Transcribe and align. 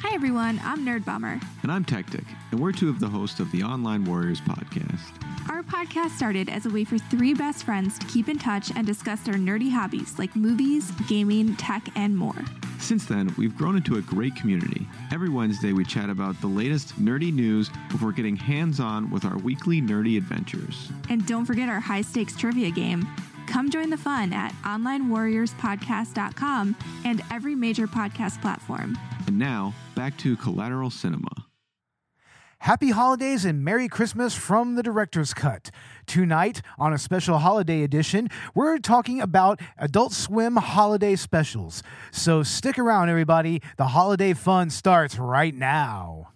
Hi, 0.00 0.14
everyone. 0.14 0.60
I'm 0.64 0.86
Nerd 0.86 1.04
Bomber. 1.04 1.40
And 1.62 1.70
I'm 1.72 1.84
Tactic, 1.84 2.22
and 2.52 2.60
we're 2.60 2.70
two 2.72 2.88
of 2.88 3.00
the 3.00 3.08
hosts 3.08 3.40
of 3.40 3.50
the 3.50 3.64
Online 3.64 4.04
Warriors 4.04 4.40
podcast. 4.40 5.00
Our 5.50 5.62
podcast 5.64 6.10
started 6.10 6.48
as 6.48 6.66
a 6.66 6.70
way 6.70 6.84
for 6.84 6.98
three 6.98 7.34
best 7.34 7.64
friends 7.64 7.98
to 7.98 8.06
keep 8.06 8.28
in 8.28 8.38
touch 8.38 8.70
and 8.76 8.86
discuss 8.86 9.22
their 9.22 9.34
nerdy 9.34 9.72
hobbies 9.72 10.16
like 10.18 10.36
movies, 10.36 10.92
gaming, 11.08 11.56
tech, 11.56 11.88
and 11.96 12.16
more. 12.16 12.36
Since 12.78 13.06
then, 13.06 13.34
we've 13.36 13.56
grown 13.56 13.74
into 13.76 13.96
a 13.96 14.02
great 14.02 14.36
community. 14.36 14.86
Every 15.12 15.28
Wednesday, 15.28 15.72
we 15.72 15.84
chat 15.84 16.10
about 16.10 16.40
the 16.40 16.46
latest 16.46 16.94
nerdy 17.02 17.32
news 17.32 17.68
before 17.90 18.12
getting 18.12 18.36
hands 18.36 18.78
on 18.78 19.10
with 19.10 19.24
our 19.24 19.36
weekly 19.38 19.82
nerdy 19.82 20.16
adventures. 20.16 20.90
And 21.10 21.26
don't 21.26 21.44
forget 21.44 21.68
our 21.68 21.80
high 21.80 22.02
stakes 22.02 22.36
trivia 22.36 22.70
game. 22.70 23.04
Come 23.48 23.68
join 23.70 23.90
the 23.90 23.96
fun 23.96 24.32
at 24.32 24.52
onlinewarriorspodcast.com 24.62 26.76
and 27.04 27.20
every 27.32 27.56
major 27.56 27.88
podcast 27.88 28.40
platform. 28.40 28.96
And 29.26 29.36
now, 29.38 29.74
back 29.98 30.16
to 30.16 30.36
Collateral 30.36 30.90
Cinema. 30.90 31.46
Happy 32.60 32.90
holidays 32.90 33.44
and 33.44 33.64
Merry 33.64 33.88
Christmas 33.88 34.32
from 34.32 34.76
the 34.76 34.82
Director's 34.84 35.34
Cut. 35.34 35.72
Tonight, 36.06 36.62
on 36.78 36.92
a 36.92 36.98
special 36.98 37.38
holiday 37.38 37.82
edition, 37.82 38.28
we're 38.54 38.78
talking 38.78 39.20
about 39.20 39.60
Adult 39.76 40.12
Swim 40.12 40.54
holiday 40.54 41.16
specials. 41.16 41.82
So 42.12 42.44
stick 42.44 42.78
around, 42.78 43.08
everybody. 43.08 43.60
The 43.76 43.88
holiday 43.88 44.34
fun 44.34 44.70
starts 44.70 45.18
right 45.18 45.52
now. 45.52 46.28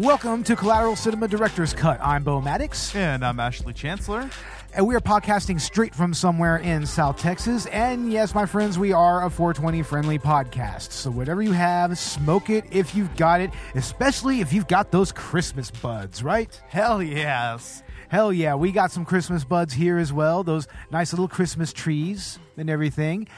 Welcome 0.00 0.44
to 0.44 0.56
Collateral 0.56 0.96
Cinema 0.96 1.28
Director's 1.28 1.74
Cut. 1.74 2.00
I'm 2.02 2.24
Bo 2.24 2.40
Maddox. 2.40 2.96
And 2.96 3.22
I'm 3.22 3.38
Ashley 3.38 3.74
Chancellor. 3.74 4.30
And 4.72 4.86
we 4.86 4.94
are 4.94 5.00
podcasting 5.00 5.60
straight 5.60 5.94
from 5.94 6.14
somewhere 6.14 6.56
in 6.56 6.86
South 6.86 7.18
Texas. 7.18 7.66
And 7.66 8.10
yes, 8.10 8.34
my 8.34 8.46
friends, 8.46 8.78
we 8.78 8.94
are 8.94 9.26
a 9.26 9.28
420 9.28 9.82
friendly 9.82 10.18
podcast. 10.18 10.92
So 10.92 11.10
whatever 11.10 11.42
you 11.42 11.52
have, 11.52 11.98
smoke 11.98 12.48
it 12.48 12.64
if 12.70 12.94
you've 12.94 13.14
got 13.14 13.42
it, 13.42 13.50
especially 13.74 14.40
if 14.40 14.54
you've 14.54 14.68
got 14.68 14.90
those 14.90 15.12
Christmas 15.12 15.70
buds, 15.70 16.22
right? 16.22 16.58
Hell 16.70 17.02
yes. 17.02 17.82
Hell 18.08 18.32
yeah, 18.32 18.54
we 18.54 18.72
got 18.72 18.92
some 18.92 19.04
Christmas 19.04 19.44
buds 19.44 19.74
here 19.74 19.98
as 19.98 20.14
well, 20.14 20.42
those 20.42 20.66
nice 20.90 21.12
little 21.12 21.28
Christmas 21.28 21.74
trees 21.74 22.38
and 22.56 22.70
everything. 22.70 23.28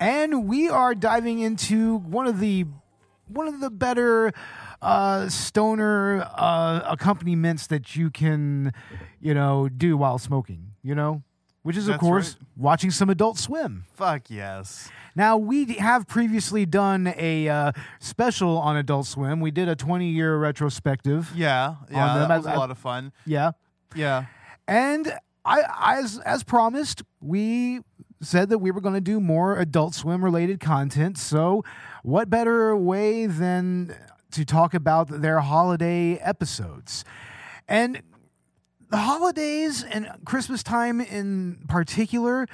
And 0.00 0.48
we 0.48 0.68
are 0.70 0.92
diving 0.92 1.38
into 1.38 1.98
one 1.98 2.26
of 2.26 2.40
the 2.40 2.66
one 3.30 3.48
of 3.48 3.60
the 3.60 3.70
better 3.70 4.32
uh, 4.82 5.28
stoner 5.28 6.22
uh, 6.34 6.80
accompaniments 6.86 7.66
that 7.68 7.96
you 7.96 8.10
can, 8.10 8.72
you 9.20 9.34
know, 9.34 9.68
do 9.68 9.96
while 9.96 10.18
smoking. 10.18 10.72
You 10.82 10.94
know, 10.94 11.22
which 11.62 11.76
is 11.76 11.86
of 11.88 11.92
That's 11.94 12.00
course 12.00 12.36
right. 12.38 12.46
watching 12.56 12.90
some 12.90 13.10
Adult 13.10 13.36
Swim. 13.38 13.84
Fuck 13.94 14.30
yes. 14.30 14.90
Now 15.14 15.36
we 15.36 15.64
d- 15.66 15.74
have 15.74 16.06
previously 16.06 16.64
done 16.64 17.12
a 17.16 17.48
uh, 17.48 17.72
special 17.98 18.56
on 18.58 18.76
Adult 18.76 19.06
Swim. 19.06 19.40
We 19.40 19.50
did 19.50 19.68
a 19.68 19.76
20 19.76 20.06
year 20.08 20.36
retrospective. 20.38 21.30
Yeah, 21.34 21.74
yeah, 21.90 22.18
them, 22.18 22.28
that 22.28 22.36
was 22.38 22.46
I- 22.46 22.54
a 22.54 22.58
lot 22.58 22.70
of 22.70 22.78
fun. 22.78 23.12
Yeah. 23.26 23.52
Yeah, 23.94 24.26
And 24.68 25.12
I, 25.44 25.62
as 25.98 26.18
as 26.20 26.44
promised, 26.44 27.02
we 27.20 27.80
said 28.22 28.50
that 28.50 28.58
we 28.58 28.70
were 28.70 28.80
going 28.80 28.94
to 28.94 29.00
do 29.00 29.18
more 29.18 29.58
Adult 29.58 29.94
Swim 29.96 30.24
related 30.24 30.60
content. 30.60 31.18
So, 31.18 31.64
what 32.02 32.30
better 32.30 32.76
way 32.76 33.26
than 33.26 33.94
to 34.32 34.44
talk 34.44 34.74
about 34.74 35.08
their 35.08 35.40
holiday 35.40 36.14
episodes? 36.16 37.04
And 37.68 38.02
the 38.90 38.96
holidays 38.98 39.82
and 39.84 40.08
Christmas 40.24 40.62
time 40.62 41.00
in 41.00 41.64
particular, 41.68 42.46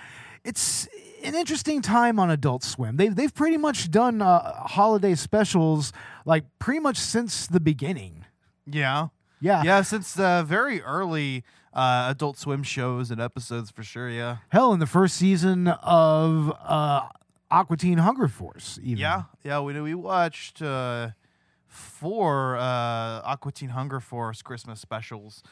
it's 0.44 0.86
an 1.24 1.34
interesting 1.34 1.80
time 1.82 2.18
on 2.20 2.30
Adult 2.30 2.62
Swim. 2.62 2.96
They've 2.96 3.14
they've 3.14 3.34
pretty 3.34 3.56
much 3.56 3.90
done 3.90 4.20
uh, 4.22 4.52
holiday 4.66 5.14
specials 5.14 5.92
like 6.24 6.44
pretty 6.58 6.80
much 6.80 6.98
since 6.98 7.46
the 7.46 7.60
beginning. 7.60 8.24
yeah, 8.66 9.08
Yeah. 9.40 9.62
yeah. 9.64 9.82
Since 9.82 10.12
the 10.14 10.44
very 10.46 10.82
early 10.82 11.42
uh, 11.72 12.08
Adult 12.10 12.38
Swim 12.38 12.62
shows 12.62 13.10
and 13.10 13.20
episodes, 13.20 13.70
for 13.70 13.82
sure. 13.82 14.08
Yeah, 14.10 14.36
Hell, 14.50 14.72
in 14.72 14.78
the 14.80 14.86
first 14.86 15.16
season 15.16 15.68
of 15.68 16.52
uh, 16.62 17.08
Aqua 17.50 17.76
Teen 17.76 17.98
Hunger 17.98 18.28
Force, 18.28 18.78
even. 18.82 18.98
yeah, 18.98 19.22
yeah. 19.44 19.60
We 19.60 19.80
we 19.80 19.94
watched 19.94 20.60
uh, 20.62 21.10
four 21.66 22.56
uh, 22.56 22.60
Aqua 23.24 23.52
Teen 23.52 23.70
Hunger 23.70 24.00
Force 24.00 24.42
Christmas 24.42 24.80
specials 24.80 25.42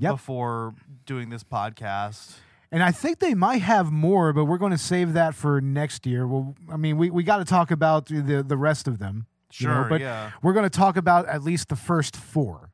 Yep. 0.00 0.12
before 0.12 0.74
doing 1.06 1.28
this 1.30 1.42
podcast. 1.42 2.36
And 2.70 2.84
I 2.84 2.92
think 2.92 3.18
they 3.18 3.34
might 3.34 3.62
have 3.62 3.90
more, 3.90 4.32
but 4.32 4.44
we're 4.44 4.58
going 4.58 4.70
to 4.70 4.78
save 4.78 5.12
that 5.14 5.34
for 5.34 5.60
next 5.60 6.06
year. 6.06 6.24
Well, 6.26 6.54
I 6.70 6.76
mean, 6.76 6.98
we, 6.98 7.10
we 7.10 7.24
got 7.24 7.38
to 7.38 7.44
talk 7.44 7.70
about 7.72 8.06
the, 8.06 8.44
the 8.46 8.56
rest 8.56 8.86
of 8.86 8.98
them. 9.00 9.26
you 9.54 9.66
know, 9.66 9.74
Sure, 9.74 9.88
but 9.88 10.00
yeah. 10.00 10.30
we're 10.40 10.52
going 10.52 10.66
to 10.70 10.70
talk 10.70 10.96
about 10.96 11.26
at 11.26 11.42
least 11.42 11.68
the 11.68 11.74
first 11.76 12.14
four. 12.14 12.70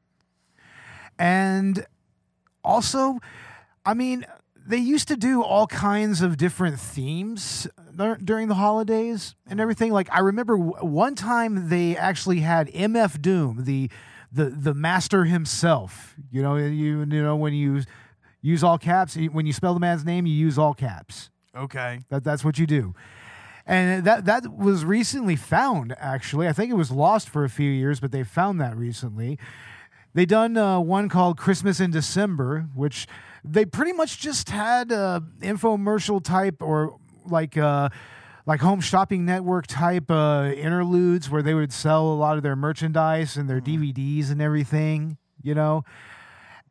And 1.18 1.86
also, 2.62 3.20
I 3.86 3.94
mean, 3.94 4.26
they 4.66 4.76
used 4.78 5.08
to 5.08 5.16
do 5.16 5.42
all 5.42 5.66
kinds 5.66 6.20
of 6.20 6.36
different 6.36 6.78
themes 6.78 7.66
during 7.96 8.48
the 8.48 8.54
holidays 8.54 9.34
and 9.46 9.60
everything. 9.60 9.92
Like 9.92 10.08
I 10.12 10.20
remember 10.20 10.56
w- 10.56 10.76
one 10.84 11.14
time 11.14 11.68
they 11.68 11.96
actually 11.96 12.40
had 12.40 12.68
MF 12.68 13.20
Doom, 13.20 13.64
the 13.64 13.90
the 14.32 14.46
the 14.46 14.74
master 14.74 15.24
himself. 15.24 16.14
You 16.30 16.42
know, 16.42 16.56
you 16.56 17.00
you 17.00 17.04
know 17.04 17.36
when 17.36 17.54
you 17.54 17.82
use 18.42 18.62
all 18.62 18.78
caps, 18.78 19.16
when 19.16 19.46
you 19.46 19.52
spell 19.52 19.74
the 19.74 19.80
man's 19.80 20.04
name, 20.04 20.26
you 20.26 20.34
use 20.34 20.58
all 20.58 20.74
caps. 20.74 21.30
Okay. 21.56 22.00
That 22.10 22.24
that's 22.24 22.44
what 22.44 22.58
you 22.58 22.66
do. 22.66 22.94
And 23.66 24.04
that 24.04 24.26
that 24.26 24.54
was 24.54 24.84
recently 24.84 25.36
found 25.36 25.94
actually. 25.98 26.48
I 26.48 26.52
think 26.52 26.70
it 26.70 26.74
was 26.76 26.90
lost 26.90 27.28
for 27.28 27.44
a 27.44 27.48
few 27.48 27.70
years, 27.70 28.00
but 28.00 28.12
they 28.12 28.22
found 28.22 28.60
that 28.60 28.76
recently. 28.76 29.38
They 30.12 30.26
done 30.26 30.56
uh, 30.56 30.78
one 30.78 31.08
called 31.08 31.38
Christmas 31.38 31.80
in 31.80 31.90
December, 31.90 32.68
which 32.74 33.08
they 33.42 33.64
pretty 33.64 33.92
much 33.92 34.20
just 34.20 34.50
had 34.50 34.92
uh, 34.92 35.20
infomercial 35.40 36.22
type 36.22 36.62
or 36.62 36.98
like 37.26 37.56
uh, 37.56 37.88
like 38.46 38.60
home 38.60 38.80
shopping 38.80 39.24
network 39.24 39.66
type 39.66 40.10
uh, 40.10 40.52
interludes 40.56 41.30
where 41.30 41.42
they 41.42 41.54
would 41.54 41.72
sell 41.72 42.06
a 42.06 42.14
lot 42.14 42.36
of 42.36 42.42
their 42.42 42.56
merchandise 42.56 43.36
and 43.36 43.48
their 43.48 43.60
DVDs 43.60 44.30
and 44.30 44.40
everything, 44.42 45.16
you 45.42 45.54
know. 45.54 45.84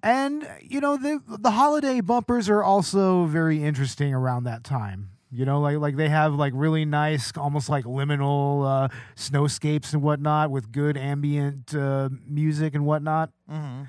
And 0.01 0.47
you 0.61 0.81
know 0.81 0.97
the 0.97 1.21
the 1.27 1.51
holiday 1.51 2.01
bumpers 2.01 2.49
are 2.49 2.63
also 2.63 3.25
very 3.25 3.63
interesting 3.63 4.13
around 4.13 4.43
that 4.43 4.63
time. 4.63 5.09
You 5.31 5.45
know, 5.45 5.61
like 5.61 5.77
like 5.77 5.95
they 5.95 6.09
have 6.09 6.35
like 6.35 6.53
really 6.55 6.85
nice, 6.85 7.31
almost 7.37 7.69
like 7.69 7.85
liminal 7.85 8.65
uh, 8.67 8.87
snowscapes 9.15 9.93
and 9.93 10.03
whatnot 10.03 10.51
with 10.51 10.71
good 10.71 10.97
ambient 10.97 11.73
uh, 11.73 12.09
music 12.27 12.75
and 12.75 12.85
whatnot. 12.85 13.31
Mm-hmm. 13.49 13.83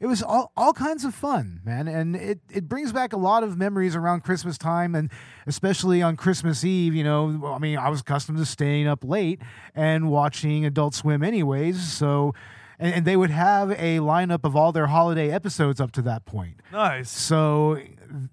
It 0.00 0.06
was 0.06 0.22
all 0.22 0.50
all 0.56 0.72
kinds 0.72 1.04
of 1.04 1.14
fun, 1.14 1.60
man, 1.62 1.86
and 1.86 2.16
it 2.16 2.40
it 2.50 2.68
brings 2.68 2.90
back 2.90 3.12
a 3.12 3.18
lot 3.18 3.42
of 3.42 3.58
memories 3.58 3.94
around 3.94 4.22
Christmas 4.22 4.56
time, 4.56 4.94
and 4.94 5.10
especially 5.46 6.00
on 6.00 6.16
Christmas 6.16 6.64
Eve. 6.64 6.94
You 6.94 7.04
know, 7.04 7.52
I 7.54 7.58
mean, 7.58 7.76
I 7.76 7.90
was 7.90 8.00
accustomed 8.00 8.38
to 8.38 8.46
staying 8.46 8.88
up 8.88 9.04
late 9.04 9.42
and 9.74 10.10
watching 10.10 10.64
Adult 10.64 10.94
Swim, 10.94 11.22
anyways. 11.22 11.80
So. 11.82 12.34
And, 12.82 12.94
and 12.94 13.04
they 13.04 13.14
would 13.14 13.30
have 13.30 13.72
a 13.72 13.98
lineup 13.98 14.42
of 14.42 14.56
all 14.56 14.72
their 14.72 14.86
holiday 14.86 15.30
episodes 15.30 15.82
up 15.82 15.92
to 15.92 16.00
that 16.00 16.24
point. 16.24 16.62
Nice. 16.72 17.10
So, 17.10 17.78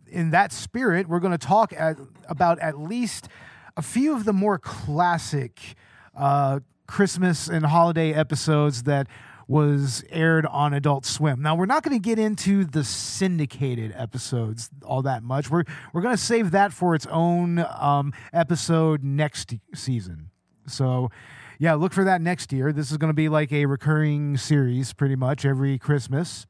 in 0.08 0.32
that 0.32 0.54
spirit, 0.54 1.10
we're 1.10 1.20
going 1.20 1.34
to 1.34 1.38
talk 1.38 1.74
at, 1.74 1.98
about 2.30 2.58
at 2.60 2.80
least 2.80 3.28
a 3.76 3.82
few 3.82 4.16
of 4.16 4.24
the 4.24 4.32
more 4.32 4.58
classic 4.58 5.76
uh, 6.16 6.62
Christmas 6.88 7.50
and 7.50 7.66
holiday 7.66 8.14
episodes 8.14 8.84
that 8.84 9.08
was 9.48 10.04
aired 10.10 10.46
on 10.46 10.74
Adult 10.74 11.06
Swim. 11.06 11.42
Now, 11.42 11.56
we're 11.56 11.66
not 11.66 11.84
going 11.84 11.96
to 11.96 12.02
get 12.02 12.20
into 12.20 12.66
the 12.66 12.84
syndicated 12.84 13.94
episodes 13.96 14.70
all 14.84 15.02
that 15.04 15.24
much. 15.24 15.50
We're 15.50 15.64
we're 15.94 16.02
going 16.02 16.16
to 16.16 16.22
save 16.22 16.52
that 16.52 16.74
for 16.74 16.96
its 16.96 17.06
own 17.08 17.60
um, 17.80 18.14
episode 18.34 19.04
next 19.04 19.56
season. 19.74 20.30
So, 20.68 21.10
yeah, 21.60 21.76
look 21.76 21.94
for 21.94 22.04
that 22.04 22.22
next 22.22 22.52
year. 22.52 22.74
This 22.74 22.92
is 22.92 22.98
going 22.98 23.10
to 23.10 23.16
be 23.16 23.30
like 23.30 23.52
a 23.54 23.66
recurring 23.66 24.38
series, 24.38 24.94
pretty 24.94 25.16
much 25.16 25.46
every 25.46 25.80
Christmas. 25.80 26.46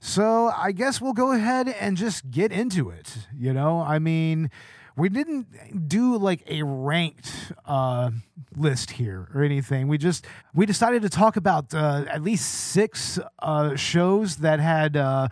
So 0.00 0.52
I 0.56 0.72
guess 0.72 1.00
we'll 1.00 1.12
go 1.12 1.30
ahead 1.30 1.68
and 1.68 1.96
just 1.96 2.28
get 2.28 2.50
into 2.50 2.90
it. 2.90 3.18
You 3.32 3.52
know, 3.52 3.80
I 3.80 4.00
mean, 4.00 4.50
we 4.96 5.08
didn't 5.08 5.88
do 5.88 6.16
like 6.16 6.42
a 6.46 6.62
ranked 6.62 7.52
uh, 7.64 8.10
list 8.56 8.92
here 8.92 9.28
or 9.34 9.42
anything. 9.42 9.88
We 9.88 9.98
just 9.98 10.26
we 10.54 10.66
decided 10.66 11.02
to 11.02 11.08
talk 11.08 11.36
about 11.36 11.72
uh, 11.74 12.04
at 12.08 12.22
least 12.22 12.48
six 12.48 13.18
uh, 13.38 13.76
shows 13.76 14.36
that 14.36 14.60
had. 14.60 14.96
Uh, 14.96 15.28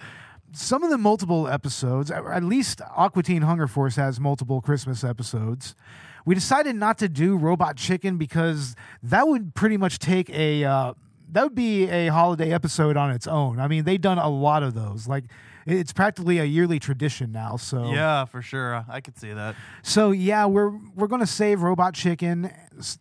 some 0.53 0.83
of 0.83 0.91
them 0.91 1.01
multiple 1.01 1.47
episodes. 1.47 2.11
At 2.11 2.43
least 2.43 2.81
Aqua 2.97 3.23
Teen 3.23 3.43
Hunger 3.43 3.69
Force 3.69 3.95
has 3.95 4.19
multiple 4.19 4.61
Christmas 4.61 5.05
episodes. 5.05 5.77
We 6.25 6.35
decided 6.35 6.75
not 6.75 6.99
to 6.99 7.09
do 7.09 7.37
Robot 7.37 7.77
Chicken 7.77 8.19
because 8.19 8.75
that 9.03 9.29
would 9.29 9.55
pretty 9.55 9.77
much 9.77 10.01
take 10.01 10.29
a 10.31 10.65
uh, 10.65 10.95
that 11.32 11.44
would 11.44 11.55
be 11.55 11.88
a 11.88 12.09
holiday 12.09 12.53
episode 12.53 12.97
on 12.97 13.11
its 13.11 13.27
own. 13.27 13.59
I 13.61 13.69
mean, 13.69 13.85
they've 13.85 14.00
done 14.00 14.19
a 14.19 14.29
lot 14.29 14.62
of 14.62 14.75
those. 14.75 15.06
Like 15.09 15.25
it's 15.67 15.93
practically 15.93 16.38
a 16.38 16.44
yearly 16.44 16.79
tradition 16.79 17.32
now. 17.32 17.56
So 17.56 17.93
Yeah, 17.93 18.25
for 18.25 18.43
sure. 18.43 18.85
I 18.88 19.00
could 19.00 19.19
see 19.19 19.32
that. 19.32 19.55
so 19.82 20.11
yeah, 20.11 20.47
we're 20.47 20.71
we're 20.94 21.06
gonna 21.09 21.27
save 21.27 21.62
Robot 21.62 21.94
Chicken, 21.94 22.50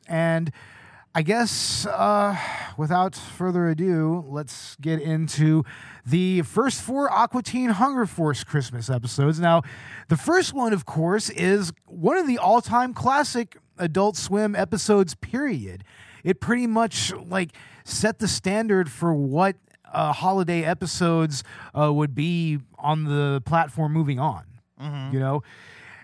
and 0.08 0.52
I 1.16 1.24
guess 1.24 1.88
uh, 1.88 2.38
without 2.78 3.16
further 3.16 3.68
ado, 3.70 4.24
let's 4.28 4.76
get 4.80 5.02
into 5.02 5.64
the 6.06 6.44
first 6.44 6.82
four 6.82 7.12
Aqua 7.12 7.42
Teen 7.42 7.72
Hunger 7.72 8.06
Force 8.06 8.44
Christmas 8.44 8.90
episodes. 8.92 9.40
Now, 9.40 9.64
the 10.08 10.18
first 10.18 10.54
one, 10.54 10.72
of 10.72 10.86
course, 10.86 11.30
is 11.32 11.74
one 11.88 12.18
of 12.18 12.28
the 12.28 12.38
all-time 12.38 12.94
classic 12.94 13.58
Adult 13.80 14.18
Swim 14.18 14.56
episodes. 14.56 15.16
Period. 15.16 15.84
It 16.24 16.40
pretty 16.42 16.68
much 16.68 17.12
like 17.14 17.52
set 17.90 18.20
the 18.20 18.28
standard 18.28 18.92
for 18.92 19.14
what 19.14 19.56
uh, 19.92 20.14
holiday 20.14 20.64
episodes 20.64 21.44
uh, 21.78 21.92
would 21.92 22.14
be 22.16 22.60
on 22.78 23.06
the 23.06 23.42
platform 23.46 23.92
moving 23.94 24.20
on. 24.20 24.44
You 25.12 25.20
know. 25.20 25.44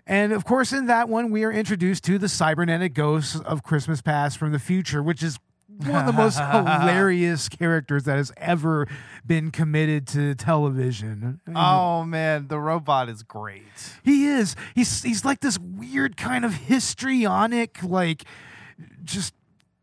And 0.07 0.33
of 0.33 0.45
course, 0.45 0.73
in 0.73 0.87
that 0.87 1.09
one, 1.09 1.31
we 1.31 1.43
are 1.43 1.51
introduced 1.51 2.03
to 2.05 2.17
the 2.19 2.29
cybernetic 2.29 2.93
ghosts 2.93 3.39
of 3.39 3.63
Christmas 3.63 4.01
Past 4.01 4.37
from 4.37 4.51
the 4.51 4.59
future, 4.59 5.01
which 5.01 5.23
is 5.23 5.39
one 5.67 5.95
of 5.95 6.05
the 6.05 6.13
most 6.13 6.37
hilarious 6.39 7.49
characters 7.49 8.03
that 8.03 8.17
has 8.17 8.31
ever 8.37 8.87
been 9.25 9.49
committed 9.51 10.07
to 10.07 10.35
television. 10.35 11.39
Oh 11.53 12.03
man, 12.03 12.47
the 12.47 12.59
robot 12.59 13.09
is 13.09 13.23
great. 13.23 13.63
He 14.03 14.27
is. 14.27 14.55
He's 14.75 15.03
he's 15.03 15.25
like 15.25 15.39
this 15.39 15.57
weird 15.57 16.17
kind 16.17 16.45
of 16.45 16.53
histrionic, 16.53 17.81
like 17.81 18.25
just 19.03 19.33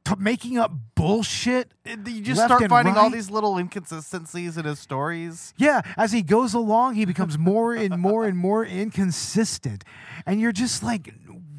t- 0.04 0.14
making 0.18 0.58
up 0.58 0.72
bullshit. 0.94 1.72
You 1.84 2.20
just 2.20 2.38
Left 2.38 2.48
start 2.48 2.62
and 2.62 2.70
finding 2.70 2.96
all 2.96 3.10
these 3.10 3.30
little 3.30 3.58
inconsistencies 3.58 4.56
in 4.56 4.64
his 4.64 4.78
stories. 4.78 5.54
Yeah, 5.56 5.82
as 5.96 6.12
he 6.12 6.22
goes 6.22 6.54
along, 6.54 6.94
he 6.94 7.04
becomes 7.04 7.38
more 7.38 7.74
and 7.74 7.98
more 7.98 8.24
and 8.24 8.36
more 8.36 8.64
inconsistent, 8.64 9.84
and 10.26 10.40
you're 10.40 10.52
just 10.52 10.82
like, 10.82 11.12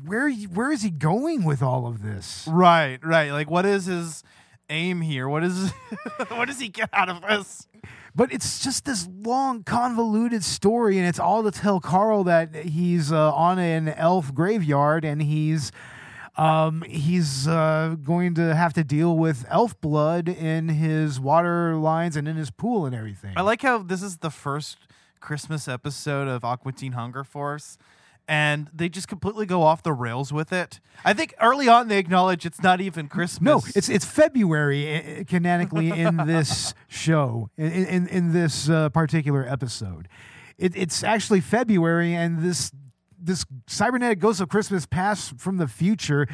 where 0.06 0.32
where 0.32 0.72
is 0.72 0.82
he 0.82 0.90
going 0.90 1.44
with 1.44 1.62
all 1.62 1.88
of 1.88 2.02
this? 2.04 2.48
Right, 2.50 3.00
right. 3.04 3.32
Like, 3.32 3.50
what 3.50 3.66
is 3.66 3.86
his 3.86 4.24
aim 4.70 5.02
here? 5.02 5.28
What 5.28 5.44
is 5.44 5.72
what 6.30 6.48
does 6.48 6.60
he 6.60 6.70
get 6.70 6.90
out 6.94 7.10
of 7.10 7.22
this? 7.22 7.68
But 8.16 8.32
it's 8.32 8.64
just 8.64 8.86
this 8.86 9.08
long, 9.12 9.64
convoluted 9.64 10.44
story, 10.44 11.00
and 11.00 11.08
it's 11.08 11.20
all 11.20 11.42
to 11.44 11.52
tell 11.52 11.80
Carl 11.80 12.24
that 12.26 12.54
he's 12.54 13.12
uh, 13.12 13.34
on 13.34 13.58
an 13.58 13.90
elf 13.90 14.34
graveyard 14.36 15.04
and 15.04 15.20
he's 15.20 15.72
um, 16.36 16.82
he's 16.88 17.48
uh, 17.48 17.96
going 18.04 18.34
to 18.36 18.56
have 18.56 18.74
to 18.74 18.84
deal 18.84 19.16
with 19.18 19.46
elf 19.50 19.80
blood 19.82 20.28
in 20.28 20.70
his 20.70 21.20
water 21.20 21.76
lines 21.76 22.16
and 22.16 22.28
in 22.28 22.36
his 22.36 22.50
pool 22.50 22.86
and 22.86 22.96
everything. 22.96 23.34
I 23.38 23.42
like 23.42 23.62
how 23.62 23.80
this 23.80 24.02
is 24.02 24.18
the 24.18 24.32
first 24.32 24.78
Christmas 25.20 25.68
episode 25.68 26.28
of 26.28 26.44
Aqua 26.44 26.72
Teen 26.72 26.94
Hunger 26.94 27.24
Force, 27.24 27.78
and 28.28 28.70
they 28.74 28.90
just 28.90 29.08
completely 29.08 29.46
go 29.46 29.62
off 29.62 29.84
the 29.84 29.94
rails 29.94 30.34
with 30.34 30.52
it. 30.52 30.80
I 31.06 31.14
think 31.14 31.36
early 31.40 31.68
on 31.68 31.88
they 31.88 32.00
acknowledge 32.00 32.46
it's 32.46 32.64
not 32.64 32.82
even 32.82 33.10
Christmas. 33.10 33.42
No, 33.46 33.62
it's 33.76 33.90
it's 33.90 34.06
February 34.06 35.20
uh, 35.20 35.24
canonically 35.26 35.92
in 35.92 36.18
this 36.26 36.74
show 36.88 37.52
in 37.58 37.72
in, 37.72 38.08
in 38.08 38.34
this 38.34 38.70
uh, 38.70 38.90
particular 38.90 39.48
episode. 39.48 40.08
It, 40.58 40.76
it's 40.76 41.04
actually 41.04 41.42
February, 41.42 42.14
and 42.16 42.40
this 42.40 42.72
this 43.24 43.46
cybernetic 43.68 44.20
ghost 44.20 44.42
of 44.42 44.50
Christmas 44.50 44.86
past 44.86 45.40
from 45.40 45.58
the 45.58 45.68
future. 45.68 46.28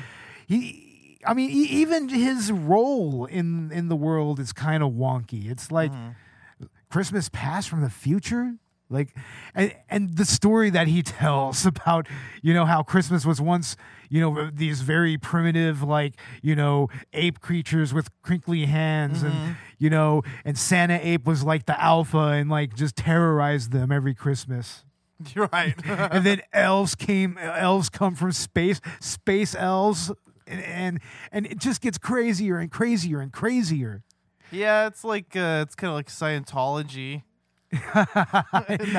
He, 0.48 1.18
I 1.26 1.34
mean, 1.34 1.50
even 1.52 2.10
his 2.10 2.52
role 2.52 3.26
in 3.26 3.72
in 3.72 3.90
the 3.90 3.96
world 3.96 4.40
is 4.40 4.54
kind 4.54 4.84
of 4.84 4.92
wonky. 4.92 5.50
It's 5.50 5.72
like 5.72 5.92
mm-hmm. 5.92 6.66
Christmas 6.90 7.30
past 7.32 7.70
from 7.70 7.82
the 7.82 7.90
future. 7.90 8.56
Like, 8.92 9.16
and, 9.54 9.76
and 9.88 10.18
the 10.18 10.26
story 10.26 10.72
that 10.72 10.88
he 10.88 11.04
tells 11.04 11.66
about, 11.66 12.08
you 12.42 12.54
know, 12.54 12.66
how 12.66 12.82
Christmas 12.82 13.26
was 13.26 13.40
once, 13.40 13.78
you 14.10 14.20
know, 14.20 14.50
these 14.52 14.82
very 14.82 15.18
primitive, 15.18 15.84
like, 15.84 16.16
you 16.42 16.56
know, 16.56 16.88
ape 17.14 17.40
creatures 17.40 17.94
with 17.94 18.10
crinkly 18.24 18.66
hands 18.66 19.22
and, 19.22 19.34
mm-hmm. 19.34 19.52
you 19.78 19.92
know, 19.92 20.24
and 20.44 20.58
Santa 20.58 21.00
ape 21.08 21.28
was 21.28 21.44
like 21.44 21.68
the 21.68 21.80
alpha 21.80 22.18
and 22.18 22.50
like 22.50 22.76
just 22.76 22.96
terrorized 22.96 23.72
them 23.72 23.92
every 23.92 24.16
Christmas. 24.16 24.84
You're 25.36 25.50
right. 25.52 25.76
and 25.86 26.26
then 26.26 26.42
elves 26.54 26.96
came, 26.96 27.38
elves 27.38 27.90
come 27.90 28.16
from 28.16 28.32
space, 28.32 28.80
space 29.00 29.56
elves. 29.56 30.12
And, 30.48 30.64
and 30.64 31.00
and 31.32 31.46
it 31.46 31.60
just 31.60 31.80
gets 31.82 31.98
crazier 32.00 32.58
and 32.58 32.72
crazier 32.72 33.20
and 33.20 33.32
crazier. 33.32 34.04
yeah, 34.52 34.88
it's 34.88 35.04
like 35.04 35.36
uh, 35.36 35.64
it's 35.66 35.76
kind 35.76 35.90
of 35.90 35.96
like 35.96 36.08
Scientology. 36.08 37.24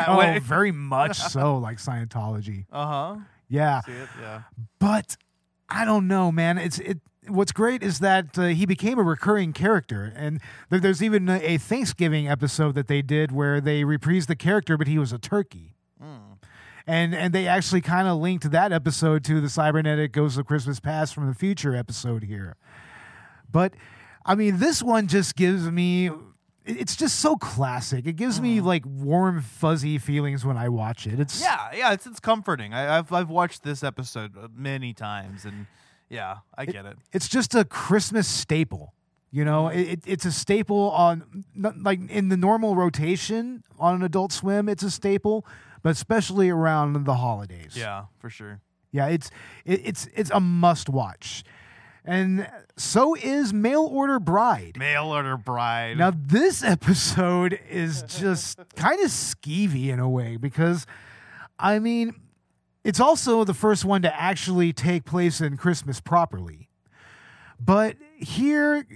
Oh, 0.07 0.17
way. 0.19 0.39
very 0.39 0.71
much 0.73 1.19
so, 1.19 1.59
like 1.59 1.79
Scientology. 1.79 2.67
Uh 2.71 2.87
huh. 2.87 3.17
Yeah, 3.49 3.81
See 3.81 3.93
it? 3.93 4.09
Yeah. 4.21 4.43
but 4.79 5.17
I 5.69 5.85
don't 5.85 6.07
know, 6.07 6.31
man. 6.31 6.57
It's 6.59 6.79
it. 6.79 6.99
What's 7.29 7.53
great 7.53 7.83
is 7.83 7.99
that 7.99 8.39
uh, 8.39 8.47
he 8.47 8.65
became 8.65 8.99
a 8.99 9.03
recurring 9.03 9.53
character, 9.53 10.13
and 10.17 10.41
there, 10.69 10.79
there's 10.81 11.03
even 11.03 11.29
a, 11.29 11.39
a 11.43 11.59
Thanksgiving 11.59 12.29
episode 12.29 12.75
that 12.77 12.87
they 12.87 13.03
did 13.03 13.31
where 13.33 13.61
they 13.61 13.83
reprised 13.83 14.27
the 14.27 14.37
character, 14.37 14.77
but 14.79 14.87
he 14.87 14.99
was 14.99 15.13
a 15.13 15.19
turkey. 15.19 15.75
And 16.87 17.15
and 17.15 17.33
they 17.35 17.47
actually 17.47 17.83
kind 17.83 18.09
of 18.09 18.19
linked 18.19 18.51
that 18.51 18.73
episode 18.73 19.23
to 19.25 19.41
the 19.41 19.49
cybernetic 19.49 20.13
ghost 20.13 20.39
of 20.39 20.47
Christmas 20.47 20.81
Past 20.81 21.15
from 21.15 21.27
the 21.29 21.35
Future 21.35 21.77
episode 21.77 22.25
here. 22.25 22.57
But 23.51 23.75
I 24.25 24.35
mean, 24.35 24.59
this 24.59 24.83
one 24.83 25.07
just 25.07 25.37
gives 25.37 25.71
me 25.71 26.11
it's 26.65 26.97
just 26.97 27.19
so 27.21 27.37
classic. 27.37 28.07
It 28.07 28.15
gives 28.17 28.41
me 28.41 28.61
like 28.61 28.85
warm, 28.87 29.41
fuzzy 29.43 29.99
feelings 29.99 30.45
when 30.45 30.57
I 30.57 30.69
watch 30.69 31.07
it. 31.07 31.21
It's 31.21 31.41
Yeah, 31.41 31.69
yeah, 31.75 31.93
it's 31.93 32.07
it's 32.07 32.21
comforting. 32.21 32.73
I, 32.75 32.99
I've 32.99 33.13
I've 33.13 33.31
watched 33.31 33.63
this 33.63 33.83
episode 33.85 34.37
uh, 34.37 34.49
many 34.55 34.93
times, 34.95 35.45
and 35.45 35.67
yeah, 36.09 36.39
I 36.57 36.65
get 36.67 36.87
it. 36.87 36.97
it's 37.13 37.29
just 37.29 37.55
a 37.55 37.65
Christmas 37.65 38.27
staple. 38.27 38.95
You 39.33 39.45
know, 39.45 39.69
it, 39.69 39.81
it- 39.81 40.03
it's 40.07 40.25
a 40.25 40.33
staple 40.33 40.91
on 40.91 41.45
like 41.57 42.01
in 42.11 42.31
the 42.31 42.37
normal 42.37 42.75
rotation 42.75 43.63
on 43.79 43.95
an 43.97 44.03
Adult 44.03 44.33
Swim. 44.33 44.69
It's 44.69 44.83
a 44.83 44.91
staple, 44.91 45.47
but 45.83 45.91
especially 45.91 46.51
around 46.51 47.05
the 47.05 47.15
holidays. 47.15 47.75
Yeah, 47.77 48.05
for 48.19 48.31
sure. 48.31 48.61
yeah. 48.93 49.07
It's 49.07 49.31
it, 49.65 49.81
it's 49.85 50.09
it's 50.15 50.31
a 50.31 50.41
must 50.41 50.89
watch, 50.89 51.45
and 52.05 52.49
so 52.77 53.15
is 53.15 53.53
Mail 53.53 53.83
Order 53.83 54.19
Bride. 54.19 54.77
Mail 54.79 55.07
order 55.07 55.37
bride. 55.37 55.99
Now 55.99 56.13
this 56.15 56.63
episode 56.77 57.59
is 57.69 58.03
just 58.03 58.59
kind 58.77 59.01
of 59.01 59.11
skeevy 59.11 59.89
in 59.89 59.99
a 60.01 60.09
way 60.09 60.37
because, 60.37 60.87
I 61.59 61.79
mean, 61.79 62.15
it's 62.85 63.01
also 63.01 63.45
the 63.45 63.55
first 63.55 63.85
one 63.85 64.03
to 64.03 64.21
actually 64.21 64.73
take 64.73 65.05
place 65.05 65.41
in 65.41 65.57
Christmas 65.57 66.01
properly. 66.01 66.69
But 67.63 67.97
here, 68.17 68.87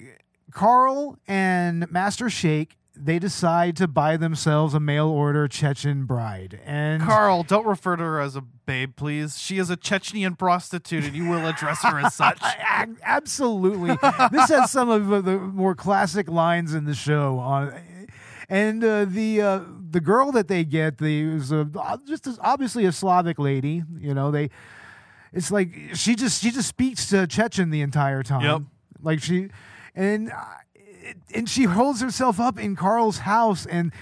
Carl 0.50 1.18
and 1.28 1.90
Master 1.92 2.30
Shake 2.30 2.78
they 2.96 3.18
decide 3.18 3.76
to 3.76 3.88
buy 3.88 4.16
themselves 4.16 4.74
a 4.74 4.80
mail 4.80 5.08
order 5.08 5.48
Chechen 5.48 6.04
bride, 6.04 6.60
and 6.64 7.02
Carl, 7.02 7.42
don't 7.42 7.66
refer 7.66 7.96
to 7.96 8.02
her 8.02 8.20
as 8.20 8.36
a 8.36 8.40
babe, 8.40 8.96
please. 8.96 9.38
She 9.38 9.58
is 9.58 9.70
a 9.70 9.76
Chechenian 9.76 10.38
prostitute, 10.38 11.04
and 11.04 11.14
you 11.14 11.28
will 11.28 11.46
address 11.46 11.82
her 11.82 11.98
as 11.98 12.14
such. 12.14 12.40
Absolutely. 13.02 13.96
this 14.30 14.48
has 14.48 14.70
some 14.70 14.88
of 14.88 15.24
the 15.24 15.38
more 15.38 15.74
classic 15.74 16.28
lines 16.28 16.74
in 16.74 16.84
the 16.84 16.94
show 16.94 17.38
on 17.38 17.74
and 18.48 18.84
uh, 18.84 19.04
the 19.04 19.40
uh, 19.40 19.60
the 19.90 20.00
girl 20.00 20.32
that 20.32 20.48
they 20.48 20.64
get 20.64 20.98
the 20.98 21.22
is 21.22 21.52
a, 21.52 21.68
just 22.06 22.28
obviously 22.40 22.84
a 22.84 22.92
Slavic 22.92 23.38
lady. 23.38 23.82
You 23.98 24.14
know, 24.14 24.30
they 24.30 24.50
it's 25.32 25.50
like 25.50 25.74
she 25.94 26.14
just 26.14 26.42
she 26.42 26.50
just 26.50 26.68
speaks 26.68 27.08
to 27.08 27.26
Chechen 27.26 27.70
the 27.70 27.80
entire 27.80 28.22
time. 28.22 28.42
Yep. 28.42 28.62
Like 29.02 29.22
she 29.22 29.48
and 29.94 30.30
uh, 30.30 30.44
and 31.34 31.48
she 31.48 31.64
holds 31.64 32.00
herself 32.00 32.40
up 32.40 32.58
in 32.58 32.76
Carl's 32.76 33.18
house 33.18 33.66
and 33.66 33.92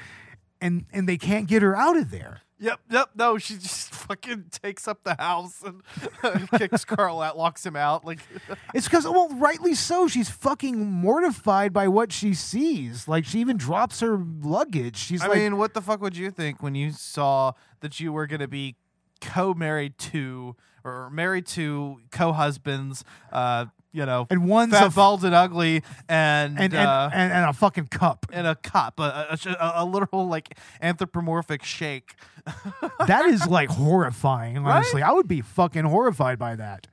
and 0.61 0.87
and 0.93 1.09
they 1.09 1.19
can't 1.19 1.47
get 1.49 1.63
her 1.63 1.77
out 1.77 1.97
of 1.97 2.11
there. 2.11 2.43
Yep, 2.63 2.81
yep. 2.91 3.09
No, 3.17 3.39
she 3.39 3.55
just 3.55 3.93
fucking 3.95 4.45
takes 4.63 4.87
up 4.87 5.03
the 5.03 5.17
house 5.19 5.65
and 6.23 6.49
kicks 6.53 6.85
Carl 6.85 7.21
out, 7.21 7.37
locks 7.37 7.67
him 7.67 7.75
out. 7.75 8.05
Like, 8.05 8.21
It's 8.75 8.87
because, 8.87 9.05
well, 9.05 9.29
rightly 9.31 9.75
so. 9.75 10.07
She's 10.07 10.31
fucking 10.31 10.79
mortified 10.79 11.73
by 11.73 11.89
what 11.89 12.13
she 12.13 12.35
sees. 12.35 13.09
Like, 13.09 13.25
she 13.25 13.41
even 13.41 13.57
drops 13.57 13.99
her 13.99 14.17
luggage. 14.17 14.97
She's 14.97 15.23
like 15.23 15.31
I 15.31 15.33
like, 15.33 15.43
mean, 15.43 15.57
what 15.57 15.75
the 15.75 15.81
fuck 15.81 16.01
would 16.01 16.17
you 16.17 16.31
think 16.31 16.63
when 16.63 16.77
you 16.77 16.93
saw 16.93 17.53
that 17.81 17.99
you 17.99 18.13
were 18.13 18.29
gonna 18.29 18.47
be 18.47 18.77
co-married 19.21 19.99
to 19.99 20.55
or 20.85 21.11
married 21.11 21.47
to 21.49 22.01
co-husbands? 22.13 23.03
Uh, 23.33 23.67
you 23.93 24.07
know, 24.07 24.27
and 24.31 24.49
one's 24.49 24.73
fat, 24.73 24.87
a, 24.87 24.91
bald, 24.91 25.25
and 25.25 25.35
ugly, 25.35 25.83
and 26.09 26.59
and, 26.59 26.75
and, 26.75 26.75
uh, 26.75 27.11
and, 27.13 27.33
and 27.33 27.51
a 27.51 27.53
fucking 27.53 27.89
cup. 27.89 28.27
and 28.33 28.47
a 28.47 28.55
cup, 28.55 28.99
a, 28.99 29.37
a, 29.45 29.51
a, 29.51 29.73
a 29.77 29.85
literal 29.85 30.27
like 30.27 30.57
anthropomorphic 30.81 31.63
shake. 31.63 32.15
that 33.07 33.27
is 33.27 33.47
like 33.47 33.69
horrifying, 33.69 34.59
honestly. 34.59 35.03
I 35.03 35.13
would 35.13 35.29
be 35.29 35.41
fucking 35.41 35.85
horrified 35.85 36.39
by 36.39 36.57
that. 36.57 36.89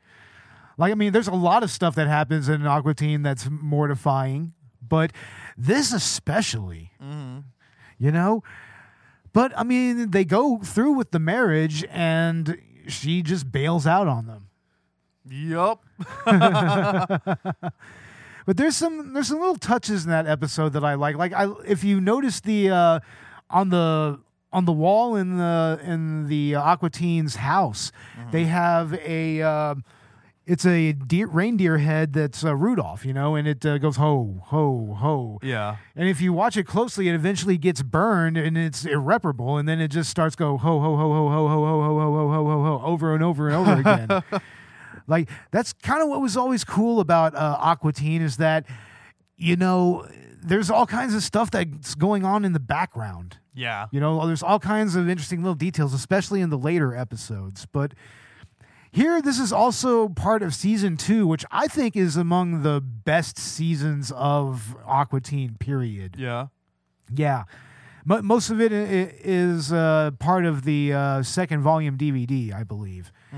Like, 0.77 0.91
I 0.91 0.95
mean, 0.95 1.11
there's 1.11 1.27
a 1.27 1.35
lot 1.35 1.63
of 1.63 1.71
stuff 1.71 1.95
that 1.95 2.07
happens 2.07 2.47
in 2.47 2.65
Aqua 2.65 2.93
Teen 2.93 3.21
that's 3.21 3.49
mortifying, 3.49 4.53
but 4.81 5.11
this 5.57 5.91
especially, 5.91 6.91
mm-hmm. 7.03 7.39
you 7.97 8.11
know? 8.11 8.43
But 9.33 9.51
I 9.57 9.63
mean, 9.63 10.11
they 10.11 10.25
go 10.25 10.59
through 10.59 10.93
with 10.93 11.11
the 11.11 11.19
marriage 11.19 11.85
and 11.89 12.59
she 12.87 13.21
just 13.21 13.51
bails 13.51 13.85
out 13.85 14.07
on 14.07 14.27
them. 14.27 14.48
Yup. 15.29 15.83
But 18.45 18.57
there's 18.57 18.75
some 18.75 19.13
there's 19.13 19.27
some 19.27 19.39
little 19.39 19.57
touches 19.57 20.05
in 20.05 20.09
that 20.09 20.25
episode 20.25 20.73
that 20.73 20.83
I 20.83 20.95
like. 20.95 21.15
Like 21.15 21.33
I 21.33 21.51
if 21.67 21.83
you 21.83 22.01
notice 22.01 22.39
the 22.39 22.71
uh 22.71 22.99
on 23.49 23.69
the 23.69 24.19
on 24.51 24.65
the 24.65 24.71
wall 24.71 25.15
in 25.15 25.37
the 25.37 25.79
in 25.83 26.27
the 26.27 26.55
Aqua 26.55 26.89
Teen's 26.89 27.35
house, 27.35 27.91
they 28.31 28.45
have 28.45 28.95
a 29.05 29.43
uh, 29.43 29.75
it's 30.47 30.65
a 30.65 30.93
deer, 30.93 31.27
reindeer 31.27 31.77
head 31.77 32.13
that's 32.13 32.43
uh, 32.43 32.55
Rudolph, 32.55 33.05
you 33.05 33.13
know, 33.13 33.35
and 33.35 33.47
it 33.47 33.63
uh, 33.63 33.77
goes 33.77 33.97
ho 33.97 34.41
ho 34.45 34.95
ho. 34.97 35.39
Yeah. 35.43 35.75
And 35.95 36.09
if 36.09 36.19
you 36.19 36.33
watch 36.33 36.57
it 36.57 36.63
closely, 36.63 37.07
it 37.07 37.13
eventually 37.13 37.59
gets 37.59 37.83
burned 37.83 38.35
and 38.35 38.57
it's 38.57 38.83
irreparable, 38.83 39.57
and 39.57 39.69
then 39.69 39.79
it 39.79 39.89
just 39.89 40.09
starts 40.09 40.35
go 40.35 40.57
ho 40.57 40.79
ho 40.79 40.95
ho 40.95 41.07
ho 41.07 41.29
ho 41.29 41.47
ho 41.47 41.47
ho 41.47 41.83
ho 41.83 41.99
ho 41.99 42.11
ho 42.11 42.29
ho 42.29 42.45
ho 42.45 42.63
ho 42.63 42.81
over 42.83 43.13
and 43.13 43.23
over 43.23 43.47
and 43.47 43.57
over 43.57 43.73
again. 43.73 44.23
Like 45.09 45.29
that's 45.51 45.73
kind 45.73 46.01
of 46.01 46.07
what 46.09 46.21
was 46.21 46.37
always 46.37 46.63
cool 46.63 46.99
about 47.01 47.35
uh, 47.35 47.57
Aqua 47.59 47.91
Teen 47.91 48.21
is 48.21 48.37
that 48.37 48.65
you 49.35 49.55
know 49.55 50.07
there's 50.41 50.69
all 50.69 50.85
kinds 50.85 51.13
of 51.13 51.21
stuff 51.23 51.51
that's 51.51 51.95
going 51.95 52.23
on 52.23 52.45
in 52.45 52.53
the 52.53 52.59
background. 52.61 53.37
Yeah. 53.53 53.87
You 53.91 53.99
know, 53.99 54.25
there's 54.25 54.41
all 54.43 54.59
kinds 54.59 54.95
of 54.95 55.09
interesting 55.09 55.41
little 55.41 55.55
details, 55.55 55.93
especially 55.93 56.39
in 56.39 56.49
the 56.49 56.57
later 56.57 56.95
episodes. 56.95 57.65
But 57.69 57.93
here, 58.91 59.21
this 59.21 59.37
is 59.37 59.51
also 59.51 60.07
part 60.09 60.41
of 60.41 60.55
season 60.55 60.95
two, 60.95 61.27
which 61.27 61.43
I 61.51 61.67
think 61.67 61.97
is 61.97 62.15
among 62.15 62.63
the 62.63 62.79
best 62.81 63.37
seasons 63.37 64.13
of 64.15 64.75
Aqua 64.85 65.19
Teen, 65.19 65.55
period. 65.59 66.15
Yeah. 66.17 66.47
Yeah. 67.13 67.43
Mo- 68.05 68.21
most 68.21 68.49
of 68.49 68.61
it 68.61 68.71
is 68.71 69.73
uh, 69.73 70.11
part 70.19 70.45
of 70.45 70.63
the 70.63 70.93
uh, 70.93 71.23
second 71.23 71.61
volume 71.61 71.97
DVD, 71.97 72.53
I 72.53 72.63
believe. 72.63 73.11
Wh- 73.31 73.35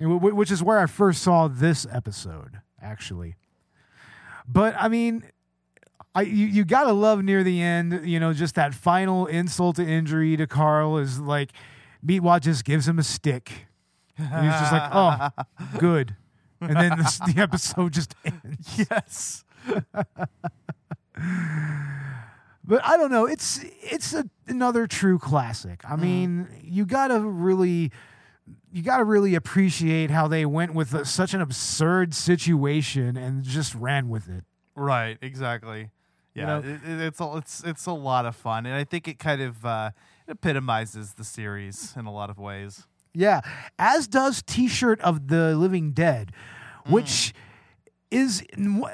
Which 0.00 0.50
is 0.50 0.62
where 0.62 0.78
I 0.78 0.86
first 0.86 1.22
saw 1.22 1.48
this 1.48 1.86
episode, 1.90 2.60
actually. 2.80 3.36
But 4.46 4.74
I 4.78 4.88
mean, 4.88 5.24
I 6.14 6.22
you, 6.22 6.46
you 6.46 6.64
gotta 6.64 6.92
love 6.92 7.22
near 7.22 7.42
the 7.42 7.60
end, 7.60 8.06
you 8.06 8.20
know, 8.20 8.32
just 8.32 8.54
that 8.56 8.74
final 8.74 9.26
insult 9.26 9.76
to 9.76 9.86
injury 9.86 10.36
to 10.36 10.46
Carl 10.46 10.98
is 10.98 11.18
like 11.18 11.52
Meatwad 12.04 12.42
just 12.42 12.64
gives 12.64 12.86
him 12.86 12.98
a 12.98 13.02
stick. 13.02 13.66
And 14.18 14.46
he's 14.46 14.60
just 14.60 14.72
like, 14.72 14.90
oh, 14.92 15.28
good. 15.78 16.16
And 16.60 16.76
then 16.76 16.98
this, 16.98 17.18
the 17.18 17.34
episode 17.36 17.92
just 17.92 18.14
ends. 18.24 18.86
Yes. 18.90 19.44
But 22.66 22.84
I 22.84 22.96
don't 22.96 23.12
know. 23.12 23.26
It's 23.26 23.60
it's 23.80 24.12
a, 24.12 24.28
another 24.48 24.86
true 24.86 25.18
classic. 25.18 25.82
I 25.88 25.94
mm. 25.94 26.00
mean, 26.00 26.48
you 26.62 26.84
gotta 26.84 27.20
really, 27.20 27.92
you 28.76 28.82
gotta 28.82 29.04
really 29.04 29.34
appreciate 29.34 30.10
how 30.10 30.28
they 30.28 30.44
went 30.44 30.74
with 30.74 30.92
a, 30.92 31.04
such 31.06 31.32
an 31.32 31.40
absurd 31.40 32.12
situation 32.14 33.16
and 33.16 33.42
just 33.42 33.74
ran 33.74 34.08
with 34.10 34.28
it. 34.28 34.44
Right, 34.74 35.16
exactly. 35.22 35.90
Yeah, 36.34 36.46
know- 36.46 36.58
it, 36.58 36.80
it- 36.86 37.00
it's 37.00 37.20
a, 37.20 37.36
it's 37.36 37.64
it's 37.64 37.86
a 37.86 37.92
lot 37.92 38.26
of 38.26 38.36
fun, 38.36 38.66
and 38.66 38.74
I 38.74 38.84
think 38.84 39.08
it 39.08 39.18
kind 39.18 39.40
of 39.40 39.64
uh, 39.64 39.90
epitomizes 40.28 41.14
the 41.14 41.24
series 41.24 41.94
in 41.96 42.04
a 42.04 42.12
lot 42.12 42.28
of 42.28 42.38
ways. 42.38 42.86
Yeah, 43.14 43.40
as 43.78 44.06
does 44.06 44.42
T-shirt 44.42 45.00
of 45.00 45.28
the 45.28 45.56
Living 45.56 45.92
Dead, 45.92 46.32
which 46.86 47.32
is 48.10 48.44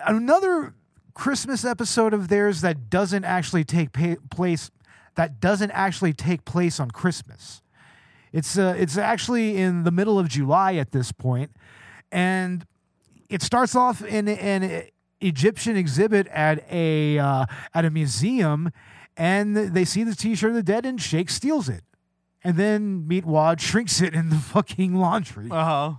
another 0.07 0.75
Christmas 1.15 1.65
episode 1.65 2.15
of 2.15 2.29
theirs 2.29 2.61
that 2.61 2.89
doesn't 2.89 3.25
actually 3.25 3.65
take 3.65 3.93
pa- 3.93 4.15
place. 4.31 4.71
That 5.17 5.41
doesn't 5.41 5.73
actually 5.73 6.13
take 6.15 6.45
place 6.45 6.79
on 6.81 6.91
Christmas. 6.93 7.61
It's 8.33 8.57
uh, 8.57 8.75
it's 8.79 8.97
actually 8.97 9.57
in 9.57 9.85
the 9.85 9.91
middle 9.91 10.19
of 10.19 10.29
July 10.29 10.75
at 10.75 10.93
this 10.93 11.13
point, 11.13 11.51
and 12.11 12.67
it 13.29 13.43
starts 13.43 13.75
off 13.75 14.03
in 14.03 14.29
an 14.29 14.85
Egyptian 15.21 15.77
exhibit 15.77 16.27
at 16.29 16.65
a 16.71 17.19
uh, 17.19 17.47
at 17.75 17.85
a 17.85 17.91
museum, 17.91 18.71
and 19.17 19.57
they 19.57 19.85
see 19.85 20.05
the 20.05 20.15
T-shirt 20.15 20.51
of 20.51 20.57
the 20.57 20.63
dead, 20.63 20.87
and 20.87 21.01
Shake 21.01 21.31
steals 21.31 21.69
it, 21.69 21.85
and 22.43 22.57
then 22.57 23.07
Meatwad 23.09 23.61
shrinks 23.69 24.01
it 24.01 24.15
in 24.15 24.31
the 24.31 24.37
fucking 24.37 24.95
laundry. 24.95 25.49
Uh 25.51 25.65
huh. 25.65 25.93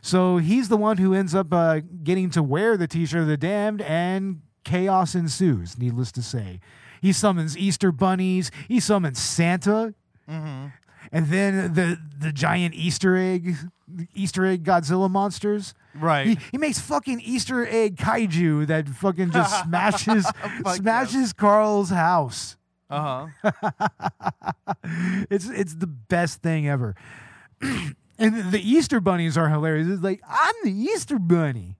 So 0.00 0.36
he's 0.38 0.68
the 0.68 0.76
one 0.76 0.98
who 0.98 1.12
ends 1.12 1.34
up 1.34 1.52
uh, 1.52 1.80
getting 2.04 2.30
to 2.30 2.42
wear 2.42 2.76
the 2.76 2.86
T-shirt 2.86 3.22
of 3.22 3.26
the 3.26 3.36
damned, 3.36 3.82
and 3.82 4.42
chaos 4.64 5.14
ensues. 5.14 5.76
Needless 5.76 6.12
to 6.12 6.22
say, 6.22 6.60
he 7.00 7.12
summons 7.12 7.58
Easter 7.58 7.90
bunnies. 7.90 8.50
He 8.68 8.80
summons 8.80 9.18
Santa, 9.18 9.94
and 11.12 11.26
then 11.28 11.74
the 11.74 11.98
the 12.18 12.32
giant 12.32 12.74
Easter 12.74 13.16
egg, 13.16 13.56
Easter 14.14 14.44
egg 14.44 14.64
Godzilla 14.64 15.10
monsters. 15.10 15.74
Right. 15.94 16.26
He, 16.26 16.38
he 16.52 16.58
makes 16.58 16.78
fucking 16.80 17.20
Easter 17.20 17.66
egg 17.66 17.96
kaiju 17.96 18.66
that 18.66 18.88
fucking 18.88 19.30
just 19.30 19.64
smashes 19.64 20.26
Fuck 20.62 20.76
smashes 20.76 21.32
Carl's 21.32 21.90
house. 21.90 22.56
Uh 22.90 23.28
huh. 23.52 24.52
It's 25.30 25.48
it's 25.48 25.74
the 25.74 25.86
best 25.86 26.42
thing 26.42 26.68
ever. 26.68 26.94
and 27.60 28.50
the 28.50 28.60
Easter 28.62 29.00
bunnies 29.00 29.36
are 29.36 29.48
hilarious. 29.48 29.88
It's 29.88 30.02
like 30.02 30.22
I'm 30.26 30.54
the 30.64 30.72
Easter 30.72 31.18
bunny. 31.18 31.76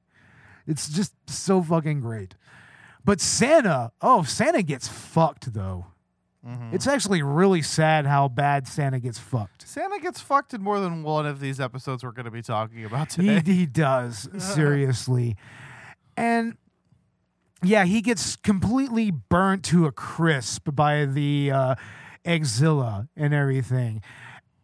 It's 0.66 0.88
just 0.88 1.14
so 1.26 1.62
fucking 1.62 2.00
great. 2.00 2.34
But 3.04 3.20
Santa, 3.22 3.92
oh, 4.02 4.22
Santa 4.22 4.62
gets 4.62 4.86
fucked 4.86 5.54
though. 5.54 5.86
It's 6.72 6.86
actually 6.86 7.22
really 7.22 7.60
sad 7.62 8.06
how 8.06 8.28
bad 8.28 8.66
Santa 8.66 9.00
gets 9.00 9.18
fucked. 9.18 9.68
Santa 9.68 9.98
gets 10.00 10.20
fucked 10.20 10.54
in 10.54 10.62
more 10.62 10.80
than 10.80 11.02
one 11.02 11.26
of 11.26 11.40
these 11.40 11.60
episodes 11.60 12.02
we're 12.04 12.12
going 12.12 12.24
to 12.24 12.30
be 12.30 12.42
talking 12.42 12.84
about 12.84 13.12
He, 13.12 13.26
today. 13.26 13.52
he 13.52 13.66
does, 13.66 14.28
seriously. 14.38 15.36
And 16.16 16.56
yeah, 17.62 17.84
he 17.84 18.00
gets 18.00 18.36
completely 18.36 19.10
burnt 19.10 19.64
to 19.66 19.86
a 19.86 19.92
crisp 19.92 20.68
by 20.72 21.04
the 21.04 21.50
uh, 21.52 21.74
Eggzilla 22.24 23.08
and 23.16 23.34
everything. 23.34 24.00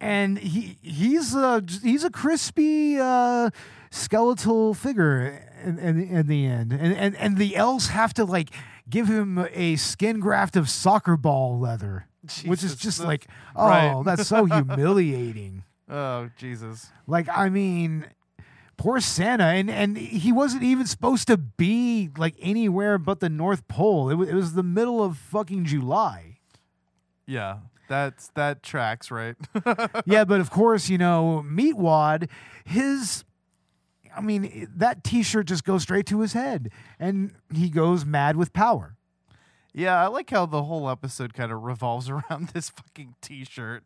And 0.01 0.39
he 0.39 0.79
he's 0.83 1.35
a 1.35 1.63
he's 1.83 2.05
a 2.05 2.11
crispy 2.11 2.99
uh, 2.99 3.51
skeletal 3.91 4.75
figure 4.75 5.43
in, 5.65 5.79
in, 5.79 6.01
in 6.03 6.27
the 6.27 6.45
end, 6.47 6.73
and, 6.73 6.95
and 6.95 7.17
and 7.17 7.39
the 7.39 7.57
elves 7.57 7.89
have 7.89 8.13
to 8.15 8.25
like 8.25 8.51
give 8.89 9.09
him 9.09 9.47
a 9.53 9.77
skin 9.77 10.21
graft 10.21 10.57
of 10.57 10.69
soccer 10.69 11.17
ball 11.17 11.59
leather, 11.59 12.07
which 12.45 12.63
is 12.63 12.77
just 12.77 13.03
like 13.03 13.27
oh 13.57 13.69
right. 13.69 14.03
that's 14.05 14.27
so 14.27 14.45
humiliating. 14.45 15.65
oh 15.89 16.31
Jesus. 16.37 16.91
Like, 17.07 17.29
I 17.29 17.49
mean, 17.49 18.07
poor 18.77 19.01
Santa, 19.01 19.45
and 19.45 19.71
and 19.71 19.97
he 19.97 20.33
wasn't 20.33 20.63
even 20.63 20.87
supposed 20.87 21.27
to 21.29 21.37
be 21.37 22.11
like 22.17 22.35
anywhere 22.41 22.99
but 22.99 23.21
the 23.21 23.29
North 23.29 23.67
Pole. 23.69 24.11
It 24.11 24.15
was, 24.15 24.29
it 24.29 24.35
was 24.35 24.53
the 24.55 24.63
middle 24.63 25.03
of 25.03 25.17
fucking 25.17 25.65
July. 25.65 26.39
Yeah, 27.27 27.59
that's 27.89 28.29
that 28.35 28.63
tracks, 28.63 29.11
right? 29.11 29.37
yeah, 30.07 30.25
but 30.25 30.41
of 30.41 30.51
course, 30.51 30.89
you 30.89 30.99
know, 30.99 31.45
Meatwad, 31.47 32.29
his. 32.65 33.25
I 34.17 34.21
mean, 34.21 34.69
that 34.77 35.03
T-shirt 35.05 35.47
just 35.47 35.65
goes 35.65 35.83
straight 35.83 36.07
to 36.07 36.21
his 36.21 36.33
head, 36.33 36.71
and 36.99 37.33
he 37.53 37.69
goes 37.71 38.05
mad 38.05 38.37
with 38.37 38.53
power. 38.53 38.97
yeah, 39.73 40.01
I 40.03 40.07
like 40.07 40.31
how 40.31 40.47
the 40.47 40.63
whole 40.63 40.89
episode 40.89 41.35
kind 41.35 41.51
of 41.51 41.63
revolves 41.63 42.09
around 42.15 42.49
this 42.51 42.71
fucking 42.71 43.17
T-shirt. 43.21 43.85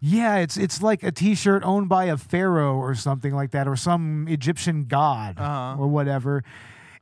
Yeah, 0.00 0.36
it's 0.36 0.56
it's 0.56 0.82
like 0.82 1.02
a 1.02 1.10
T-shirt 1.12 1.62
owned 1.64 1.88
by 1.88 2.04
a 2.06 2.16
pharaoh 2.16 2.74
or 2.76 2.94
something 2.94 3.34
like 3.34 3.50
that, 3.52 3.66
or 3.66 3.76
some 3.76 4.26
Egyptian 4.28 4.84
god 4.84 5.38
Uh-huh. 5.38 5.76
or 5.80 5.88
whatever. 5.88 6.42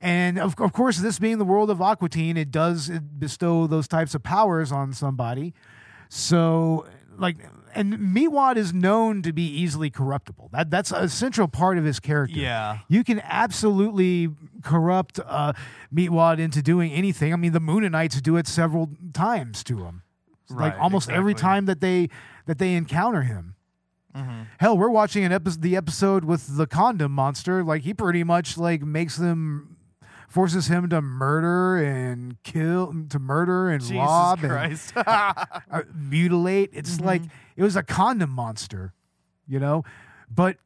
And 0.00 0.38
of, 0.38 0.54
of 0.61 0.73
course, 0.73 0.99
this 0.99 1.18
being 1.18 1.38
the 1.38 1.44
world 1.44 1.70
of 1.70 1.82
Aqua 1.82 2.08
Teen, 2.08 2.37
it 2.37 2.52
does 2.52 2.88
bestow 3.18 3.66
those 3.66 3.88
types 3.88 4.14
of 4.14 4.23
powers 4.23 4.70
on 4.70 4.92
somebody. 4.92 5.54
So, 6.08 6.87
like 7.16 7.38
and 7.75 7.95
Meatwad 7.95 8.57
is 8.57 8.73
known 8.73 9.23
to 9.23 9.33
be 9.33 9.43
easily 9.43 9.91
corruptible. 9.91 10.51
That 10.53 10.71
that's 10.71 10.91
a 10.91 11.09
central 11.09 11.49
part 11.49 11.79
of 11.79 11.85
his 11.85 12.01
character. 12.01 12.39
Yeah. 12.39 12.79
You 12.89 13.05
can 13.05 13.21
absolutely 13.25 14.31
corrupt 14.63 15.21
uh, 15.25 15.53
Meatwad 15.95 16.39
into 16.39 16.63
doing 16.63 16.93
anything. 16.93 17.33
I 17.33 17.37
mean, 17.37 17.53
the 17.53 17.61
Mooninites 17.61 18.23
do 18.23 18.37
it 18.37 18.47
several 18.47 18.91
times 19.13 19.63
to 19.65 19.85
him. 19.85 20.03
right, 20.51 20.73
like 20.73 20.81
almost 20.81 21.11
every 21.11 21.35
time 21.35 21.67
that 21.67 21.81
they 21.81 22.09
that 22.47 22.59
they 22.59 22.75
encounter 22.75 23.23
him. 23.23 23.55
Mm-hmm. 24.17 24.43
Hell, 24.59 24.77
we're 24.77 24.89
watching 24.91 25.25
an 25.25 25.33
episode, 25.33 25.63
the 25.63 25.77
episode 25.77 26.25
with 26.25 26.57
the 26.57 26.67
condom 26.67 27.13
monster. 27.13 27.63
Like 27.63 27.83
he 27.83 27.95
pretty 27.95 28.25
much 28.25 28.59
like 28.59 28.83
makes 28.83 29.17
them, 29.17 29.77
forces 30.28 30.68
him 30.68 30.88
to 30.90 31.00
murder 31.00 31.76
and 31.82 32.40
kill, 32.44 32.94
to 33.08 33.18
murder 33.18 33.70
and 33.70 33.80
Jesus 33.82 33.97
rob 33.97 34.44
and 34.44 34.80
uh, 34.97 35.82
mutilate. 35.94 36.70
It's 36.73 36.97
Mm-hmm. 36.97 37.04
like 37.06 37.23
it 37.56 37.62
was 37.62 37.75
a 37.76 37.82
condom 37.82 38.30
monster, 38.30 38.92
you 39.49 39.58
know. 39.58 39.82
But 40.30 40.58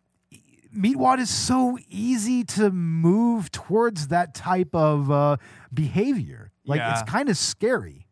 Meatwad 0.77 1.21
is 1.21 1.31
so 1.31 1.79
easy 1.89 2.43
to 2.45 2.71
move 2.71 3.51
towards 3.53 4.09
that 4.09 4.35
type 4.35 4.75
of 4.75 5.11
uh, 5.11 5.37
behavior. 5.73 6.51
Like 6.67 6.81
it's 6.93 7.03
kind 7.11 7.29
of 7.29 7.37
scary. 7.37 8.07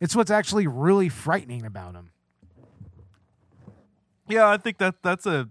It's 0.00 0.16
what's 0.16 0.30
actually 0.30 0.66
really 0.66 1.08
frightening 1.10 1.66
about 1.66 1.94
him. 1.94 2.10
yeah, 4.28 4.48
I 4.48 4.56
think 4.56 4.78
that 4.78 4.94
that's 5.02 5.26
a 5.26 5.48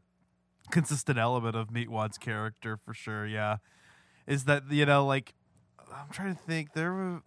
consistent 0.71 1.19
element 1.19 1.55
of 1.55 1.67
Meatwad's 1.69 2.17
character 2.17 2.77
for 2.77 2.93
sure. 2.93 3.27
Yeah, 3.27 3.57
is 4.29 4.45
that 4.45 4.63
you 4.71 4.85
know 4.85 5.05
like 5.05 5.33
I'm 5.91 6.09
trying 6.11 6.33
to 6.35 6.41
think 6.41 6.73
there 6.73 6.93
was. 6.93 7.21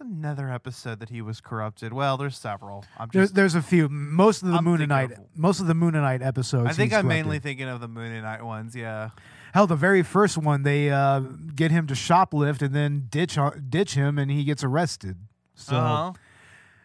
Another 0.00 0.48
episode 0.48 1.00
that 1.00 1.08
he 1.08 1.20
was 1.20 1.40
corrupted. 1.40 1.92
Well, 1.92 2.16
there's 2.16 2.38
several. 2.38 2.84
I'm 3.00 3.08
There's 3.12 3.30
just. 3.30 3.34
there's 3.34 3.54
a 3.56 3.62
few. 3.62 3.88
Most 3.88 4.42
of 4.42 4.48
the 4.50 4.54
I'm 4.54 4.64
thinking 4.64 4.86
Mooninite, 4.86 5.18
of- 5.18 5.24
most 5.36 5.58
of 5.58 5.66
the 5.66 5.72
Mooninite 5.74 6.24
episodes. 6.24 6.68
I 6.70 6.72
think 6.72 6.92
I'm 6.92 7.08
mainly 7.08 7.40
thinking 7.40 7.66
of 7.68 7.80
the 7.80 7.88
Mooninite 7.88 8.42
ones. 8.42 8.76
Yeah. 8.76 9.10
Hell, 9.52 9.66
the 9.66 9.74
very 9.74 10.04
first 10.04 10.38
one, 10.38 10.62
they 10.62 10.90
uh, 10.92 11.18
get 11.52 11.72
him 11.72 11.88
to 11.88 11.94
shoplift 11.94 12.62
and 12.62 12.72
then 12.72 13.08
ditch 13.10 13.36
ditch 13.68 13.94
him, 13.94 14.18
and 14.20 14.30
he 14.30 14.44
gets 14.44 14.62
arrested. 14.62 15.16
So, 15.56 15.74
uh-huh. 15.74 16.12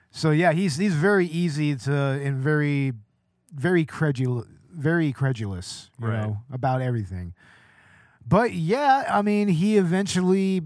so 0.10 0.32
yeah, 0.32 0.52
he's 0.52 0.78
he's 0.78 0.96
very 0.96 1.28
easy 1.28 1.76
to 1.76 1.94
and 1.94 2.40
very, 2.40 2.94
very 3.54 3.86
credulous, 3.86 4.48
very 4.72 5.12
credulous, 5.12 5.92
you 6.02 6.08
Right. 6.08 6.18
know, 6.18 6.38
about 6.52 6.82
everything. 6.82 7.36
But 8.28 8.54
yeah, 8.54 9.06
I 9.10 9.22
mean, 9.22 9.48
he 9.50 9.78
eventually, 9.78 10.62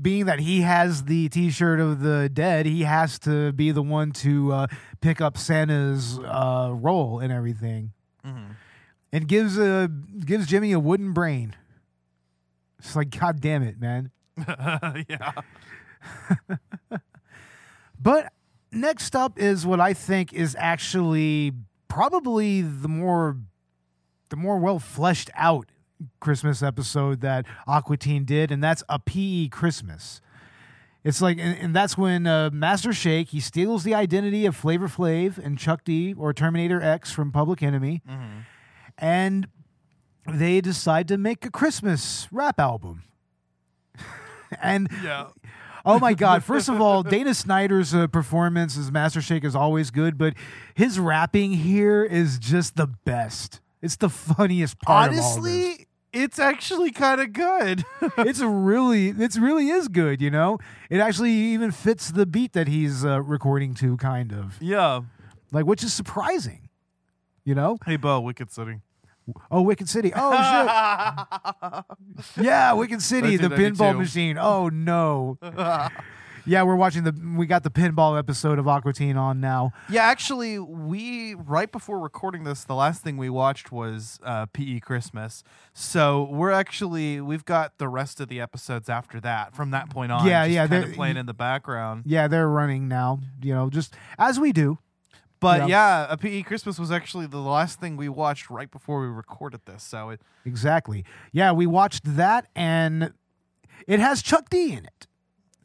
being 0.00 0.26
that 0.26 0.40
he 0.40 0.62
has 0.62 1.04
the 1.04 1.28
T-shirt 1.28 1.80
of 1.80 2.00
the 2.00 2.28
dead, 2.28 2.66
he 2.66 2.82
has 2.82 3.18
to 3.20 3.52
be 3.52 3.70
the 3.70 3.82
one 3.82 4.12
to 4.12 4.52
uh, 4.52 4.66
pick 5.00 5.20
up 5.20 5.36
Santa's 5.38 6.18
uh, 6.18 6.70
role 6.74 7.18
and 7.20 7.32
everything 7.32 7.92
Mhm. 8.24 8.54
and 9.12 9.28
gives 9.28 9.58
a 9.58 9.90
gives 10.24 10.46
Jimmy 10.46 10.72
a 10.72 10.80
wooden 10.80 11.12
brain. 11.12 11.54
It's 12.78 12.96
like, 12.96 13.10
God 13.18 13.40
damn 13.40 13.62
it, 13.62 13.80
man. 13.80 14.10
yeah. 15.08 15.32
But 18.00 18.32
next 18.72 19.14
up 19.14 19.38
is 19.38 19.64
what 19.64 19.80
I 19.80 19.94
think 19.94 20.32
is 20.32 20.56
actually 20.58 21.52
probably 21.88 22.60
the 22.62 22.88
more 22.88 23.36
the 24.30 24.36
more 24.36 24.58
well 24.58 24.78
fleshed 24.78 25.30
out 25.34 25.68
Christmas 26.20 26.62
episode 26.62 27.20
that 27.20 27.46
Aqua 27.66 27.96
Teen 27.96 28.24
did, 28.24 28.50
and 28.50 28.62
that's 28.62 28.82
a 28.88 28.98
PE 28.98 29.48
Christmas. 29.48 30.20
It's 31.04 31.20
like, 31.20 31.38
and, 31.38 31.58
and 31.58 31.74
that's 31.74 31.98
when 31.98 32.26
uh, 32.26 32.50
Master 32.52 32.92
Shake 32.92 33.28
he 33.30 33.40
steals 33.40 33.82
the 33.82 33.94
identity 33.94 34.46
of 34.46 34.54
Flavor 34.54 34.86
Flav 34.88 35.36
and 35.38 35.58
Chuck 35.58 35.82
D 35.84 36.14
or 36.14 36.32
Terminator 36.32 36.80
X 36.80 37.10
from 37.10 37.32
Public 37.32 37.62
Enemy, 37.62 38.02
and 38.98 39.48
they 40.32 40.60
decide 40.60 41.08
to 41.08 41.18
make 41.18 41.44
a 41.44 41.50
Christmas 41.50 42.28
rap 42.30 42.60
album. 42.60 43.02
and 44.62 44.88
Yeah. 45.02 45.28
Oh 45.84 45.98
my 45.98 46.14
God! 46.14 46.44
First 46.44 46.68
of 46.68 46.80
all, 46.80 47.02
Dana 47.02 47.34
Snyder's 47.34 47.92
uh, 47.92 48.06
performance 48.06 48.78
as 48.78 48.92
Master 48.92 49.20
Shake 49.20 49.42
is 49.42 49.56
always 49.56 49.90
good, 49.90 50.16
but 50.16 50.34
his 50.74 51.00
rapping 51.00 51.50
here 51.54 52.04
is 52.04 52.38
just 52.38 52.76
the 52.76 52.86
best. 52.86 53.60
It's 53.80 53.96
the 53.96 54.08
funniest 54.08 54.78
part. 54.80 55.10
of 55.10 55.18
all 55.18 55.24
this. 55.24 55.36
Honestly, 55.36 55.86
it's 56.12 56.38
actually 56.38 56.90
kind 56.90 57.20
of 57.20 57.32
good. 57.32 57.84
it's 58.18 58.40
really, 58.40 59.08
it's 59.08 59.38
really 59.38 59.68
is 59.68 59.88
good. 59.88 60.20
You 60.20 60.30
know, 60.30 60.58
it 60.90 60.98
actually 60.98 61.32
even 61.32 61.70
fits 61.70 62.10
the 62.10 62.26
beat 62.26 62.52
that 62.52 62.68
he's 62.68 63.04
uh, 63.04 63.20
recording 63.22 63.74
to, 63.74 63.96
kind 63.96 64.32
of 64.32 64.56
yeah. 64.60 65.00
like, 65.50 65.66
which 65.66 65.82
is 65.82 65.92
surprising. 65.92 66.68
You 67.44 67.54
know? 67.54 67.78
Hey, 67.84 67.96
Bo, 67.96 68.20
Wicked 68.20 68.50
City. 68.52 68.80
Oh, 69.50 69.62
Wicked 69.62 69.88
City. 69.88 70.12
Oh 70.14 71.84
shit! 72.36 72.44
Yeah, 72.44 72.72
Wicked 72.72 73.00
City, 73.02 73.36
the 73.36 73.48
1992. 73.48 73.82
pinball 73.84 73.98
machine. 73.98 74.38
Oh 74.38 74.68
no. 74.68 75.38
Yeah, 76.44 76.62
we're 76.64 76.76
watching 76.76 77.04
the. 77.04 77.14
We 77.36 77.46
got 77.46 77.62
the 77.62 77.70
pinball 77.70 78.18
episode 78.18 78.58
of 78.58 78.66
Aqua 78.66 78.92
Teen 78.92 79.16
on 79.16 79.40
now. 79.40 79.72
Yeah, 79.88 80.02
actually, 80.04 80.58
we 80.58 81.34
right 81.34 81.70
before 81.70 82.00
recording 82.00 82.44
this, 82.44 82.64
the 82.64 82.74
last 82.74 83.02
thing 83.02 83.16
we 83.16 83.30
watched 83.30 83.70
was 83.70 84.18
uh, 84.24 84.46
PE 84.46 84.80
Christmas. 84.80 85.44
So 85.72 86.24
we're 86.30 86.50
actually 86.50 87.20
we've 87.20 87.44
got 87.44 87.78
the 87.78 87.88
rest 87.88 88.20
of 88.20 88.28
the 88.28 88.40
episodes 88.40 88.88
after 88.88 89.20
that. 89.20 89.54
From 89.54 89.70
that 89.70 89.88
point 89.90 90.10
on, 90.12 90.26
Yeah, 90.26 90.44
yeah, 90.44 90.66
they're- 90.66 90.92
playing 90.92 91.16
in 91.16 91.26
the 91.26 91.34
background. 91.34 92.02
Yeah, 92.06 92.26
they're 92.28 92.48
running 92.48 92.88
now. 92.88 93.20
You 93.40 93.54
know, 93.54 93.70
just 93.70 93.94
as 94.18 94.40
we 94.40 94.52
do. 94.52 94.78
But 95.40 95.62
Yeah. 95.62 95.66
yeah, 95.66 96.06
a 96.08 96.16
PE 96.16 96.42
Christmas 96.42 96.78
was 96.78 96.92
actually 96.92 97.26
the 97.26 97.38
last 97.40 97.80
thing 97.80 97.96
we 97.96 98.08
watched 98.08 98.48
right 98.48 98.70
before 98.70 99.00
we 99.00 99.08
recorded 99.08 99.60
this. 99.66 99.82
So 99.82 100.10
it, 100.10 100.20
Exactly. 100.44 101.04
Yeah, 101.32 101.50
we 101.52 101.66
watched 101.66 102.02
that, 102.16 102.46
and 102.54 103.12
it 103.88 103.98
has 103.98 104.22
Chuck 104.22 104.48
D 104.50 104.72
in 104.72 104.84
it. 104.84 105.06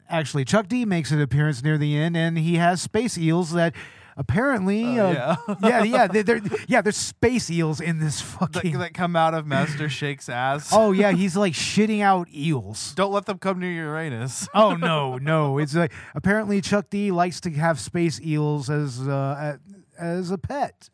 Actually, 0.08 0.44
Chuck 0.44 0.68
D 0.68 0.84
makes 0.84 1.10
an 1.10 1.20
appearance 1.20 1.62
near 1.62 1.78
the 1.78 1.96
end, 1.96 2.16
and 2.16 2.38
he 2.38 2.56
has 2.56 2.80
space 2.82 3.16
eels 3.18 3.52
that 3.52 3.74
apparently, 4.16 4.98
Oh, 4.98 5.08
uh, 5.08 5.12
yeah. 5.12 5.54
yeah, 5.62 5.82
yeah, 5.84 6.06
they're, 6.06 6.22
they're- 6.22 6.42
yeah, 6.66 6.80
there's 6.80 6.96
space 6.96 7.50
eels 7.50 7.80
in 7.80 8.00
this 8.00 8.20
that, 8.20 8.52
fucking. 8.54 8.78
that 8.78 8.94
come 8.94 9.14
out 9.16 9.34
of 9.34 9.46
Master 9.46 9.88
Shake's 9.88 10.28
ass. 10.28 10.70
oh 10.72 10.92
yeah, 10.92 11.12
he's 11.12 11.36
like 11.36 11.52
shitting 11.52 12.00
out 12.00 12.28
eels. 12.34 12.92
Don't 12.94 13.12
let 13.12 13.26
them 13.26 13.38
come 13.38 13.58
near 13.60 13.70
Uranus. 13.72 14.48
Oh 14.54 14.74
no, 14.74 15.16
no! 15.18 15.58
It's 15.58 15.74
like 15.74 15.92
apparently 16.14 16.60
Chuck 16.60 16.90
D 16.90 17.10
likes 17.10 17.40
to 17.42 17.50
have 17.52 17.78
space 17.78 18.20
eels 18.20 18.68
as 18.70 19.06
uh, 19.06 19.58
as 19.98 20.30
a 20.30 20.38
pet. 20.38 20.90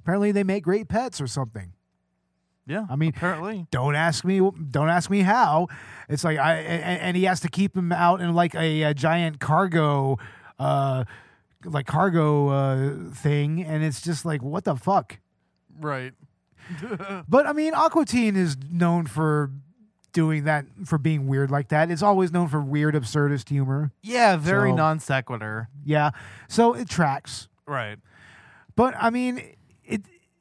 Apparently, 0.00 0.30
they 0.32 0.44
make 0.44 0.62
great 0.64 0.88
pets 0.88 1.20
or 1.20 1.26
something. 1.26 1.72
Yeah, 2.68 2.84
I 2.90 2.96
mean, 2.96 3.14
apparently. 3.16 3.66
don't 3.70 3.94
ask 3.96 4.24
me 4.24 4.38
don't 4.70 4.90
ask 4.90 5.08
me 5.10 5.22
how 5.22 5.68
it's 6.08 6.22
like 6.22 6.38
i 6.38 6.56
and, 6.56 7.00
and 7.00 7.16
he 7.16 7.24
has 7.24 7.40
to 7.40 7.48
keep 7.48 7.74
him 7.76 7.90
out 7.92 8.20
in 8.20 8.34
like 8.34 8.54
a, 8.54 8.82
a 8.82 8.94
giant 8.94 9.40
cargo 9.40 10.18
uh 10.58 11.04
like 11.64 11.86
cargo 11.86 12.48
uh 12.48 13.10
thing 13.14 13.64
and 13.64 13.82
it's 13.82 14.00
just 14.02 14.24
like 14.24 14.42
what 14.42 14.64
the 14.64 14.76
fuck 14.76 15.18
Right. 15.80 16.12
but 17.28 17.46
i 17.46 17.52
mean 17.52 17.72
Aqua 17.74 18.04
Teen 18.04 18.36
is 18.36 18.56
known 18.70 19.06
for 19.06 19.50
doing 20.12 20.44
that 20.44 20.66
for 20.84 20.98
being 20.98 21.26
weird 21.26 21.50
like 21.50 21.68
that 21.68 21.90
it's 21.90 22.02
always 22.02 22.32
known 22.32 22.48
for 22.48 22.60
weird 22.60 22.94
absurdist 22.94 23.48
humor 23.48 23.92
Yeah, 24.02 24.36
very 24.36 24.70
So- 24.70 24.76
non 24.76 24.98
sequitur. 25.00 25.68
yeah 25.84 26.10
so 26.48 26.74
it 26.74 26.88
tracks 26.88 27.48
Right. 27.66 27.98
But 28.76 28.94
I 28.98 29.10
mean, 29.10 29.42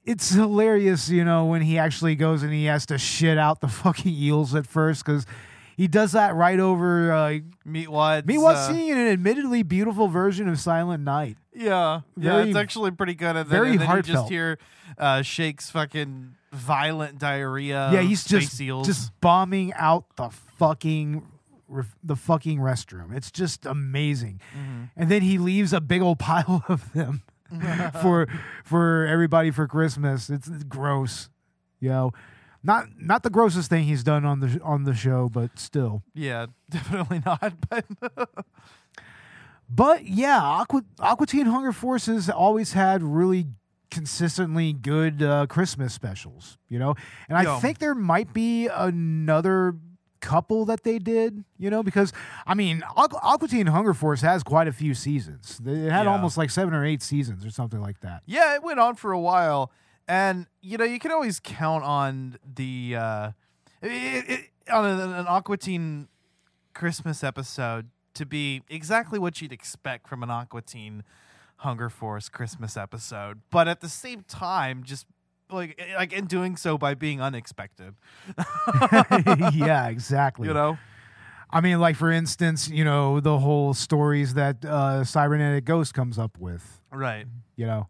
it's 0.07 0.29
hilarious, 0.29 1.09
you 1.09 1.25
know, 1.25 1.45
when 1.45 1.61
he 1.61 1.77
actually 1.77 2.15
goes 2.15 2.41
and 2.41 2.53
he 2.53 2.65
has 2.65 2.85
to 2.85 2.97
shit 2.97 3.37
out 3.37 3.59
the 3.59 3.67
fucking 3.67 4.11
eels 4.11 4.55
at 4.55 4.65
first 4.65 5.05
because 5.05 5.25
he 5.75 5.87
does 5.87 6.13
that 6.13 6.33
right 6.33 6.59
over. 6.59 7.11
Uh, 7.11 7.39
Meatwad. 7.67 8.25
me 8.25 8.37
was 8.37 8.67
seeing 8.67 8.91
an 8.93 9.07
admittedly 9.09 9.63
beautiful 9.63 10.07
version 10.07 10.47
of 10.47 10.59
Silent 10.59 11.03
Night. 11.03 11.37
Yeah, 11.53 12.01
yeah, 12.15 12.43
it's 12.43 12.55
actually 12.55 12.91
pretty 12.91 13.15
good. 13.15 13.35
And 13.35 13.39
then, 13.39 13.47
very 13.47 13.71
and 13.71 13.79
then 13.79 13.81
you 13.81 13.87
heartfelt. 13.87 14.17
just 14.17 14.29
hear 14.29 14.57
uh, 14.97 15.21
Shake's 15.23 15.69
fucking 15.69 16.35
violent 16.53 17.19
diarrhea. 17.19 17.89
yeah, 17.91 18.01
he's 18.01 18.23
just 18.23 18.59
eels. 18.61 18.87
just 18.87 19.11
bombing 19.19 19.73
out 19.73 20.05
the 20.15 20.29
fucking 20.29 21.27
the 22.01 22.15
fucking 22.15 22.59
restroom. 22.59 23.13
It's 23.13 23.29
just 23.29 23.65
amazing. 23.65 24.39
Mm-hmm. 24.57 24.83
And 24.95 25.11
then 25.11 25.21
he 25.21 25.37
leaves 25.37 25.73
a 25.73 25.81
big 25.81 26.01
old 26.01 26.17
pile 26.19 26.63
of 26.69 26.93
them 26.93 27.23
for 28.01 28.27
for 28.63 29.05
everybody 29.05 29.51
for 29.51 29.67
Christmas. 29.67 30.29
It's, 30.29 30.47
it's 30.47 30.63
gross, 30.63 31.29
yo. 31.79 31.89
know. 31.89 32.11
Not 32.63 32.87
not 32.99 33.23
the 33.23 33.29
grossest 33.29 33.69
thing 33.69 33.85
he's 33.85 34.03
done 34.03 34.25
on 34.25 34.39
the 34.39 34.59
on 34.63 34.83
the 34.83 34.93
show, 34.93 35.29
but 35.29 35.57
still. 35.57 36.03
yeah, 36.13 36.47
definitely 36.69 37.21
not. 37.25 37.53
But 37.69 37.85
But 39.69 40.05
yeah, 40.05 40.41
Aqua 40.41 40.83
Aqua 40.99 41.27
Teen 41.27 41.45
Hunger 41.47 41.71
Force 41.73 42.05
has 42.05 42.29
always 42.29 42.73
had 42.73 43.03
really 43.03 43.47
consistently 43.91 44.73
good 44.73 45.21
uh, 45.21 45.45
Christmas 45.47 45.93
specials, 45.93 46.57
you 46.69 46.79
know. 46.79 46.95
And 47.27 47.37
I 47.37 47.59
think 47.59 47.79
there 47.79 47.95
might 47.95 48.33
be 48.33 48.67
another 48.67 49.75
couple 50.27 50.65
that 50.65 50.83
they 50.83 50.99
did, 50.99 51.43
you 51.57 51.69
know, 51.69 51.81
because 51.83 52.11
I 52.45 52.53
mean, 52.53 52.83
Aqu- 52.97 53.19
Aqua 53.23 53.47
Teen 53.47 53.67
Hunger 53.67 53.93
Force 53.93 54.21
has 54.21 54.43
quite 54.43 54.67
a 54.67 54.73
few 54.73 54.93
seasons. 54.93 55.61
It 55.65 55.89
had 55.89 56.03
Yeah. 56.03 56.11
almost 56.11 56.37
like 56.37 56.49
seven 56.49 56.73
or 56.73 56.83
eight 56.85 57.01
seasons 57.01 57.45
or 57.45 57.49
something 57.51 57.81
like 57.81 57.99
that. 58.01 58.23
Yeah, 58.25 58.55
it 58.55 58.61
went 58.63 58.79
on 58.79 58.95
for 58.95 59.11
a 59.13 59.19
while, 59.19 59.71
and 60.07 60.47
you 60.61 60.77
know 60.77 60.85
you 60.85 60.99
can 60.99 61.11
always 61.11 61.39
count 61.39 61.83
on 61.83 62.37
the 62.55 62.95
uh, 62.97 63.31
it, 63.81 64.29
it, 64.29 64.41
on 64.71 64.85
an, 64.85 64.99
an 65.13 65.25
Aqua 65.27 65.57
Teen 65.57 66.07
Christmas 66.73 67.23
episode 67.23 67.89
to 68.13 68.25
be 68.25 68.63
exactly 68.69 69.19
what 69.19 69.41
you'd 69.41 69.51
expect 69.53 70.07
from 70.07 70.23
an 70.23 70.29
Aqua 70.29 70.61
Teen 70.61 71.03
Hunger 71.57 71.89
Force 71.89 72.29
Christmas 72.29 72.75
episode, 72.77 73.41
but 73.49 73.67
at 73.67 73.81
the 73.81 73.89
same 73.89 74.23
time, 74.27 74.83
just 74.83 75.05
like 75.51 75.79
like 75.95 76.13
in 76.13 76.25
doing 76.25 76.55
so 76.57 76.77
by 76.77 76.93
being 76.93 77.21
unexpected. 77.21 77.95
yeah, 79.53 79.87
exactly. 79.89 80.47
You 80.47 80.53
know, 80.53 80.77
I 81.49 81.61
mean, 81.61 81.79
like 81.79 81.95
for 81.95 82.11
instance, 82.11 82.69
you 82.69 82.83
know, 82.83 83.19
the 83.19 83.39
whole 83.39 83.73
stories 83.73 84.33
that 84.35 84.63
uh, 84.65 85.03
Cybernetic 85.03 85.65
Ghost 85.65 85.93
comes 85.93 86.17
up 86.19 86.37
with, 86.39 86.81
right? 86.91 87.25
you 87.55 87.65
know. 87.65 87.87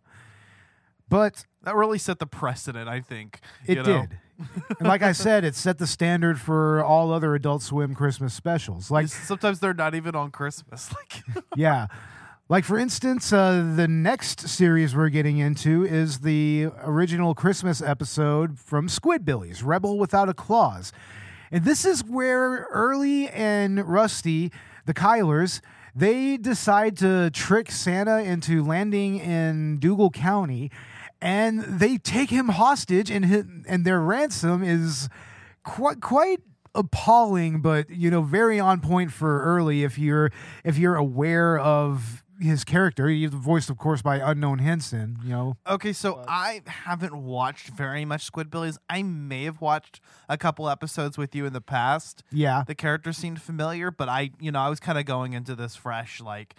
But 1.10 1.46
That 1.64 1.76
really 1.76 2.00
set 2.00 2.20
the 2.20 2.28
precedent, 2.28 2.90
I 2.90 3.00
think. 3.00 3.40
it 3.66 3.78
you 3.78 3.84
know? 3.84 4.02
did. 4.02 4.18
and 4.78 4.88
like 4.90 5.02
I 5.02 5.14
said, 5.14 5.46
it 5.46 5.56
set 5.56 5.78
the 5.78 5.88
standard 5.88 6.38
for 6.40 6.84
all 6.84 7.14
other 7.14 7.34
Adult 7.34 7.62
Swim 7.64 7.96
Christmas 7.96 8.34
specials. 8.34 8.92
Like, 8.92 9.08
Sometimes 9.08 9.62
they're 9.62 9.74
not 9.74 9.96
even 9.96 10.16
on 10.16 10.32
Christmas. 10.32 10.94
Like, 10.94 11.44
yeah. 11.56 11.88
Like, 12.50 12.64
for 12.64 12.78
instance, 12.78 13.34
uh, 13.34 13.74
the 13.76 13.90
next 13.90 14.48
series 14.48 14.96
we're 14.96 15.10
getting 15.10 15.38
into 15.38 15.84
is 15.84 16.20
the 16.20 16.70
original 16.82 17.36
Christmas 17.36 17.82
episode 17.82 18.58
from 18.58 18.88
Squidbillies, 18.88 19.66
Rebel 19.66 20.00
Without 20.00 20.30
a 20.30 20.34
Clause. 20.34 20.94
And 21.52 21.66
this 21.66 21.84
is 21.84 22.06
where 22.06 22.68
Early 22.72 23.28
and 23.28 23.86
Rusty, 23.86 24.54
the 24.86 24.94
Cuylers, 24.94 25.60
they 25.94 26.38
decide 26.38 26.96
to 26.98 27.30
trick 27.32 27.70
Santa 27.70 28.20
into 28.20 28.64
landing 28.64 29.18
in 29.18 29.78
Dougal 29.80 30.10
County 30.10 30.72
and 31.22 31.60
they 31.62 31.98
take 31.98 32.30
him 32.30 32.50
hostage 32.50 33.12
and 33.12 33.26
hit, 33.26 33.46
and 33.68 33.84
their 33.84 34.00
ransom 34.00 34.64
is 34.64 35.10
quite 35.64 36.00
quite 36.00 36.40
appalling 36.76 37.60
but 37.60 37.90
you 37.90 38.12
know 38.12 38.22
very 38.22 38.60
on 38.60 38.80
point 38.80 39.12
for 39.12 39.42
early 39.42 39.84
if 39.84 39.98
you're 39.98 40.32
if 40.64 40.78
you're 40.78 40.96
aware 40.96 41.58
of 41.58 42.24
his 42.40 42.64
character 42.64 43.08
he's 43.10 43.32
voiced 43.32 43.70
of 43.70 43.78
course 43.78 44.02
by 44.02 44.18
Unknown 44.18 44.60
Hinson 44.60 45.18
you 45.24 45.30
know 45.32 45.58
Okay, 45.68 45.92
so 45.94 46.24
I 46.28 46.62
haven't 46.66 47.16
watched 47.16 47.70
very 47.70 48.06
much 48.06 48.32
Squidbillies. 48.32 48.78
I 48.90 49.02
may 49.04 49.44
have 49.46 49.60
watched 49.62 50.00
a 50.30 50.38
couple 50.38 50.70
episodes 50.70 51.18
with 51.18 51.36
you 51.36 51.46
in 51.46 51.54
the 51.54 51.62
past. 51.62 52.24
yeah 52.32 52.64
The 52.68 52.76
character 52.76 53.12
seemed 53.14 53.42
familiar, 53.42 53.92
but 53.92 54.08
I, 54.10 54.32
you 54.40 54.52
know, 54.52 54.60
I 54.60 54.70
was 54.70 54.80
kind 54.80 54.98
of 54.98 55.06
going 55.06 55.34
into 55.34 55.56
this 55.56 55.76
fresh, 55.76 56.22
like, 56.22 56.56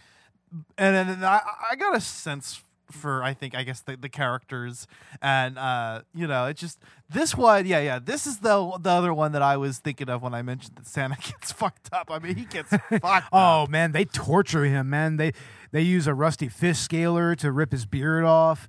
and 0.77 0.95
then 1.09 1.25
I, 1.25 1.41
I 1.71 1.77
got 1.77 1.95
a 1.97 2.01
sense 2.01 2.63
for, 2.91 3.23
I 3.23 3.35
think, 3.35 3.55
I 3.55 3.65
guess 3.65 3.81
the, 3.81 3.97
the 3.99 4.09
characters, 4.09 4.87
and 5.21 5.59
uh, 5.59 6.03
you 6.15 6.27
know, 6.27 6.47
it 6.47 6.57
just 6.57 6.79
this 7.11 7.37
one, 7.37 7.67
yeah, 7.67 7.81
yeah, 7.81 7.99
this 7.99 8.27
is 8.27 8.39
the 8.39 8.79
the 8.81 8.89
other 8.91 9.13
one 9.13 9.33
that 9.33 9.43
I 9.43 9.59
was 9.59 9.79
thinking 9.79 10.09
of 10.09 10.23
when 10.23 10.33
I 10.33 10.41
mentioned 10.41 10.77
that 10.77 10.87
Santa 10.87 11.17
gets 11.23 11.53
fucked 11.53 11.91
up. 11.93 12.11
I 12.11 12.19
mean, 12.19 12.37
he 12.37 12.47
gets 12.47 12.71
fucked 13.01 13.29
oh 13.31 13.65
up. 13.65 13.69
man 13.69 13.93
they 13.93 14.07
torture 14.07 14.65
him 14.65 14.89
man 14.91 15.19
they 15.19 15.33
they 15.71 15.83
use 15.83 16.07
a 16.07 16.15
rusty 16.15 16.49
fish 16.49 16.79
scaler 16.79 17.35
to 17.37 17.53
rip 17.53 17.73
his 17.73 17.87
beard 17.87 18.25
off 18.25 18.69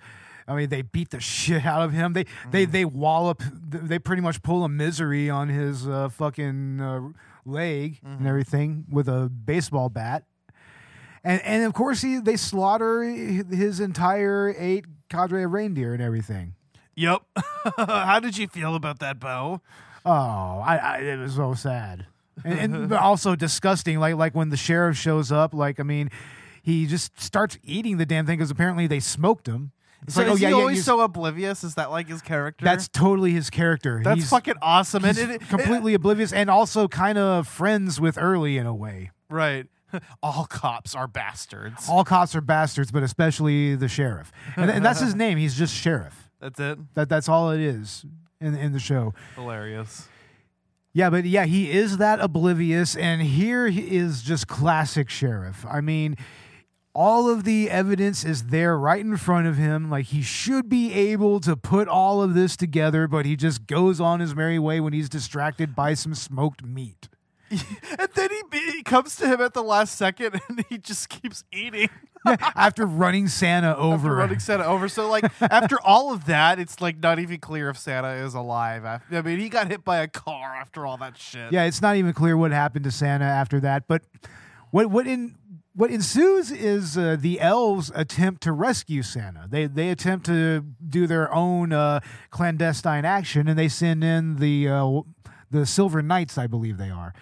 I 0.50 0.56
mean, 0.56 0.70
they 0.70 0.82
beat 0.82 1.12
the 1.12 1.20
shit 1.20 1.66
out 1.66 1.84
of 1.84 1.94
him. 1.94 2.14
They 2.14 2.26
they 2.50 2.66
they 2.66 2.84
wallop. 2.84 3.44
They 3.54 4.00
pretty 4.00 4.22
much 4.22 4.42
pull 4.42 4.64
a 4.64 4.70
misery 4.70 5.30
on 5.30 5.48
his 5.48 5.88
uh, 5.88 6.10
fucking 6.10 6.82
uh, 6.82 7.10
leg 7.46 8.00
and 8.04 8.28
everything 8.28 8.86
with 8.92 9.08
a 9.08 9.30
baseball 9.30 9.90
bat. 9.90 10.24
And 11.24 11.42
and 11.44 11.64
of 11.66 11.74
course 11.74 12.02
he 12.02 12.20
they 12.20 12.36
slaughter 12.36 13.04
his 13.04 13.80
entire 13.80 14.54
eight 14.58 14.86
cadre 15.10 15.44
of 15.44 15.52
reindeer 15.52 15.94
and 15.94 16.02
everything. 16.02 16.56
Yep. 16.96 17.22
How 17.78 18.20
did 18.20 18.38
you 18.38 18.48
feel 18.48 18.76
about 18.76 19.00
that, 19.00 19.20
Bo? 19.20 19.62
Oh, 20.06 20.10
I, 20.12 20.78
I 20.78 20.98
it 20.98 21.18
was 21.18 21.36
so 21.36 21.54
sad, 21.54 22.08
and, 22.44 22.76
and 22.76 22.94
also 22.94 23.36
disgusting. 23.36 24.00
Like 24.00 24.16
like 24.16 24.34
when 24.34 24.50
the 24.50 24.58
sheriff 24.58 24.98
shows 24.98 25.32
up, 25.32 25.54
like 25.54 25.80
I 25.80 25.84
mean, 25.84 26.10
he 26.64 26.86
just 26.86 27.20
starts 27.20 27.58
eating 27.64 27.98
the 27.98 28.06
damn 28.06 28.26
thing 28.26 28.38
because 28.38 28.52
apparently 28.52 28.88
they 28.88 29.00
smoked 29.00 29.48
him. 29.48 29.72
It's 30.04 30.14
So 30.16 30.22
like, 30.22 30.28
is 30.28 30.34
oh 30.34 30.36
yeah, 30.38 30.48
he 30.50 30.54
yeah, 30.56 30.60
always 30.60 30.78
you- 30.78 30.84
so 30.84 31.02
oblivious? 31.02 31.64
Is 31.64 31.76
that 31.76 31.92
like 31.92 32.08
his 32.08 32.22
character? 32.22 32.64
that's 32.64 32.88
totally 32.88 33.32
his 33.32 33.50
character. 33.50 34.02
that's 34.04 34.22
he's, 34.22 34.30
fucking 34.30 34.56
awesome. 34.62 35.04
he's 35.04 35.18
and 35.18 35.32
it, 35.32 35.42
it- 35.42 35.50
completely 35.50 35.94
oblivious 35.94 36.32
and 36.32 36.50
also 36.50 36.88
kind 36.88 37.18
of 37.18 37.48
friends 37.48 38.00
with 38.00 38.18
Early 38.18 38.58
in 38.58 38.66
a 38.66 38.74
way. 38.76 39.12
right. 39.30 39.68
All 40.22 40.46
cops 40.46 40.94
are 40.94 41.08
bastards. 41.08 41.90
All 41.90 42.04
cops 42.04 42.36
are 42.36 42.42
bastards, 42.42 42.92
but 42.92 43.02
especially 43.02 43.74
the 43.74 43.88
sheriff, 43.88 44.32
and, 44.56 44.70
and 44.70 44.86
that's 44.86 45.00
his 45.00 45.16
name. 45.24 45.40
He's 45.40 45.56
just 45.58 45.74
sheriff. 45.76 46.30
That's 46.40 46.60
it. 46.60 46.78
That 46.94 47.10
that's 47.10 47.28
all 47.28 47.50
it 47.50 47.60
is 47.60 48.06
in 48.40 48.56
in 48.56 48.72
the 48.72 48.78
show. 48.80 49.16
Hilarious. 49.36 50.08
Yeah, 50.94 51.10
but 51.10 51.26
yeah, 51.26 51.46
he 51.46 51.72
is 51.72 51.98
that 51.98 52.20
oblivious, 52.20 52.96
and 52.96 53.20
here 53.24 53.68
he 53.70 53.98
is 53.98 54.22
just 54.22 54.48
classic 54.48 55.10
sheriff. 55.10 55.66
I 55.68 55.82
mean, 55.82 56.18
all 56.94 57.30
of 57.30 57.44
the 57.44 57.70
evidence 57.70 58.24
is 58.24 58.46
there 58.46 58.78
right 58.78 59.00
in 59.02 59.16
front 59.18 59.48
of 59.48 59.58
him. 59.58 59.90
Like 59.90 60.08
he 60.08 60.22
should 60.22 60.70
be 60.70 60.94
able 60.94 61.40
to 61.42 61.56
put 61.56 61.88
all 61.88 62.22
of 62.22 62.34
this 62.34 62.58
together, 62.58 63.08
but 63.08 63.26
he 63.26 63.36
just 63.36 63.68
goes 63.68 64.00
on 64.02 64.20
his 64.20 64.36
merry 64.36 64.60
way 64.60 64.80
when 64.80 64.94
he's 64.94 65.10
distracted 65.10 65.76
by 65.76 65.94
some 65.94 66.14
smoked 66.16 66.64
meat. 66.64 67.08
And 67.98 68.08
then 68.16 68.30
he, 68.30 68.72
he 68.72 68.84
comes 68.84 69.16
to 69.18 69.28
him 69.28 69.42
at 69.42 69.54
the 69.54 69.64
last 69.64 69.98
second, 69.98 70.40
and 70.50 70.64
he 70.70 70.78
just 70.78 71.10
keeps 71.10 71.44
eating. 71.52 71.90
Yeah, 72.26 72.36
after 72.56 72.86
running 72.86 73.28
Santa 73.28 73.70
After 73.70 73.82
over. 73.82 74.16
running 74.16 74.40
Santa 74.40 74.66
over. 74.66 74.88
So, 74.88 75.10
like, 75.10 75.26
after 75.42 75.82
all 75.82 76.14
of 76.14 76.26
that, 76.26 76.60
it's 76.60 76.80
like 76.80 77.00
not 77.00 77.18
even 77.20 77.40
clear 77.40 77.70
if 77.70 77.78
Santa 77.78 78.10
is 78.24 78.36
alive. 78.36 78.86
I 78.86 79.22
mean, 79.22 79.40
he 79.40 79.50
got 79.50 79.68
hit 79.68 79.84
by 79.84 79.98
a 79.98 80.08
car 80.08 80.56
after 80.56 80.86
all 80.86 80.98
that 80.98 81.18
shit. 81.18 81.52
Yeah, 81.52 81.64
it's 81.64 81.82
not 81.82 81.96
even 81.96 82.14
clear 82.14 82.38
what 82.38 82.52
happened 82.52 82.86
to 82.86 82.92
Santa 82.92 83.26
after 83.26 83.60
that. 83.62 83.88
But 83.88 84.04
what 84.72 84.92
what 84.92 85.08
in 85.08 85.36
what 85.74 85.92
ensues 85.92 86.52
is 86.52 86.98
uh, 86.98 87.16
the 87.20 87.40
elves 87.40 87.92
attempt 87.96 88.42
to 88.44 88.52
rescue 88.52 89.02
Santa. 89.04 89.48
They 89.50 89.68
they 89.68 89.90
attempt 89.90 90.26
to 90.28 90.66
do 90.88 91.08
their 91.08 91.34
own 91.34 91.72
uh, 91.72 92.00
clandestine 92.32 93.06
action, 93.06 93.48
and 93.48 93.58
they 93.58 93.68
send 93.70 94.04
in 94.04 94.38
the 94.38 94.68
uh, 94.70 95.02
the 95.52 95.66
Silver 95.66 96.02
Knights, 96.02 96.38
I 96.38 96.48
believe 96.48 96.78
they 96.78 96.90
are. 96.90 97.14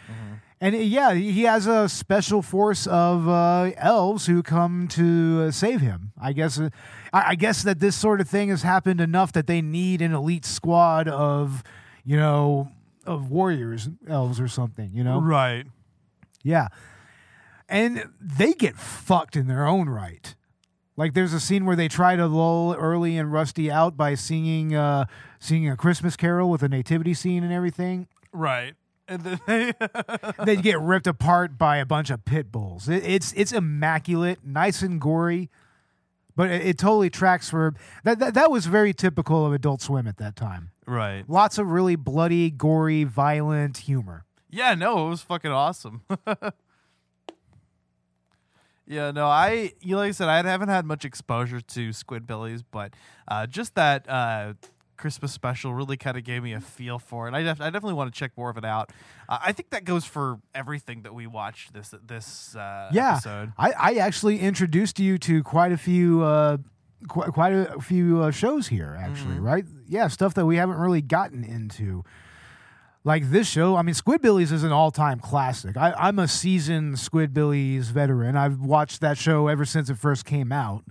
And 0.60 0.73
uh, 0.73 0.79
yeah, 0.79 1.13
he 1.13 1.43
has 1.43 1.67
a 1.67 1.88
special 1.88 2.41
force 2.41 2.88
of 2.88 3.27
uh, 3.27 3.71
elves 3.77 4.25
who 4.25 4.41
come 4.41 4.88
to 4.89 5.45
uh, 5.47 5.51
save 5.51 5.81
him. 5.81 6.13
I 6.19 6.33
guess 6.33 6.60
uh, 6.60 6.69
I, 7.13 7.31
I 7.31 7.36
guess 7.36 7.62
that 7.63 7.79
this 7.79 7.95
sort 7.95 8.21
of 8.21 8.27
thing 8.29 8.49
has 8.49 8.63
happened 8.63 8.99
enough 8.99 9.33
that 9.33 9.45
they 9.45 9.62
need 9.62 10.01
an 10.01 10.13
elite 10.13 10.45
squad 10.45 11.07
of 11.07 11.63
you 12.03 12.17
know 12.17 12.71
of 13.05 13.29
warriors, 13.29 13.88
elves 14.10 14.39
or 14.39 14.47
something. 14.47 14.89
You 14.93 15.03
know, 15.03 15.21
Right. 15.21 15.65
yeah. 16.43 16.69
And 17.69 18.10
they 18.21 18.53
get 18.53 18.75
fucked 18.77 19.36
in 19.36 19.47
their 19.47 19.65
own 19.67 19.89
right. 19.89 20.36
Like 20.95 21.13
there's 21.13 21.34
a 21.34 21.39
scene 21.39 21.65
where 21.65 21.75
they 21.75 21.88
try 21.88 22.15
to 22.15 22.25
lull 22.25 22.73
Early 22.73 23.17
and 23.17 23.32
Rusty 23.32 23.69
out 23.69 23.95
by 23.95 24.15
singing 24.15 24.73
uh 24.73 25.06
singing 25.39 25.69
a 25.69 25.77
Christmas 25.77 26.15
carol 26.15 26.49
with 26.49 26.63
a 26.63 26.69
nativity 26.69 27.13
scene 27.13 27.43
and 27.43 27.53
everything. 27.53 28.08
Right. 28.32 28.73
And 29.08 29.21
then 29.21 29.39
they, 29.47 29.73
they 30.43 30.56
get 30.56 30.80
ripped 30.82 31.08
apart 31.08 31.58
by 31.58 31.77
a 31.77 31.86
bunch 31.86 32.10
of 32.10 32.25
pit 32.25 32.51
bulls. 32.51 32.89
It, 32.89 33.03
it's 33.06 33.32
it's 33.34 33.51
immaculate, 33.51 34.39
nice 34.43 34.82
and 34.82 34.99
gory, 34.99 35.49
but 36.36 36.49
it, 36.49 36.65
it 36.65 36.77
totally 36.77 37.10
tracks 37.10 37.49
for 37.49 37.73
that, 38.03 38.19
that. 38.19 38.34
That 38.34 38.49
was 38.51 38.65
very 38.65 38.93
typical 38.93 39.45
of 39.45 39.53
Adult 39.53 39.82
Swim 39.82 40.08
at 40.08 40.17
that 40.17 40.36
time. 40.36 40.71
right. 40.86 41.23
Lots 41.30 41.58
of 41.58 41.69
really 41.69 41.95
bloody, 41.95 42.49
gory, 42.49 43.03
violent 43.03 43.77
humor. 43.77 44.25
Yeah, 44.49 44.73
no, 44.75 45.08
it 45.08 45.10
was 45.12 45.21
fucking 45.21 45.51
awesome. 45.51 46.01
yeah, 48.88 49.12
no, 49.12 49.28
I 49.28 49.73
you 49.82 49.91
know, 49.93 49.97
like 49.97 50.10
I 50.10 50.12
said, 50.12 50.30
I 50.30 50.41
haven't 50.50 50.69
had 50.69 50.86
much 50.86 51.06
exposure 51.06 51.62
to 51.62 51.89
Squidbillies, 51.89 52.63
but 52.71 52.93
uh, 53.28 53.45
just 53.47 53.76
that 53.76 54.10
uh, 54.10 54.54
Christmas 54.97 55.32
special 55.32 55.73
really 55.73 55.97
kind 55.97 56.17
of 56.17 56.23
gave 56.23 56.41
me 56.41 56.54
a 56.54 56.60
feel 56.62 56.97
for 56.97 57.28
it. 57.28 57.34
I, 57.34 57.43
def- 57.43 57.62
I 57.62 57.65
definitely 57.65 57.93
want 57.93 58.13
to 58.13 58.17
check 58.17 58.32
more 58.38 58.50
of 58.50 58.58
it 58.58 58.65
out. 58.65 58.91
Uh, 59.30 59.38
I 59.41 59.52
think 59.52 59.69
that 59.69 59.84
goes 59.86 60.06
for 60.06 60.39
everything 60.56 61.04
that 61.04 61.13
we 61.13 61.28
watched 61.28 61.73
this 61.73 61.93
this 62.06 62.56
uh, 62.56 62.89
yeah, 62.93 63.13
episode. 63.13 63.52
I, 63.58 63.71
I 63.78 63.93
actually 63.95 64.39
introduced 64.39 65.00
you 65.00 65.17
to 65.19 65.43
quite 65.43 65.71
a 65.71 65.78
few 65.78 66.23
uh, 66.23 66.58
qu- 67.08 67.32
quite 67.32 67.54
a 67.54 67.80
few 67.82 68.23
uh, 68.23 68.32
shows 68.32 68.67
here, 68.67 68.97
actually, 69.00 69.36
Mm-hmm. 69.36 69.45
right? 69.45 69.65
Yeah, 69.88 70.08
stuff 70.08 70.34
that 70.36 70.45
we 70.45 70.56
haven't 70.58 70.78
really 70.78 71.02
gotten 71.02 71.43
into. 71.43 72.04
Like 73.08 73.32
this 73.32 73.48
show, 73.48 73.78
I 73.78 73.84
mean, 73.84 73.96
Squidbillies 73.96 74.52
is 74.52 74.63
an 74.63 74.74
all-time 74.74 75.22
classic. 75.22 75.78
I, 75.78 75.93
I'm 75.93 76.20
a 76.20 76.28
seasoned 76.28 76.96
Squidbillies 76.96 77.86
veteran. 77.86 78.36
I've 78.36 78.60
watched 78.60 79.00
that 79.00 79.17
show 79.17 79.48
ever 79.48 79.63
since 79.63 79.89
it 79.89 79.98
first 79.98 80.26
came 80.26 80.52
out. 80.52 80.84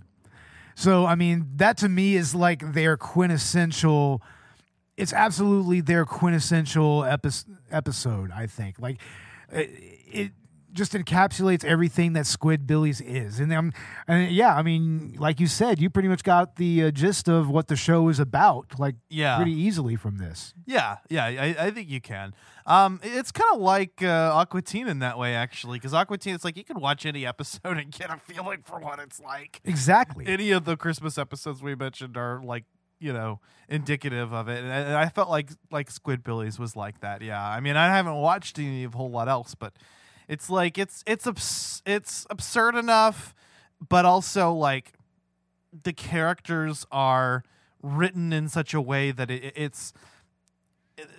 So, 0.73 1.05
I 1.05 1.13
mean, 1.13 1.45
that 1.57 1.77
to 1.77 1.87
me 1.87 2.15
is 2.15 2.33
like 2.33 2.73
their 2.73 2.97
quintessential 2.97 4.23
it's 4.97 5.13
absolutely 5.13 5.79
their 5.79 6.05
quintessential 6.05 7.03
epi- 7.03 7.29
episode. 7.69 8.31
I 8.31 8.47
think 8.47 8.79
like 8.79 8.97
it 9.51 10.31
just 10.73 10.93
encapsulates 10.93 11.63
everything 11.63 12.13
that 12.13 12.25
Squidbillies 12.25 13.01
is, 13.01 13.39
and 13.39 13.51
um, 13.53 13.71
and 14.07 14.31
yeah, 14.31 14.55
I 14.55 14.61
mean, 14.61 15.15
like 15.17 15.39
you 15.39 15.47
said, 15.47 15.79
you 15.81 15.89
pretty 15.89 16.09
much 16.09 16.23
got 16.23 16.57
the 16.57 16.83
uh, 16.85 16.91
gist 16.91 17.27
of 17.27 17.49
what 17.49 17.67
the 17.67 17.75
show 17.75 18.09
is 18.09 18.19
about, 18.19 18.77
like 18.79 18.95
Yeah. 19.09 19.37
pretty 19.37 19.53
easily 19.53 19.95
from 19.95 20.17
this. 20.17 20.53
Yeah, 20.65 20.97
yeah, 21.09 21.25
I, 21.25 21.55
I 21.59 21.71
think 21.71 21.89
you 21.89 22.01
can. 22.01 22.33
Um, 22.65 22.99
it's 23.01 23.31
kind 23.31 23.49
of 23.53 23.61
like 23.61 24.03
uh, 24.03 24.31
Aqua 24.33 24.61
Teen 24.61 24.87
in 24.87 24.99
that 24.99 25.17
way, 25.17 25.33
actually, 25.35 25.79
because 25.79 25.93
Aqua 25.93 26.17
Teen, 26.17 26.35
it's 26.35 26.43
like 26.43 26.57
you 26.57 26.65
can 26.65 26.79
watch 26.81 27.05
any 27.05 27.25
episode 27.25 27.59
and 27.77 27.91
get 27.91 28.09
a 28.09 28.17
feeling 28.17 28.59
for 28.65 28.79
what 28.79 28.99
it's 28.99 29.19
like. 29.21 29.61
Exactly. 29.63 30.27
Any 30.27 30.51
of 30.51 30.65
the 30.65 30.75
Christmas 30.75 31.17
episodes 31.17 31.63
we 31.63 31.75
mentioned 31.75 32.17
are 32.17 32.41
like, 32.43 32.65
you 32.99 33.13
know, 33.13 33.39
indicative 33.69 34.33
of 34.33 34.47
it, 34.49 34.63
and 34.63 34.73
I, 34.73 34.77
and 34.77 34.95
I 34.95 35.09
felt 35.09 35.29
like 35.29 35.51
like 35.71 35.89
Squidbillies 35.91 36.57
was 36.59 36.75
like 36.75 36.99
that. 37.01 37.21
Yeah, 37.21 37.41
I 37.47 37.59
mean, 37.59 37.75
I 37.77 37.87
haven't 37.95 38.15
watched 38.15 38.57
any 38.59 38.83
of 38.83 38.95
a 38.95 38.97
whole 38.97 39.11
lot 39.11 39.29
else, 39.29 39.53
but 39.55 39.73
it's 40.27 40.49
like 40.49 40.77
it's 40.77 41.03
it's 41.07 41.25
abs- 41.27 41.81
it's 41.85 42.25
absurd 42.29 42.75
enough, 42.75 43.33
but 43.87 44.05
also 44.05 44.51
like 44.53 44.93
the 45.83 45.93
characters 45.93 46.85
are 46.91 47.43
written 47.81 48.33
in 48.33 48.49
such 48.49 48.73
a 48.73 48.81
way 48.81 49.11
that 49.11 49.29
it, 49.31 49.53
it's 49.55 49.93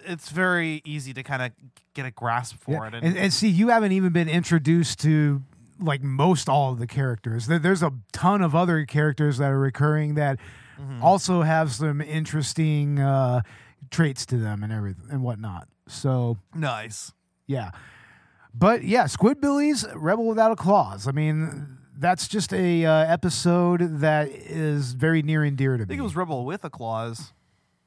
it's 0.04 0.30
very 0.30 0.82
easy 0.84 1.14
to 1.14 1.22
kind 1.22 1.42
of 1.42 1.52
get 1.94 2.04
a 2.04 2.10
grasp 2.10 2.56
for 2.58 2.72
Yeah. 2.72 2.88
it. 2.88 3.04
And, 3.04 3.16
and 3.16 3.32
see, 3.32 3.48
you 3.48 3.68
haven't 3.68 3.92
even 3.92 4.12
been 4.12 4.28
introduced 4.28 4.98
to 5.00 5.42
like 5.80 6.02
most 6.02 6.48
all 6.48 6.72
of 6.72 6.80
the 6.80 6.86
characters. 6.88 7.46
There's 7.46 7.82
a 7.84 7.92
ton 8.12 8.42
of 8.42 8.54
other 8.56 8.84
characters 8.84 9.38
that 9.38 9.50
are 9.50 9.58
recurring 9.58 10.14
that 10.14 10.38
Mm-hmm. 10.80 11.02
also 11.02 11.42
have 11.42 11.72
some 11.72 12.00
interesting 12.00 13.00
uh, 13.00 13.40
traits 13.90 14.24
to 14.26 14.36
them 14.36 14.62
and 14.62 14.72
everything 14.72 15.06
and 15.10 15.24
whatnot. 15.24 15.66
So 15.88 16.38
nice. 16.54 17.12
yeah, 17.48 17.72
but 18.58 18.82
yeah, 18.82 19.04
Squidbillies, 19.04 19.90
Rebel 19.94 20.26
Without 20.26 20.50
a 20.50 20.56
Clause. 20.56 21.06
I 21.06 21.12
mean, 21.12 21.78
that's 21.96 22.26
just 22.28 22.52
a 22.52 22.84
uh, 22.84 22.92
episode 23.12 24.00
that 24.00 24.28
is 24.28 24.92
very 24.92 25.22
near 25.22 25.44
and 25.44 25.56
dear 25.56 25.72
to 25.72 25.78
me. 25.78 25.84
I 25.84 25.86
think 25.86 26.00
it 26.00 26.02
was 26.02 26.16
Rebel 26.16 26.44
with 26.44 26.64
a 26.64 26.70
clause. 26.70 27.32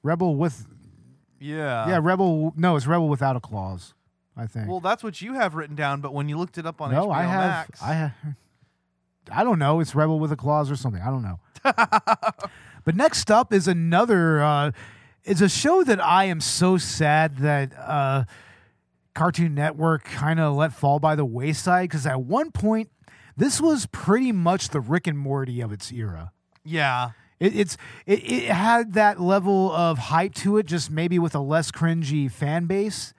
Rebel 0.03 0.35
with 0.35 0.65
Yeah. 1.39 1.89
yeah, 1.89 1.99
Rebel. 2.01 2.53
No, 2.55 2.75
it's 2.75 2.87
Rebel 2.87 3.09
Without 3.09 3.35
a 3.35 3.39
Clause. 3.39 3.93
I 4.37 4.47
think. 4.47 4.69
Well, 4.69 4.79
that's 4.79 5.03
what 5.03 5.21
you 5.21 5.33
have 5.33 5.55
written 5.55 5.75
down, 5.75 5.99
but 5.99 6.13
when 6.13 6.29
you 6.29 6.37
looked 6.37 6.57
it 6.57 6.65
up 6.65 6.81
on 6.81 6.91
no, 6.91 7.07
HBO 7.07 7.13
I 7.13 7.23
have. 7.23 7.49
Max, 7.49 7.81
I 7.83 7.93
have. 7.93 8.13
I 9.31 9.43
don't 9.43 9.59
know. 9.59 9.79
It's 9.81 9.93
Rebel 9.93 10.19
with 10.19 10.31
a 10.31 10.37
clause 10.37 10.71
or 10.71 10.75
something. 10.75 11.01
I 11.01 11.07
don't 11.07 11.21
know. 11.21 11.39
but 12.85 12.95
next 12.95 13.29
up 13.29 13.53
is 13.53 13.67
another. 13.67 14.41
Uh, 14.41 14.71
it's 15.23 15.41
a 15.41 15.49
show 15.49 15.83
that 15.83 16.03
I 16.03 16.25
am 16.25 16.41
so 16.41 16.77
sad 16.77 17.37
that 17.39 17.77
uh, 17.77 18.23
Cartoon 19.13 19.53
Network 19.55 20.03
kind 20.05 20.39
of 20.39 20.55
let 20.55 20.73
fall 20.73 20.99
by 20.99 21.15
the 21.15 21.25
wayside 21.25 21.89
because 21.89 22.05
at 22.05 22.21
one 22.21 22.51
point 22.51 22.89
this 23.37 23.59
was 23.61 23.85
pretty 23.87 24.31
much 24.31 24.69
the 24.69 24.79
Rick 24.79 25.07
and 25.07 25.17
Morty 25.17 25.61
of 25.61 25.71
its 25.71 25.91
era. 25.91 26.31
yeah, 26.63 27.11
It, 27.39 27.55
it's 27.55 27.77
it, 28.05 28.19
it 28.31 28.43
had 28.49 28.93
that 28.93 29.19
level 29.19 29.71
of 29.71 29.97
hype 29.97 30.35
to 30.35 30.57
it, 30.57 30.65
just 30.65 30.91
maybe 30.91 31.17
with 31.17 31.33
a 31.33 31.39
less 31.39 31.71
cringy 31.71 32.31
fan 32.31 32.65
base, 32.65 33.13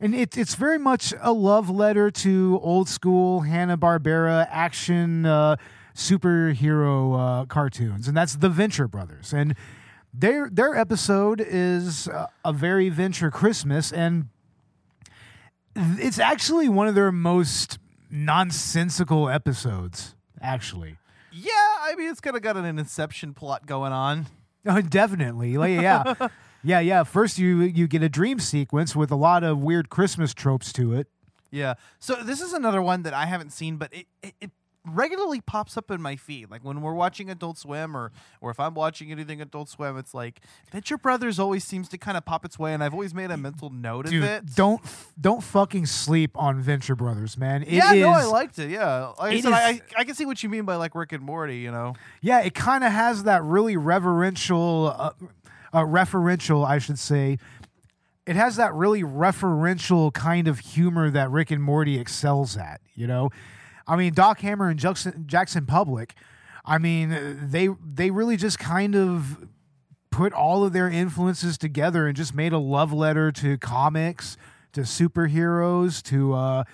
and 0.00 0.14
it, 0.14 0.36
it's 0.36 0.54
very 0.54 0.78
much 0.78 1.14
a 1.20 1.32
love 1.32 1.70
letter 1.70 2.10
to 2.10 2.60
old 2.62 2.88
school 2.88 3.40
Hanna 3.40 3.78
Barbera 3.78 4.46
action 4.50 5.24
uh, 5.24 5.56
superhero 5.94 7.42
uh, 7.42 7.46
cartoons, 7.46 8.06
and 8.08 8.16
that's 8.16 8.36
the 8.36 8.48
Venture 8.48 8.88
Brothers, 8.88 9.32
and 9.32 9.54
their 10.12 10.48
their 10.50 10.76
episode 10.76 11.40
is 11.40 12.06
uh, 12.08 12.26
a 12.44 12.52
very 12.52 12.88
Venture 12.88 13.30
Christmas, 13.30 13.92
and 13.92 14.28
it's 15.76 16.18
actually 16.18 16.68
one 16.68 16.86
of 16.88 16.94
their 16.94 17.12
most 17.12 17.78
nonsensical 18.10 19.28
episodes, 19.28 20.14
actually. 20.40 20.96
yeah. 21.32 21.50
I 21.86 21.94
mean, 21.96 22.10
it's 22.10 22.20
kind 22.20 22.34
of 22.36 22.42
got 22.42 22.56
an 22.56 22.64
Inception 22.78 23.34
plot 23.34 23.66
going 23.66 23.92
on. 23.92 24.26
Oh, 24.66 24.80
definitely. 24.80 25.58
Like, 25.58 25.72
yeah. 25.78 26.14
yeah, 26.64 26.80
yeah. 26.80 27.02
First 27.04 27.36
you 27.38 27.60
you 27.60 27.86
get 27.86 28.02
a 28.02 28.08
dream 28.08 28.38
sequence 28.38 28.96
with 28.96 29.10
a 29.10 29.14
lot 29.14 29.44
of 29.44 29.58
weird 29.58 29.90
Christmas 29.90 30.32
tropes 30.32 30.72
to 30.72 30.94
it. 30.94 31.06
Yeah. 31.50 31.74
So 31.98 32.14
this 32.22 32.40
is 32.40 32.54
another 32.54 32.80
one 32.80 33.02
that 33.02 33.12
I 33.12 33.26
haven't 33.26 33.50
seen, 33.52 33.76
but 33.76 33.92
it, 33.92 34.06
it, 34.22 34.32
it 34.40 34.50
regularly 34.86 35.40
pops 35.40 35.76
up 35.76 35.90
in 35.90 36.00
my 36.02 36.16
feed. 36.16 36.50
Like 36.50 36.62
when 36.64 36.80
we're 36.82 36.92
watching 36.94 37.30
Adult 37.30 37.58
Swim 37.58 37.96
or 37.96 38.12
or 38.40 38.50
if 38.50 38.60
I'm 38.60 38.74
watching 38.74 39.10
anything 39.10 39.40
Adult 39.40 39.68
Swim, 39.68 39.96
it's 39.96 40.12
like 40.14 40.40
Venture 40.70 40.98
Brothers 40.98 41.38
always 41.38 41.64
seems 41.64 41.88
to 41.90 41.98
kind 41.98 42.16
of 42.16 42.24
pop 42.24 42.44
its 42.44 42.58
way, 42.58 42.74
and 42.74 42.84
I've 42.84 42.92
always 42.92 43.14
made 43.14 43.30
a 43.30 43.36
mental 43.36 43.70
note 43.70 44.06
Dude, 44.06 44.22
of 44.22 44.28
it. 44.30 44.54
don't 44.54 44.80
don't 45.20 45.42
fucking 45.42 45.86
sleep 45.86 46.32
on 46.36 46.60
Venture 46.60 46.94
Brothers, 46.94 47.38
man. 47.38 47.62
It 47.62 47.70
yeah, 47.72 47.92
no, 47.94 48.10
I 48.10 48.24
liked 48.24 48.58
it. 48.58 48.70
Yeah, 48.70 49.12
like 49.18 49.32
I 49.32 49.34
it 49.36 49.42
said, 49.42 49.52
I, 49.52 49.70
is- 49.70 49.80
I 49.96 50.00
I 50.00 50.04
can 50.04 50.14
see 50.14 50.26
what 50.26 50.42
you 50.42 50.48
mean 50.48 50.64
by 50.64 50.76
like 50.76 50.94
Rick 50.94 51.12
and 51.12 51.22
Morty. 51.22 51.56
You 51.58 51.70
know, 51.70 51.94
Yeah, 52.20 52.40
it 52.40 52.54
kind 52.54 52.84
of 52.84 52.92
has 52.92 53.24
that 53.24 53.42
really 53.42 53.76
reverential, 53.76 54.94
uh, 54.98 55.10
uh, 55.72 55.80
referential, 55.84 56.66
I 56.66 56.78
should 56.78 56.98
say. 56.98 57.38
It 58.26 58.36
has 58.36 58.56
that 58.56 58.72
really 58.72 59.02
referential 59.02 60.12
kind 60.12 60.48
of 60.48 60.58
humor 60.60 61.10
that 61.10 61.30
Rick 61.30 61.50
and 61.50 61.62
Morty 61.62 61.98
excels 61.98 62.56
at. 62.56 62.80
You 62.94 63.06
know, 63.06 63.30
I 63.86 63.96
mean, 63.96 64.14
Doc 64.14 64.40
Hammer 64.40 64.68
and 64.68 64.78
Jackson, 64.78 65.24
Jackson 65.26 65.66
Publick. 65.66 66.12
I 66.64 66.78
mean, 66.78 67.38
they 67.42 67.68
they 67.84 68.10
really 68.10 68.36
just 68.36 68.58
kind 68.58 68.94
of 68.96 69.46
put 70.10 70.32
all 70.32 70.64
of 70.64 70.72
their 70.72 70.88
influences 70.88 71.58
together 71.58 72.06
and 72.06 72.16
just 72.16 72.34
made 72.34 72.52
a 72.52 72.58
love 72.58 72.92
letter 72.92 73.30
to 73.32 73.58
comics, 73.58 74.36
to 74.72 74.82
superheroes, 74.82 76.02
to 76.04 76.32
uh, 76.34 76.64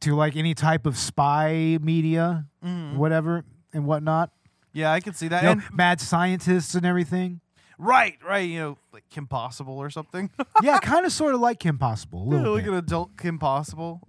to 0.00 0.14
like 0.14 0.36
any 0.36 0.54
type 0.54 0.86
of 0.86 0.96
spy 0.96 1.78
media, 1.80 2.46
whatever 2.94 3.44
and 3.72 3.84
whatnot 3.86 4.30
yeah, 4.74 4.92
I 4.92 5.00
can 5.00 5.12
see 5.14 5.28
that. 5.28 5.42
you 5.42 5.46
know, 5.46 5.52
And 5.52 5.62
mad 5.74 6.00
scientists 6.00 6.74
and 6.76 6.86
everything. 6.86 7.40
right, 7.78 8.16
right, 8.24 8.48
you 8.48 8.58
know, 8.60 8.78
like 8.92 9.02
Kim 9.08 9.26
Possible 9.26 9.76
or 9.78 9.90
something. 9.90 10.30
Yeah, 10.62 10.78
kind 10.82 11.04
of 11.04 11.10
sort 11.10 11.34
of 11.34 11.40
like 11.40 11.58
Kim 11.58 11.78
Possible. 11.78 12.32
A 12.32 12.36
Yeah, 12.36 12.48
like 12.48 12.64
bit. 12.64 12.72
an 12.72 12.78
adult 12.78 13.16
Kim 13.16 13.38
Possible. 13.40 14.00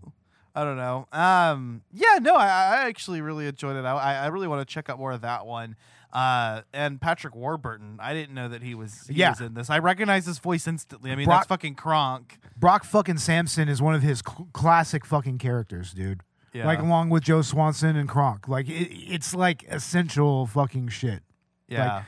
I 0.62 0.64
don't 0.66 0.78
know. 0.78 1.08
Um, 1.12 1.82
yeah, 1.94 2.20
no, 2.22 2.36
I, 2.36 2.46
I 2.48 2.88
actually 2.88 3.22
really 3.22 3.48
enjoyed 3.48 3.76
it. 3.76 3.86
I, 3.86 4.24
I 4.24 4.28
really 4.28 4.48
want 4.48 4.68
to 4.68 4.72
check 4.74 4.90
out 4.90 4.98
more 5.00 5.12
of 5.12 5.22
that 5.22 5.46
one. 5.46 5.76
Uh, 6.12 6.62
and 6.74 7.00
Patrick 7.00 7.36
Warburton, 7.36 7.98
I 8.02 8.14
didn't 8.14 8.34
know 8.34 8.50
that 8.50 8.64
he 8.64 8.74
was 8.74 9.06
he 9.08 9.16
Yeah. 9.16 9.30
was 9.30 9.42
in 9.42 9.54
this. 9.54 9.70
I 9.70 9.78
recognize 9.80 10.26
his 10.26 10.40
voice 10.40 10.68
instantly. 10.68 11.12
I 11.12 11.16
mean, 11.16 11.26
Brock- 11.26 11.42
that's 11.42 11.48
fucking 11.50 11.76
Kronk. 11.76 12.40
Brock 12.58 12.84
fucking 12.84 13.20
Samson 13.20 13.70
is 13.70 13.80
one 13.82 13.94
of 13.94 14.02
his 14.02 14.22
cl- 14.28 14.48
classic 14.52 15.06
fucking 15.06 15.38
characters, 15.38 15.92
dude. 15.94 16.22
Yeah. 16.52 16.66
Like 16.66 16.80
along 16.80 17.10
with 17.12 17.24
Joe 17.24 17.44
Swanson 17.44 17.96
and 17.96 18.10
Kronk. 18.10 18.48
Like 18.48 18.68
it, 18.68 18.90
it's 18.92 19.36
like 19.36 19.64
essential 19.70 20.48
fucking 20.48 20.88
shit. 20.88 21.22
Yeah, 21.68 22.04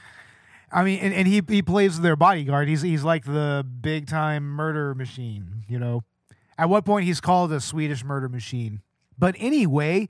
I 0.71 0.83
mean, 0.83 0.97
and, 0.99 1.13
and 1.13 1.27
he 1.27 1.43
he 1.47 1.61
plays 1.61 2.01
their 2.01 2.15
bodyguard. 2.15 2.67
He's 2.67 2.81
he's 2.81 3.03
like 3.03 3.25
the 3.25 3.63
big 3.81 4.07
time 4.07 4.43
murder 4.47 4.95
machine. 4.95 5.63
You 5.67 5.77
know, 5.77 6.03
at 6.57 6.69
what 6.69 6.85
point 6.85 7.05
he's 7.05 7.21
called 7.21 7.51
a 7.51 7.59
Swedish 7.59 8.03
murder 8.03 8.29
machine. 8.29 8.81
But 9.17 9.35
anyway, 9.37 10.09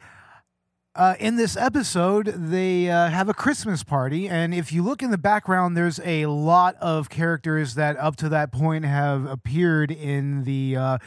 uh, 0.95 1.15
in 1.19 1.38
this 1.38 1.56
episode, 1.56 2.27
they 2.27 2.89
uh, 2.89 3.10
have 3.10 3.30
a 3.30 3.34
Christmas 3.34 3.84
party, 3.84 4.27
and 4.27 4.54
if 4.54 4.73
you 4.73 4.84
look 4.84 5.01
in 5.01 5.12
the 5.12 5.17
background, 5.17 5.77
there's 5.77 5.99
a 6.04 6.25
lot 6.25 6.75
of 6.82 7.10
characters 7.10 7.75
that 7.75 7.97
up 7.97 8.17
to 8.17 8.30
that 8.30 8.51
point 8.51 8.86
have 8.86 9.25
appeared 9.25 9.91
in 9.91 10.43
the 10.43 10.75
uh, 10.75 10.97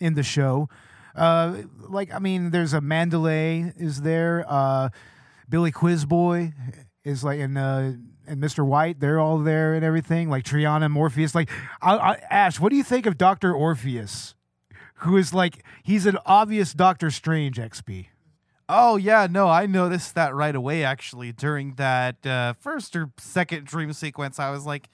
in 0.00 0.14
the 0.14 0.22
show. 0.22 0.68
Uh, 1.14 1.62
like, 1.88 2.12
I 2.14 2.18
mean, 2.18 2.50
there's 2.50 2.72
a 2.72 2.80
Mandalay 2.80 3.72
is 3.76 4.02
there. 4.02 4.44
Uh, 4.48 4.90
Billy 5.48 5.72
Quizboy 5.72 6.52
is 7.04 7.24
like, 7.24 7.40
and 7.40 7.56
uh, 7.58 7.92
and 8.26 8.42
Mr. 8.42 8.66
White, 8.66 9.00
they're 9.00 9.20
all 9.20 9.38
there 9.38 9.74
and 9.74 9.84
everything. 9.84 10.28
Like 10.28 10.44
Triana 10.44 10.90
Morpheus. 10.90 11.34
Like, 11.34 11.50
I, 11.80 11.96
I, 11.96 12.12
Ash, 12.30 12.58
what 12.58 12.70
do 12.70 12.76
you 12.76 12.84
think 12.84 13.06
of 13.06 13.18
Doctor 13.18 13.52
Orpheus? 13.52 14.35
Who 15.00 15.16
is 15.16 15.34
like, 15.34 15.62
he's 15.82 16.06
an 16.06 16.18
obvious 16.24 16.72
Doctor 16.72 17.10
Strange 17.10 17.58
expy. 17.58 18.06
Oh 18.68 18.96
yeah, 18.96 19.28
no, 19.30 19.48
I 19.48 19.66
noticed 19.66 20.14
that 20.16 20.34
right 20.34 20.54
away. 20.54 20.82
Actually, 20.82 21.32
during 21.32 21.74
that 21.74 22.26
uh, 22.26 22.54
first 22.54 22.96
or 22.96 23.10
second 23.16 23.66
dream 23.66 23.92
sequence, 23.92 24.40
I 24.40 24.50
was 24.50 24.66
like, 24.66 24.88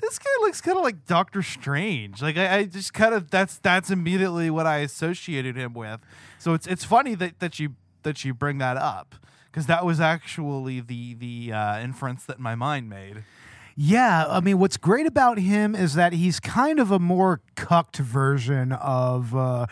"This 0.00 0.18
guy 0.18 0.30
looks 0.40 0.62
kind 0.62 0.78
of 0.78 0.82
like 0.82 1.04
Doctor 1.04 1.42
Strange." 1.42 2.22
Like 2.22 2.38
I, 2.38 2.56
I 2.58 2.64
just 2.64 2.94
kind 2.94 3.14
of 3.14 3.30
that's 3.30 3.58
that's 3.58 3.90
immediately 3.90 4.48
what 4.48 4.66
I 4.66 4.78
associated 4.78 5.54
him 5.54 5.74
with. 5.74 6.00
So 6.38 6.54
it's 6.54 6.66
it's 6.66 6.84
funny 6.84 7.14
that 7.16 7.40
that 7.40 7.58
you 7.58 7.74
that 8.04 8.24
you 8.24 8.32
bring 8.32 8.56
that 8.58 8.78
up 8.78 9.16
because 9.50 9.66
that 9.66 9.84
was 9.84 10.00
actually 10.00 10.80
the 10.80 11.12
the 11.12 11.52
uh, 11.52 11.78
inference 11.78 12.24
that 12.24 12.40
my 12.40 12.54
mind 12.54 12.88
made. 12.88 13.24
Yeah, 13.76 14.26
I 14.28 14.40
mean, 14.40 14.58
what's 14.58 14.76
great 14.76 15.06
about 15.06 15.38
him 15.38 15.74
is 15.74 15.94
that 15.94 16.12
he's 16.12 16.40
kind 16.40 16.78
of 16.78 16.90
a 16.90 16.98
more 16.98 17.40
cucked 17.54 17.96
version 17.98 18.72
of 18.72 19.34
uh, 19.34 19.66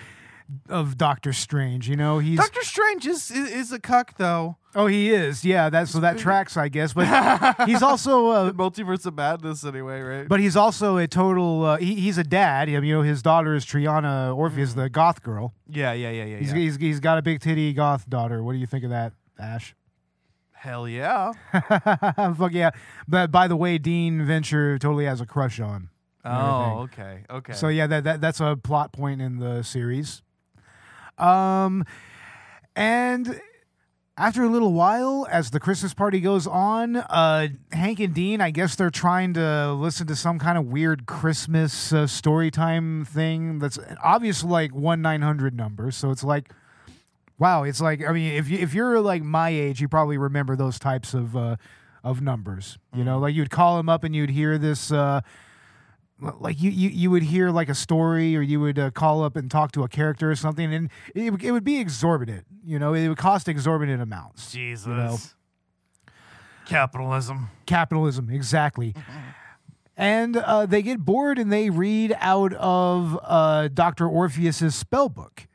of 0.69 0.97
Doctor 0.97 1.33
Strange. 1.33 1.89
You 1.89 1.97
know, 1.97 2.19
he's 2.19 2.39
Doctor 2.39 2.63
Strange 2.63 3.07
is, 3.07 3.31
is 3.31 3.51
is 3.51 3.73
a 3.73 3.79
cuck 3.79 4.17
though. 4.17 4.57
oh 4.75 4.87
he 4.87 5.11
is 5.11 5.45
yeah. 5.45 5.69
That's 5.71 5.91
so 5.93 6.01
that 6.01 6.19
tracks 6.27 6.57
I 6.57 6.69
guess, 6.69 6.93
but 6.93 7.07
he's 7.67 7.83
also 7.83 8.29
uh, 8.31 8.53
Multiverse 8.53 9.05
of 9.07 9.15
Madness, 9.17 9.65
anyway, 9.65 10.01
right? 10.01 10.29
but 10.29 10.41
he's 10.41 10.57
also 10.57 10.97
a 10.97 11.07
total. 11.07 11.65
Uh, 11.65 11.77
he, 11.77 11.95
he's 11.95 12.19
a 12.19 12.25
dad. 12.25 12.69
You 12.71 12.81
know, 12.81 13.03
his 13.03 13.23
daughter 13.23 13.55
is 13.55 13.65
Triana 13.67 14.35
Orpheus, 14.37 14.75
the 14.75 14.89
goth 14.89 15.23
girl. 15.23 15.55
yeah, 15.69 15.93
yeah, 15.93 16.11
yeah, 16.11 16.25
yeah. 16.25 16.37
He's, 16.39 16.51
Mm. 16.53 16.55
yeah. 16.57 16.61
he's 16.63 16.77
he's 16.77 17.01
got 17.01 17.19
a 17.19 17.23
big 17.23 17.41
titty 17.41 17.73
goth 17.75 18.09
daughter. 18.09 18.43
What 18.43 18.53
do 18.55 18.59
you 18.59 18.67
think 18.67 18.83
of 18.85 18.91
that, 18.91 19.13
Ash? 19.39 19.75
Hell 20.61 20.87
yeah. 20.87 21.33
Fuck 22.37 22.53
yeah! 22.53 22.73
But 23.09 23.33
by 23.33 23.49
the 23.49 23.57
way, 23.57 23.79
Dean 23.79 24.27
Venture 24.27 24.79
totally 24.79 25.07
has 25.07 25.23
a 25.23 25.27
crush 25.27 25.59
on. 25.59 25.89
Oh, 26.23 26.81
okay, 26.81 27.25
okay. 27.31 27.55
So 27.55 27.69
yeah, 27.69 27.87
that, 27.87 28.05
that 28.05 28.21
that's 28.21 28.41
a 28.41 28.59
plot 28.63 28.93
point 28.93 29.23
in 29.23 29.39
the 29.39 29.63
series. 29.63 30.21
Um, 31.17 31.87
and 32.77 33.41
after 34.19 34.43
a 34.43 34.49
little 34.49 34.75
while, 34.75 35.27
as 35.31 35.51
the 35.51 35.61
Christmas 35.61 35.95
party 35.95 36.21
goes 36.21 36.47
on, 36.47 36.97
uh, 36.97 37.49
Hank 37.73 37.99
and 37.99 38.13
Dean, 38.13 38.43
I 38.43 38.51
guess 38.51 38.75
they're 38.75 38.91
trying 38.91 39.33
to 39.33 39.73
listen 39.73 40.07
to 40.09 40.15
some 40.15 40.39
kind 40.39 40.59
of 40.59 40.67
weird 40.67 41.07
Christmas 41.07 41.91
uh, 41.91 42.07
story 42.07 42.51
time 42.51 43.07
thing 43.07 43.61
that's 43.61 43.79
obviously 44.05 44.51
like 44.51 44.75
one 44.75 45.01
nine 45.01 45.23
hundred 45.23 45.57
number. 45.57 45.91
So 45.91 46.11
it's 46.11 46.23
like, 46.23 46.53
wow, 47.41 47.65
it's 47.65 47.81
like 47.81 48.07
I 48.07 48.13
mean, 48.13 48.35
if 48.35 48.49
you 48.49 48.59
if 48.59 48.73
you're 48.75 49.01
like 49.01 49.23
my 49.25 49.49
age, 49.49 49.81
you 49.81 49.89
probably 49.89 50.19
remember 50.19 50.55
those 50.55 50.79
types 50.79 51.13
of 51.15 51.37
uh, 51.37 51.57
of 52.05 52.21
numbers. 52.23 52.79
You 52.95 53.03
know, 53.03 53.19
like 53.19 53.35
you'd 53.35 53.51
call 53.51 53.77
them 53.79 53.89
up 53.89 54.05
and 54.05 54.15
you'd 54.15 54.31
hear 54.31 54.57
this. 54.59 54.93
Uh, 54.93 55.23
like 56.39 56.61
you, 56.61 56.71
you 56.71 56.91
you 56.91 57.11
would 57.11 57.23
hear 57.23 57.51
like 57.51 57.71
a 57.71 57.75
story 57.75 58.37
or 58.37 58.43
you 58.43 58.61
would 58.61 58.79
uh, 58.79 58.91
call 58.91 59.25
up 59.25 59.37
and 59.37 59.51
talk 59.51 59.73
to 59.73 59.83
a 59.85 59.89
character 59.89 60.31
or 60.31 60.37
something 60.37 60.73
and 60.75 60.91
it, 61.15 61.31
would- 61.31 61.43
it 61.43 61.51
would 61.51 61.65
be 61.65 61.79
exorbitant 61.81 62.45
you 62.63 62.79
know 62.79 62.93
it 62.93 63.09
would 63.09 63.17
cost 63.17 63.49
exorbitant 63.49 64.03
amounts 64.03 64.53
Jesus. 64.53 64.87
know. 64.87 65.17
Capitalism. 66.67 67.49
capitalism 67.67 68.29
exactly 68.31 68.95
and 69.97 70.37
uh, 70.37 70.67
they 70.67 70.83
get 70.83 71.01
bored 71.01 71.39
and 71.39 71.51
they 71.51 71.71
read 71.71 72.15
out 72.21 72.53
of 72.55 73.19
uh, 73.23 73.69
dr 73.69 74.07
orpheus's 74.07 74.75
spell 74.75 75.09
book 75.09 75.47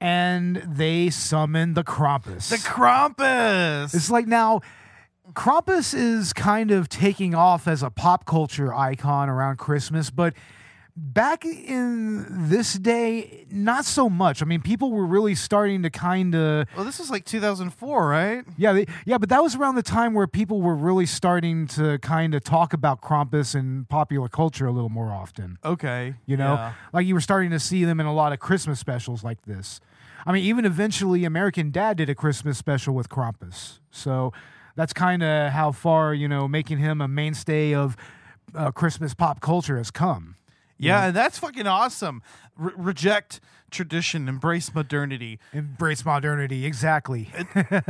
and 0.00 0.56
they 0.66 1.10
summon 1.10 1.74
the 1.74 1.84
krampus 1.84 2.50
The 2.50 2.56
Krampus. 2.56 3.94
It's 3.94 4.10
like 4.10 4.26
now, 4.26 4.60
Krampus 5.32 5.94
is 5.94 6.32
kind 6.32 6.70
of 6.70 6.88
taking 6.88 7.34
off 7.34 7.66
as 7.66 7.82
a 7.82 7.90
pop 7.90 8.26
culture 8.26 8.74
icon 8.74 9.28
around 9.28 9.56
Christmas, 9.56 10.10
but 10.10 10.34
back 10.96 11.44
in 11.44 12.48
this 12.48 12.74
day, 12.74 13.46
not 13.50 13.84
so 13.84 14.08
much. 14.08 14.42
I 14.42 14.44
mean, 14.44 14.62
people 14.62 14.92
were 14.92 15.06
really 15.06 15.34
starting 15.34 15.82
to 15.82 15.90
kind 15.90 16.34
of. 16.34 16.68
well, 16.76 16.84
this 16.84 16.98
was 16.98 17.10
like 17.10 17.24
2004, 17.24 18.06
right? 18.08 18.44
Yeah, 18.56 18.72
they, 18.72 18.86
yeah, 19.04 19.18
but 19.18 19.28
that 19.30 19.42
was 19.42 19.56
around 19.56 19.74
the 19.74 19.82
time 19.82 20.14
where 20.14 20.26
people 20.26 20.62
were 20.62 20.76
really 20.76 21.06
starting 21.06 21.66
to 21.68 21.98
kind 21.98 22.34
of 22.34 22.44
talk 22.44 22.72
about 22.72 23.00
Krampus 23.00 23.54
in 23.54 23.86
popular 23.86 24.28
culture 24.28 24.66
a 24.66 24.72
little 24.72 24.88
more 24.88 25.10
often. 25.12 25.58
Okay. 25.64 26.14
You 26.26 26.36
know, 26.36 26.54
Yeah. 26.54 26.72
like 26.92 27.06
you 27.06 27.14
were 27.14 27.20
starting 27.20 27.50
to 27.50 27.58
see 27.60 27.84
them 27.84 27.98
in 27.98 28.06
a 28.06 28.14
lot 28.14 28.32
of 28.32 28.38
Christmas 28.38 28.78
specials 28.78 29.24
like 29.24 29.42
this. 29.42 29.80
I 30.26 30.32
mean, 30.32 30.44
even 30.44 30.64
eventually, 30.64 31.24
American 31.24 31.70
Dad 31.70 31.96
did 31.98 32.08
a 32.08 32.14
Christmas 32.14 32.56
special 32.56 32.94
with 32.94 33.08
Krampus. 33.08 33.80
So 33.90 34.32
that's 34.76 34.92
kind 34.92 35.22
of 35.22 35.52
how 35.52 35.72
far 35.72 36.14
you 36.14 36.28
know 36.28 36.46
making 36.48 36.78
him 36.78 37.00
a 37.00 37.08
mainstay 37.08 37.74
of 37.74 37.96
uh, 38.54 38.70
Christmas 38.70 39.12
pop 39.12 39.40
culture 39.40 39.76
has 39.76 39.90
come. 39.90 40.36
Yeah, 40.84 41.06
and 41.06 41.16
that's 41.16 41.38
fucking 41.38 41.66
awesome. 41.66 42.22
Re- 42.56 42.72
reject 42.76 43.40
tradition, 43.70 44.28
embrace 44.28 44.72
modernity, 44.72 45.40
Embrace 45.52 46.04
modernity, 46.04 46.64
exactly. 46.64 47.30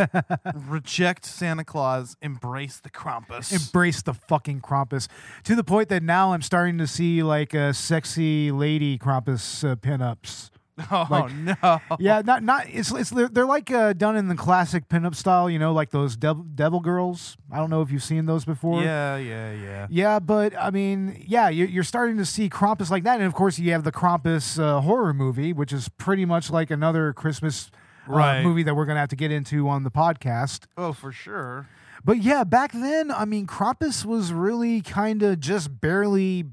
reject 0.55 1.27
Santa 1.27 1.65
Claus, 1.65 2.17
embrace 2.23 2.81
the 2.81 2.91
Krampus. 2.91 3.53
Embrace 3.53 4.03
the 4.03 4.15
fucking 4.15 4.63
Krampus 4.63 5.09
to 5.45 5.55
the 5.55 5.65
point 5.65 5.91
that 5.91 6.03
now 6.03 6.33
I'm 6.33 6.43
starting 6.43 6.79
to 6.79 6.87
see 6.87 7.23
like 7.23 7.55
uh, 7.55 7.73
sexy 7.73 8.51
lady 8.51 8.99
Krampus 8.99 9.69
uh, 9.71 9.77
pinups. 9.77 10.51
oh 10.91 11.07
like- 11.09 11.33
no. 11.35 11.81
Yeah, 12.01 12.23
not 12.25 12.43
not 12.43 12.67
it's 12.69 12.91
it's 12.91 13.11
they're, 13.11 13.29
they're 13.29 13.47
like 13.47 13.71
uh, 13.71 13.93
done 13.93 14.17
in 14.17 14.29
the 14.29 14.35
classic 14.35 14.89
pinup 14.89 15.15
style, 15.15 15.49
you 15.49 15.59
know, 15.59 15.73
like 15.73 15.91
those 15.91 16.17
devil, 16.17 16.45
devil 16.55 16.81
girls. 16.81 17.37
I 17.53 17.59
don't 17.59 17.71
know 17.71 17.83
if 17.83 17.91
you've 17.93 18.03
seen 18.03 18.27
those 18.27 18.45
before. 18.45 18.83
Yeah, 18.83 19.17
yeah, 19.17 19.53
yeah. 19.53 19.87
Yeah, 19.89 20.19
but 20.19 20.57
I 20.59 20.71
mean, 20.71 21.25
yeah, 21.27 21.49
you're, 21.49 21.69
you're 21.69 21.85
starting 21.85 22.17
to 22.19 22.25
see 22.25 22.49
Krampus 22.51 22.91
like 22.91 23.05
that, 23.05 23.19
and 23.19 23.27
of 23.27 23.35
course 23.35 23.59
you 23.59 23.71
have 23.73 23.85
the 23.85 23.93
Krampus 23.93 24.59
uh, 24.59 24.81
horror 24.81 25.15
movie, 25.15 25.53
which 25.53 25.73
is 25.73 25.89
pretty 25.89 26.25
much 26.25 26.51
like 26.51 26.71
another 26.71 27.13
Christmas 27.13 27.71
uh, 28.09 28.41
movie 28.43 28.65
that 28.65 28.75
we're 28.75 28.85
gonna 28.87 29.01
have 29.01 29.09
to 29.11 29.17
get 29.17 29.31
into 29.31 29.69
on 29.69 29.85
the 29.85 29.91
podcast. 29.91 30.65
Oh, 30.77 30.93
for 30.93 31.13
sure. 31.13 31.69
But 32.05 32.23
yeah, 32.23 32.45
back 32.45 32.73
then, 32.73 33.11
I 33.11 33.25
mean, 33.25 33.47
Krampus 33.47 34.05
was 34.05 34.33
really 34.33 34.83
kind 34.83 35.23
of 35.23 35.41
just 35.41 35.81
barely 35.81 36.45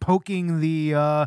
poking 0.00 0.60
the 0.60 0.94
uh, 0.94 1.26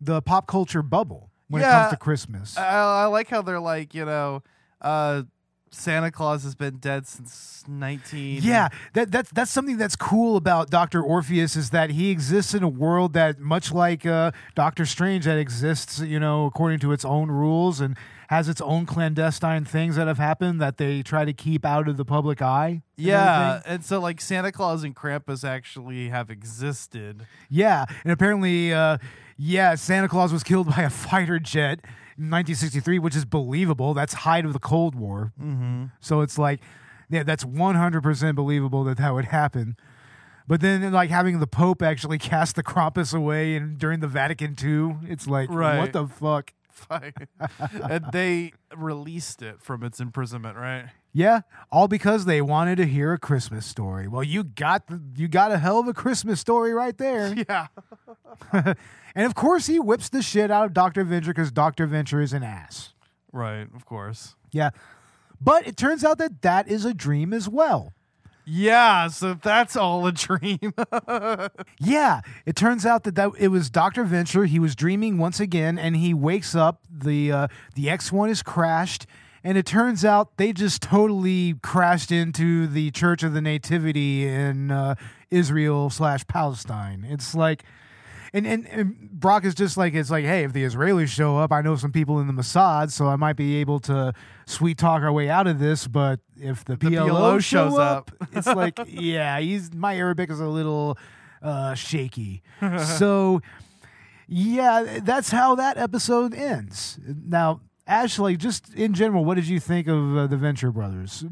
the 0.00 0.20
pop 0.20 0.46
culture 0.46 0.82
bubble 0.82 1.30
when 1.52 1.62
it 1.62 1.66
Yeah. 1.66 1.80
comes 1.80 1.90
to 1.90 1.96
Christmas. 1.96 2.56
I, 2.56 3.02
I 3.02 3.04
like 3.06 3.28
how 3.28 3.42
they're 3.42 3.60
like, 3.60 3.94
you 3.94 4.04
know, 4.04 4.42
uh, 4.80 5.22
Santa 5.70 6.10
Claus 6.10 6.42
has 6.44 6.54
been 6.54 6.76
dead 6.76 7.06
since 7.06 7.64
19. 7.66 8.42
Yeah, 8.42 8.68
that 8.92 9.10
that's 9.10 9.30
that's 9.30 9.50
something 9.50 9.78
that's 9.78 9.96
cool 9.96 10.36
about 10.36 10.68
Doctor 10.68 11.02
Orpheus 11.02 11.56
is 11.56 11.70
that 11.70 11.90
he 11.90 12.10
exists 12.10 12.52
in 12.52 12.62
a 12.62 12.68
world 12.68 13.14
that 13.14 13.38
much 13.38 13.72
like 13.72 14.04
uh, 14.04 14.32
Doctor 14.54 14.84
Strange 14.84 15.24
that 15.24 15.38
exists, 15.38 15.98
you 16.00 16.20
know, 16.20 16.44
according 16.44 16.80
to 16.80 16.92
its 16.92 17.04
own 17.06 17.30
rules 17.30 17.80
and 17.80 17.96
has 18.32 18.48
its 18.48 18.60
own 18.62 18.86
clandestine 18.86 19.64
things 19.64 19.96
that 19.96 20.06
have 20.08 20.16
happened 20.18 20.58
that 20.60 20.78
they 20.78 21.02
try 21.02 21.24
to 21.24 21.32
keep 21.34 21.64
out 21.66 21.86
of 21.86 21.96
the 21.98 22.04
public 22.04 22.40
eye. 22.40 22.66
and 22.96 23.06
Yeah, 23.06 23.50
everything. 23.56 23.72
and 23.74 23.84
so 23.84 24.00
like 24.00 24.20
Santa 24.20 24.50
Claus 24.50 24.84
and 24.84 24.96
Krampus 24.96 25.44
actually 25.44 26.08
have 26.08 26.30
existed. 26.30 27.26
yeah, 27.50 27.84
and 28.04 28.12
apparently, 28.12 28.72
uh, 28.72 28.96
yeah, 29.36 29.74
Santa 29.74 30.08
Claus 30.08 30.32
was 30.32 30.42
killed 30.42 30.68
by 30.76 30.82
a 30.82 30.90
fighter 30.90 31.38
jet 31.38 31.80
in 32.16 32.30
1963, 32.30 32.98
which 32.98 33.14
is 33.16 33.24
believable. 33.24 33.92
That's 33.94 34.14
height 34.14 34.44
of 34.44 34.52
the 34.54 34.58
Cold 34.58 34.94
War. 34.94 35.32
Mm-hmm. 35.40 35.84
So 36.00 36.20
it's 36.22 36.38
like, 36.38 36.60
yeah, 37.10 37.22
that's 37.24 37.44
100% 37.44 38.34
believable 38.34 38.84
that 38.84 38.98
that 38.98 39.12
would 39.12 39.26
happen. 39.26 39.76
But 40.48 40.60
then, 40.60 40.90
like 40.92 41.10
having 41.10 41.38
the 41.40 41.46
Pope 41.46 41.82
actually 41.82 42.18
cast 42.30 42.56
the 42.56 42.62
Krampus 42.62 43.14
away, 43.14 43.56
and 43.56 43.78
during 43.78 44.00
the 44.00 44.08
Vatican 44.08 44.56
II, 44.62 44.96
it's 45.10 45.26
like, 45.26 45.50
Right. 45.50 45.78
what 45.78 45.92
the 45.92 46.06
fuck? 46.06 46.52
Fine. 46.72 47.12
and 47.90 48.06
they 48.12 48.52
released 48.74 49.42
it 49.42 49.60
from 49.60 49.84
its 49.84 50.00
imprisonment, 50.00 50.56
right? 50.56 50.86
Yeah, 51.12 51.42
all 51.70 51.86
because 51.86 52.24
they 52.24 52.40
wanted 52.40 52.76
to 52.76 52.86
hear 52.86 53.12
a 53.12 53.18
Christmas 53.18 53.66
story. 53.66 54.08
Well, 54.08 54.24
you 54.24 54.42
got 54.42 54.86
the, 54.86 55.00
you 55.14 55.28
got 55.28 55.52
a 55.52 55.58
hell 55.58 55.78
of 55.78 55.86
a 55.86 55.92
Christmas 55.92 56.40
story 56.40 56.72
right 56.72 56.96
there. 56.96 57.34
Yeah. 57.48 57.66
and 59.14 59.26
of 59.26 59.34
course, 59.34 59.66
he 59.66 59.78
whips 59.78 60.08
the 60.08 60.22
shit 60.22 60.50
out 60.50 60.64
of 60.64 60.72
Doctor 60.72 61.04
Venture 61.04 61.32
because 61.32 61.50
Doctor 61.50 61.86
Venture 61.86 62.20
is 62.22 62.32
an 62.32 62.42
ass. 62.42 62.94
Right, 63.32 63.66
of 63.74 63.84
course. 63.84 64.36
Yeah, 64.52 64.70
but 65.40 65.66
it 65.66 65.76
turns 65.76 66.04
out 66.04 66.18
that 66.18 66.40
that 66.42 66.68
is 66.68 66.84
a 66.84 66.94
dream 66.94 67.32
as 67.34 67.48
well. 67.48 67.92
Yeah, 68.44 69.08
so 69.08 69.34
that's 69.34 69.76
all 69.76 70.06
a 70.06 70.12
dream. 70.12 70.74
Yeah, 71.78 72.20
it 72.46 72.56
turns 72.56 72.86
out 72.86 73.04
that, 73.04 73.14
that 73.16 73.32
it 73.38 73.48
was 73.48 73.68
Doctor 73.70 74.04
Venture. 74.04 74.44
He 74.44 74.58
was 74.58 74.74
dreaming 74.74 75.18
once 75.18 75.40
again, 75.40 75.78
and 75.78 75.96
he 75.96 76.14
wakes 76.14 76.54
up. 76.54 76.80
the 76.90 77.32
uh, 77.32 77.48
The 77.74 77.90
X 77.90 78.12
one 78.12 78.30
is 78.30 78.42
crashed, 78.42 79.06
and 79.44 79.58
it 79.58 79.66
turns 79.66 80.04
out 80.04 80.36
they 80.36 80.52
just 80.52 80.82
totally 80.82 81.54
crashed 81.62 82.12
into 82.12 82.66
the 82.66 82.90
Church 82.92 83.22
of 83.22 83.34
the 83.34 83.40
Nativity 83.40 84.26
in 84.26 84.70
uh, 84.70 84.94
Israel 85.30 85.90
slash 85.90 86.26
Palestine. 86.26 87.04
It's 87.08 87.34
like. 87.34 87.64
And, 88.34 88.46
and 88.46 88.66
and 88.68 89.10
Brock 89.10 89.44
is 89.44 89.54
just 89.54 89.76
like 89.76 89.92
it's 89.92 90.10
like 90.10 90.24
hey 90.24 90.44
if 90.44 90.54
the 90.54 90.64
Israelis 90.64 91.08
show 91.08 91.36
up 91.36 91.52
I 91.52 91.60
know 91.60 91.76
some 91.76 91.92
people 91.92 92.18
in 92.18 92.26
the 92.28 92.32
Mossad 92.32 92.90
so 92.90 93.06
I 93.06 93.16
might 93.16 93.36
be 93.36 93.56
able 93.56 93.78
to 93.80 94.14
sweet 94.52 94.78
talk 94.78 95.02
our 95.02 95.12
way 95.12 95.28
out 95.28 95.46
of 95.46 95.58
this 95.58 95.86
but 95.86 96.20
if 96.36 96.64
the 96.64 96.76
PLO, 96.76 97.08
PLO 97.08 97.34
show 97.36 97.68
shows 97.68 97.78
up, 97.78 98.10
up. 98.20 98.28
it's 98.32 98.46
like 98.46 98.78
yeah 98.86 99.38
he's 99.40 99.72
my 99.74 99.96
Arabic 99.96 100.30
is 100.30 100.40
a 100.40 100.46
little 100.46 100.98
uh, 101.42 101.74
shaky 101.74 102.42
so 102.78 103.40
yeah 104.28 105.00
that's 105.02 105.30
how 105.30 105.54
that 105.54 105.76
episode 105.76 106.34
ends 106.34 106.98
now 107.06 107.60
Ashley 107.86 108.36
just 108.36 108.72
in 108.74 108.94
general 108.94 109.24
what 109.24 109.34
did 109.34 109.48
you 109.48 109.58
think 109.58 109.88
of 109.88 110.16
uh, 110.16 110.26
the 110.26 110.36
Venture 110.36 110.70
Brothers 110.70 111.24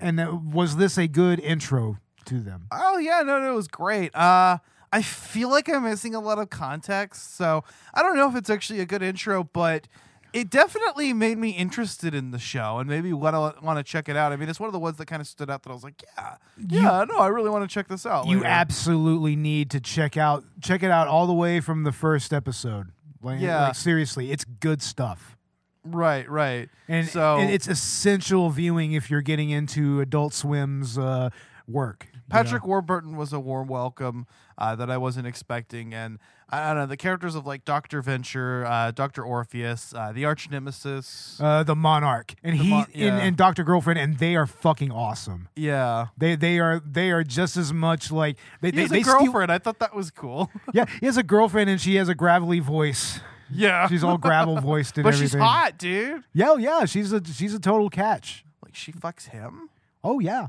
and 0.00 0.20
uh, 0.20 0.38
was 0.52 0.76
this 0.76 0.96
a 0.96 1.08
good 1.08 1.40
intro 1.40 1.98
to 2.26 2.40
them 2.40 2.66
oh 2.70 2.98
yeah, 2.98 3.22
no, 3.22 3.40
no, 3.40 3.52
it 3.52 3.56
was 3.56 3.68
great. 3.68 4.14
Uh 4.14 4.58
I 4.90 5.02
feel 5.02 5.50
like 5.50 5.68
I'm 5.68 5.84
missing 5.84 6.14
a 6.14 6.20
lot 6.20 6.38
of 6.38 6.48
context, 6.50 7.36
so 7.36 7.62
I 7.92 8.02
don't 8.02 8.16
know 8.16 8.28
if 8.28 8.36
it's 8.36 8.48
actually 8.48 8.80
a 8.80 8.86
good 8.86 9.02
intro, 9.02 9.44
but 9.44 9.86
it 10.32 10.50
definitely 10.50 11.12
made 11.12 11.38
me 11.38 11.50
interested 11.50 12.14
in 12.14 12.30
the 12.30 12.38
show 12.38 12.78
and 12.78 12.88
maybe 12.88 13.12
want 13.12 13.34
to 13.34 13.64
want 13.64 13.78
to 13.78 13.82
check 13.82 14.08
it 14.08 14.16
out. 14.16 14.32
I 14.32 14.36
mean, 14.36 14.48
it's 14.48 14.60
one 14.60 14.68
of 14.68 14.72
the 14.72 14.78
ones 14.78 14.96
that 14.98 15.06
kind 15.06 15.20
of 15.20 15.26
stood 15.28 15.48
out 15.50 15.62
that 15.62 15.70
I 15.70 15.72
was 15.72 15.84
like, 15.84 16.02
yeah, 16.16 16.36
yeah, 16.68 17.04
no, 17.08 17.18
I 17.18 17.28
really 17.28 17.50
want 17.50 17.68
to 17.68 17.72
check 17.72 17.88
this 17.88 18.04
out. 18.06 18.26
you 18.26 18.36
later. 18.38 18.46
absolutely 18.48 19.36
need 19.36 19.70
to 19.70 19.80
check 19.80 20.16
out 20.16 20.44
check 20.60 20.82
it 20.82 20.90
out 20.90 21.08
all 21.08 21.26
the 21.26 21.32
way 21.34 21.60
from 21.60 21.84
the 21.84 21.92
first 21.92 22.32
episode. 22.32 22.88
Like, 23.22 23.40
Yeah. 23.40 23.64
like 23.68 23.74
seriously, 23.74 24.30
it's 24.30 24.44
good 24.44 24.80
stuff. 24.82 25.36
Right, 25.84 26.28
right. 26.28 26.68
And, 26.88 27.08
so 27.08 27.38
and 27.38 27.50
it's 27.50 27.66
essential 27.66 28.50
viewing 28.50 28.92
if 28.92 29.10
you're 29.10 29.22
getting 29.22 29.50
into 29.50 30.00
Adult 30.00 30.34
Swim's 30.34 30.98
uh, 30.98 31.30
work. 31.66 32.08
you 32.12 32.20
Patrick 32.28 32.62
know? 32.62 32.68
Warburton 32.68 33.16
was 33.16 33.32
a 33.32 33.40
warm 33.40 33.68
welcome 33.68 34.26
uh, 34.58 34.74
that 34.76 34.90
I 34.90 34.98
wasn't 34.98 35.26
expecting, 35.26 35.94
and 35.94 36.18
I, 36.50 36.68
don't 36.68 36.76
know 36.78 36.86
the 36.86 36.96
characters 36.96 37.34
of 37.34 37.46
like 37.46 37.64
Doctor 37.64 38.02
Venture, 38.02 38.66
uh, 38.66 38.90
Doctor 38.90 39.22
Orpheus, 39.24 39.94
uh, 39.94 40.12
the 40.12 40.24
Arch 40.24 40.50
Nemesis. 40.50 41.38
Uh, 41.40 41.62
the 41.62 41.76
Monarch, 41.76 42.34
and 42.42 42.58
The 42.58 42.62
he 42.64 42.70
Mon- 42.70 42.86
and, 42.92 42.94
yeah. 42.94 43.16
and 43.18 43.36
Doctor 43.36 43.62
Girlfriend, 43.64 43.98
and 44.00 44.18
they 44.18 44.34
are 44.36 44.46
fucking 44.46 44.90
awesome. 44.90 45.48
yeah, 45.56 46.06
They 46.16 46.34
they 46.36 46.58
are 46.58 46.80
they 46.84 47.10
are 47.10 47.22
just 47.22 47.56
as 47.56 47.72
much 47.72 48.10
like 48.10 48.36
they 48.60 48.68
he 48.68 48.76
they, 48.76 48.82
has 48.82 48.90
they 48.90 49.00
a 49.00 49.04
steal- 49.04 49.18
girlfriend. 49.24 49.52
I 49.52 49.58
thought 49.58 49.78
that 49.78 49.94
was 49.94 50.10
cool. 50.10 50.50
yeah, 50.74 50.86
he 51.00 51.06
has 51.06 51.16
a 51.16 51.22
girlfriend, 51.22 51.70
and 51.70 51.80
she 51.80 51.94
has 51.96 52.08
a 52.08 52.14
gravelly 52.14 52.58
voice. 52.60 53.20
yeah, 53.50 53.86
She's 53.88 54.02
all 54.04 54.18
gravel 54.18 54.60
voiced 54.60 54.98
and 54.98 55.04
but 55.04 55.14
everything. 55.14 55.38
she's 55.38 55.40
hot, 55.40 55.78
dude. 55.78 56.22
Yeah, 56.34 56.50
oh, 56.50 56.56
yeah, 56.56 56.84
she's 56.84 57.12
a 57.12 57.22
she's 57.24 57.54
a 57.54 57.60
total 57.60 57.88
catch. 57.90 58.44
Like 58.64 58.74
she 58.74 58.90
fucks 58.92 59.28
him. 59.28 59.70
Oh 60.02 60.18
yeah, 60.20 60.48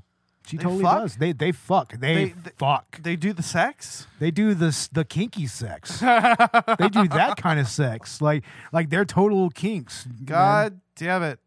she 0.49 0.57
They 0.57 0.63
totally 0.63 0.83
fuck? 0.83 0.99
does. 1.01 1.15
They 1.17 1.31
they 1.31 1.51
fuck. 1.51 1.91
They, 1.99 2.15
They- 2.15 2.25
they- 2.31 2.51
fuck. 2.57 3.01
They 3.01 3.15
do 3.15 3.33
the 3.33 3.43
sex. 3.43 4.07
They 4.19 4.31
do 4.31 4.53
this 4.53 4.87
the 4.87 5.05
kinky 5.05 5.47
sex. 5.47 5.99
they 5.99 6.89
do 6.89 7.07
that 7.09 7.35
kind 7.37 7.59
of 7.59 7.67
sex. 7.67 8.21
Like 8.21 8.43
like 8.73 8.89
they're 8.89 9.05
total 9.05 9.49
kinks. 9.49 10.05
man. 10.07 10.17
God 10.25 10.81
damn 10.95 11.23
it! 11.23 11.39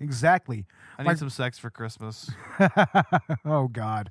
exactly. 0.00 0.66
I 0.98 1.02
need 1.02 1.08
Like- 1.08 1.18
some 1.18 1.30
sex 1.30 1.58
for 1.58 1.70
Christmas. 1.70 2.30
Oh 3.44 3.68
God. 3.68 4.10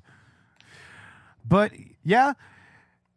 But 1.46 1.72
yeah, 2.02 2.32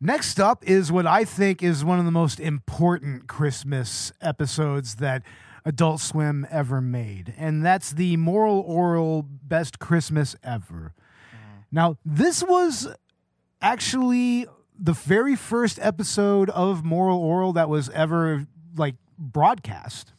next 0.01 0.39
up 0.39 0.63
is 0.68 0.91
what 0.91 1.05
I 1.07 1.24
think 1.24 1.63
is 1.63 1.84
one 1.86 1.99
of 1.99 2.05
the 2.05 2.11
most 2.11 2.39
important 2.39 3.28
Christmas 3.28 4.11
episodes 4.22 4.95
that 4.95 5.24
Adult 5.65 5.99
Swim 6.01 6.45
ever 6.49 6.82
made, 6.82 7.34
and 7.38 7.65
that's 7.65 7.91
the 7.91 8.15
Moral 8.18 8.63
Orel 8.63 9.26
Best 9.43 9.80
Christmas 9.80 10.36
Ever. 10.43 10.93
Now, 11.72 11.97
this 12.05 12.43
was 12.43 12.88
actually 13.61 14.47
the 14.80 14.93
very 14.93 15.36
first 15.36 15.80
episode 15.82 16.49
of 16.51 16.84
Moral 16.84 17.20
Orel 17.20 17.53
that 17.55 17.70
was 17.70 17.89
ever 17.89 18.45
like 18.76 18.95
broadcast. 19.18 20.13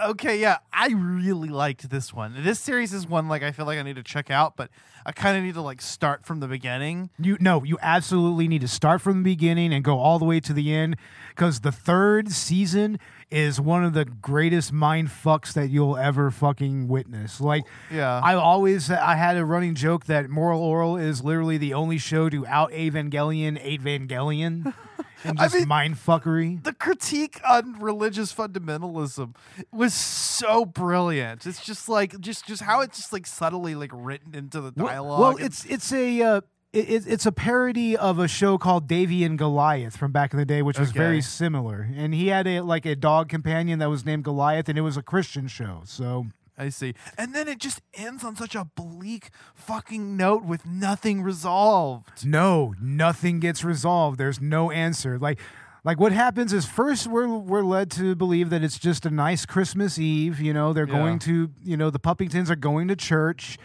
Okay, 0.00 0.40
yeah, 0.40 0.58
I 0.72 0.88
really 0.90 1.48
liked 1.48 1.90
this 1.90 2.14
one. 2.14 2.34
This 2.44 2.60
series 2.60 2.92
is 2.92 3.08
one 3.08 3.28
like 3.28 3.42
I 3.42 3.50
feel 3.50 3.66
like 3.66 3.78
I 3.78 3.82
need 3.82 3.96
to 3.96 4.04
check 4.04 4.30
out, 4.30 4.56
but 4.56 4.70
I 5.04 5.12
kind 5.12 5.36
of 5.36 5.42
need 5.42 5.54
to 5.54 5.62
like 5.62 5.82
start 5.82 6.24
from 6.24 6.40
the 6.40 6.46
beginning. 6.46 7.10
You 7.18 7.36
no, 7.40 7.64
you 7.64 7.76
absolutely 7.82 8.46
need 8.46 8.60
to 8.60 8.68
start 8.68 9.00
from 9.00 9.22
the 9.22 9.30
beginning 9.30 9.72
and 9.74 9.82
go 9.82 9.98
all 9.98 10.18
the 10.18 10.24
way 10.24 10.38
to 10.40 10.52
the 10.52 10.72
end 10.72 10.96
because 11.30 11.60
the 11.60 11.72
third 11.72 12.30
season 12.30 12.98
is 13.30 13.60
one 13.60 13.84
of 13.84 13.92
the 13.92 14.04
greatest 14.04 14.72
mind 14.72 15.08
fucks 15.08 15.52
that 15.52 15.68
you'll 15.70 15.96
ever 15.96 16.30
fucking 16.30 16.88
witness. 16.88 17.40
Like, 17.40 17.64
Yeah. 17.90 18.20
I 18.22 18.34
always 18.34 18.90
I 18.90 19.14
had 19.14 19.36
a 19.36 19.44
running 19.44 19.74
joke 19.74 20.06
that 20.06 20.28
Moral 20.28 20.60
Orel 20.60 21.00
is 21.00 21.22
literally 21.22 21.56
the 21.58 21.74
only 21.74 21.98
show 21.98 22.28
to 22.28 22.46
out 22.46 22.72
Evangelion 22.72 23.56
Evangelion 23.64 24.74
and 25.24 25.38
I 25.38 25.44
just 25.44 25.54
mean- 25.54 25.68
mind 25.68 25.94
fuckery. 25.96 26.62
the 26.64 26.72
critique 26.72 27.40
on 27.48 27.78
religious 27.78 28.34
fundamentalism 28.34 29.34
was 29.72 29.94
so 29.94 30.64
brilliant. 30.64 31.46
It's 31.46 31.64
just 31.64 31.88
like 31.88 32.18
just 32.20 32.46
just 32.46 32.62
how 32.62 32.80
it's 32.80 32.96
just 32.98 33.12
like 33.12 33.26
subtly 33.26 33.74
like 33.74 33.90
written 33.94 34.34
into 34.34 34.60
the 34.60 34.72
Well- 34.76 34.86
dialogue. 34.86 35.20
Well, 35.20 35.30
and- 35.36 35.40
it's 35.40 35.64
it's 35.66 35.92
a 35.92 36.22
uh, 36.22 36.40
it, 36.72 36.88
it- 36.90 37.06
it's 37.06 37.26
a 37.26 37.32
parody 37.32 37.96
of 37.96 38.18
a 38.18 38.28
show 38.28 38.58
called 38.58 38.86
Davey 38.86 39.24
and 39.24 39.36
Goliath 39.38 39.96
from 39.96 40.12
back 40.12 40.32
in 40.32 40.38
the 40.38 40.44
day, 40.44 40.62
which 40.62 40.78
was 40.78 40.92
very 40.92 41.20
similar. 41.20 41.88
And 41.96 42.14
he 42.14 42.28
had 42.28 42.46
a 42.46 42.60
like 42.60 42.86
a 42.86 42.94
dog 42.96 43.28
companion 43.28 43.78
that 43.80 43.88
was 43.90 44.04
named 44.04 44.24
Goliath, 44.24 44.68
and 44.68 44.78
it 44.78 44.82
was 44.82 44.96
a 44.96 45.02
Christian 45.02 45.48
show. 45.48 45.82
So 45.84 46.26
I 46.58 46.68
see. 46.68 46.94
And 47.16 47.34
then 47.34 47.48
it 47.48 47.58
just 47.58 47.80
ends 47.94 48.22
on 48.22 48.36
such 48.36 48.54
a 48.54 48.64
bleak 48.64 49.30
fucking 49.54 50.16
note 50.16 50.44
with 50.44 50.66
nothing 50.66 51.22
resolved. 51.22 52.24
no, 52.26 52.74
nothing 52.80 53.40
gets 53.40 53.64
resolved. 53.64 54.18
There's 54.18 54.40
no 54.40 54.70
answer. 54.70 55.18
Like. 55.18 55.38
Like 55.82 55.98
what 55.98 56.12
happens 56.12 56.52
is 56.52 56.66
first 56.66 57.06
we're 57.06 57.26
we're 57.26 57.62
led 57.62 57.90
to 57.92 58.14
believe 58.14 58.50
that 58.50 58.62
it's 58.62 58.78
just 58.78 59.06
a 59.06 59.10
nice 59.10 59.46
Christmas 59.46 59.98
Eve. 59.98 60.38
You 60.38 60.52
know 60.52 60.74
they're 60.74 60.86
Yeah. 60.86 60.92
going 60.98 61.18
to 61.20 61.52
you 61.64 61.74
know 61.74 61.88
the 61.88 61.98
Puppingtons 61.98 62.50
are 62.50 62.54
going 62.54 62.88
to 62.88 62.96
church. 62.96 63.56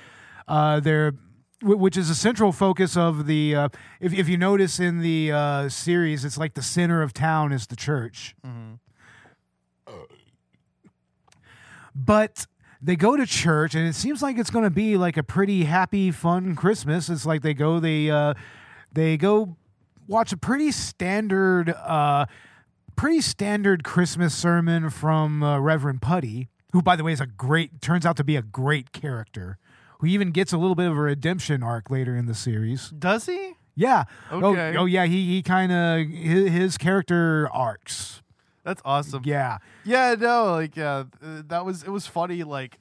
Uh, 0.48 0.80
they're 0.80 1.12
which 1.66 1.98
is 1.98 2.10
a 2.10 2.16
central 2.16 2.52
focus 2.52 2.96
of 2.96 3.26
the. 3.26 3.56
Uh, 3.56 3.70
if 4.00 4.14
if 4.14 4.30
you 4.30 4.38
notice 4.38 4.80
in 4.80 5.00
the 5.00 5.32
uh, 5.32 5.70
series, 5.70 6.24
it's 6.24 6.38
like 6.38 6.54
the 6.54 6.62
center 6.62 7.02
of 7.02 7.14
town 7.14 7.52
is 7.52 7.68
the 7.68 7.76
church. 7.76 8.36
But 11.94 12.46
they 12.82 12.96
go 12.96 13.16
to 13.16 13.26
church, 13.26 13.74
and 13.74 13.88
it 13.88 13.96
seems 13.96 14.22
like 14.22 14.38
it's 14.38 14.50
going 14.50 14.66
to 14.66 14.70
be 14.70 14.98
like 14.98 15.18
a 15.18 15.24
pretty 15.24 15.64
happy, 15.64 16.12
fun 16.12 16.56
Christmas. 16.56 17.10
It's 17.10 17.26
like 17.26 17.42
they 17.42 17.54
go 17.54 17.80
they 17.80 18.10
uh, 18.10 18.34
they 18.92 19.18
go 19.18 19.58
watch 20.08 20.32
a 20.32 20.38
pretty 20.38 20.72
standard. 20.72 21.70
Uh, 21.70 22.26
pretty 22.96 23.22
standard 23.22 23.84
Christmas 23.84 24.34
sermon 24.34 24.90
from 24.90 25.44
uh, 25.44 25.60
Reverend 25.60 26.02
Putty, 26.02 26.48
who, 26.72 26.82
by 26.82 26.96
the 26.96 27.04
way, 27.04 27.12
is 27.12 27.22
a 27.22 27.26
great, 27.26 27.82
turns 27.82 28.06
out 28.06 28.16
to 28.18 28.24
be 28.24 28.36
a 28.36 28.42
great 28.42 28.92
character, 28.94 29.58
who 30.00 30.08
even 30.08 30.32
gets 30.32 30.54
a 30.54 30.58
little 30.58 30.76
bit 30.76 30.88
of 30.88 30.98
a 30.98 31.02
redemption 31.02 31.64
arc 31.64 31.90
later 31.90 32.16
in 32.16 32.26
the 32.26 32.36
series. 32.36 32.90
Does 32.90 33.26
he? 33.26 33.54
Yeah. 33.76 34.06
Oh, 34.32 34.44
okay. 34.52 34.78
Oh, 34.78 34.82
oh 34.82 34.86
yeah. 34.86 35.06
He 35.06 35.26
he 35.26 35.42
kind 35.42 35.72
of 35.72 36.08
his, 36.08 36.52
his 36.52 36.78
character 36.78 37.50
arcs. 37.52 38.22
That's 38.64 38.82
awesome. 38.84 39.22
Yeah. 39.26 39.60
Yeah, 39.84 40.16
no, 40.18 40.54
like 40.54 40.76
yeah, 40.76 41.04
that 41.22 41.66
was 41.66 41.84
it 41.84 41.90
was 41.90 42.08
funny 42.08 42.44
like 42.44 42.80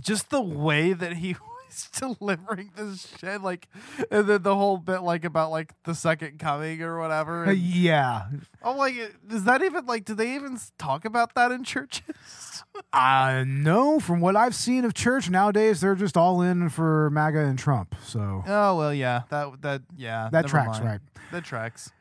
just 0.00 0.30
the 0.30 0.40
way 0.40 0.92
that 0.92 1.14
he 1.14 1.36
was 2.00 2.16
delivering 2.18 2.70
this 2.76 3.14
shit 3.18 3.40
like 3.42 3.68
and 4.10 4.26
then 4.26 4.42
the 4.42 4.54
whole 4.54 4.76
bit 4.76 5.02
like 5.02 5.24
about 5.24 5.50
like 5.50 5.72
the 5.84 5.94
second 5.94 6.38
coming 6.38 6.82
or 6.82 6.98
whatever. 6.98 7.44
Uh, 7.44 7.50
and 7.50 7.58
yeah. 7.58 8.26
I'm 8.62 8.76
like 8.76 8.94
is 9.30 9.44
that 9.44 9.62
even 9.62 9.86
like 9.86 10.04
do 10.04 10.14
they 10.14 10.34
even 10.34 10.58
talk 10.78 11.04
about 11.04 11.34
that 11.34 11.52
in 11.52 11.64
churches? 11.64 12.04
Uh, 12.92 13.44
no, 13.46 14.00
from 14.00 14.20
what 14.20 14.34
I've 14.34 14.54
seen 14.54 14.84
of 14.84 14.94
church 14.94 15.30
nowadays, 15.30 15.80
they're 15.80 15.94
just 15.94 16.16
all 16.16 16.42
in 16.42 16.68
for 16.68 17.08
MAGA 17.10 17.40
and 17.40 17.58
Trump. 17.58 17.94
So 18.02 18.42
oh, 18.46 18.76
well, 18.76 18.92
yeah. 18.92 19.22
That 19.30 19.62
that 19.62 19.82
yeah. 19.96 20.28
That 20.32 20.46
tracks, 20.46 20.78
mind. 20.78 20.84
right. 20.84 21.00
That 21.30 21.44
tracks. 21.44 21.92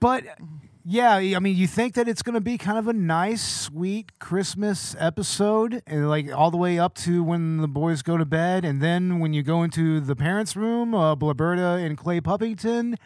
But 0.00 0.24
yeah, 0.84 1.14
I 1.14 1.38
mean, 1.38 1.56
you 1.56 1.66
think 1.66 1.94
that 1.94 2.08
it's 2.08 2.22
going 2.22 2.34
to 2.34 2.40
be 2.40 2.58
kind 2.58 2.78
of 2.78 2.88
a 2.88 2.92
nice, 2.92 3.42
sweet 3.42 4.18
Christmas 4.18 4.96
episode, 4.98 5.82
and 5.86 6.08
like 6.08 6.32
all 6.32 6.50
the 6.50 6.56
way 6.56 6.78
up 6.78 6.94
to 6.96 7.22
when 7.22 7.58
the 7.58 7.68
boys 7.68 8.02
go 8.02 8.16
to 8.16 8.24
bed, 8.24 8.64
and 8.64 8.82
then 8.82 9.20
when 9.20 9.32
you 9.32 9.42
go 9.42 9.62
into 9.62 10.00
the 10.00 10.16
parents' 10.16 10.56
room, 10.56 10.94
uh, 10.94 11.14
Bloberta 11.14 11.84
and 11.84 11.96
Clay 11.96 12.20
Puppington, 12.20 12.96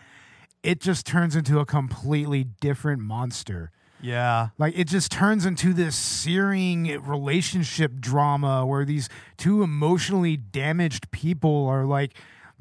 it 0.62 0.80
just 0.80 1.06
turns 1.06 1.36
into 1.36 1.58
a 1.58 1.66
completely 1.66 2.44
different 2.44 3.02
monster. 3.02 3.70
Yeah. 4.00 4.48
Like 4.58 4.76
it 4.76 4.88
just 4.88 5.10
turns 5.10 5.44
into 5.44 5.72
this 5.72 5.96
searing 5.96 7.00
relationship 7.02 8.00
drama 8.00 8.64
where 8.64 8.84
these 8.84 9.08
two 9.36 9.62
emotionally 9.62 10.36
damaged 10.36 11.10
people 11.10 11.66
are 11.66 11.84
like 11.84 12.14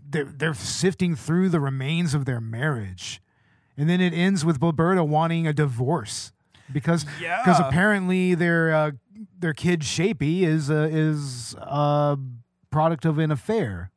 they're 0.07 0.25
they're 0.25 0.53
sifting 0.53 1.15
through 1.15 1.49
the 1.49 1.59
remains 1.59 2.13
of 2.13 2.25
their 2.25 2.41
marriage. 2.41 3.21
And 3.77 3.89
then 3.89 3.99
it 4.01 4.13
ends 4.13 4.45
with 4.45 4.61
Roberta 4.61 5.03
wanting 5.03 5.47
a 5.47 5.53
divorce 5.53 6.31
because 6.71 7.03
because 7.03 7.59
Yeah. 7.59 7.67
apparently 7.67 8.33
their 8.35 8.73
uh, 8.73 8.91
their 9.39 9.53
kid 9.53 9.81
Shapey 9.81 10.41
is 10.43 10.69
uh, 10.71 10.87
is 10.91 11.55
a 11.59 12.17
product 12.71 13.05
of 13.05 13.17
an 13.19 13.31
affair. 13.31 13.91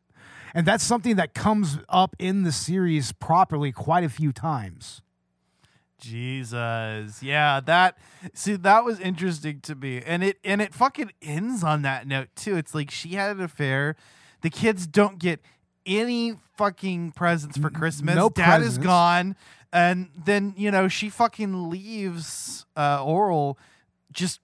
And 0.55 0.67
that's 0.67 0.83
something 0.83 1.17
that 1.17 1.35
comes 1.35 1.79
up 1.89 2.17
in 2.19 2.43
the 2.43 2.53
series 2.53 3.13
properly 3.13 3.71
quite 3.71 4.03
a 4.03 4.09
few 4.09 4.33
times. 4.33 5.03
Jesus. 6.01 7.23
Yeah, 7.23 7.61
that 7.61 7.99
see 8.33 8.57
that 8.57 8.85
was 8.85 8.99
interesting 9.01 9.61
to 9.63 9.75
me. 9.75 10.01
And 10.05 10.23
it 10.23 10.39
and 10.45 10.61
it 10.63 10.75
fucking 10.75 11.13
ends 11.23 11.63
on 11.65 11.83
that 11.83 12.07
note 12.07 12.29
too. 12.37 12.57
It's 12.57 12.75
like 12.75 12.91
she 12.91 13.11
had 13.11 13.37
an 13.37 13.43
affair. 13.43 13.97
The 14.43 14.51
kids 14.51 14.87
don't 14.87 15.19
get 15.19 15.41
any 15.85 16.37
fucking 16.57 17.13
presents 17.13 17.57
for 17.59 17.71
Christmas. 17.71 18.15
no 18.15 18.29
Dad 18.29 18.63
is 18.63 18.79
gone. 18.79 19.37
And 19.73 20.09
then, 20.17 20.55
you 20.57 20.71
know, 20.71 20.89
she 20.89 21.11
fucking 21.11 21.71
leaves 21.71 22.65
uh 22.77 23.05
Orel 23.05 23.57
just 24.13 24.41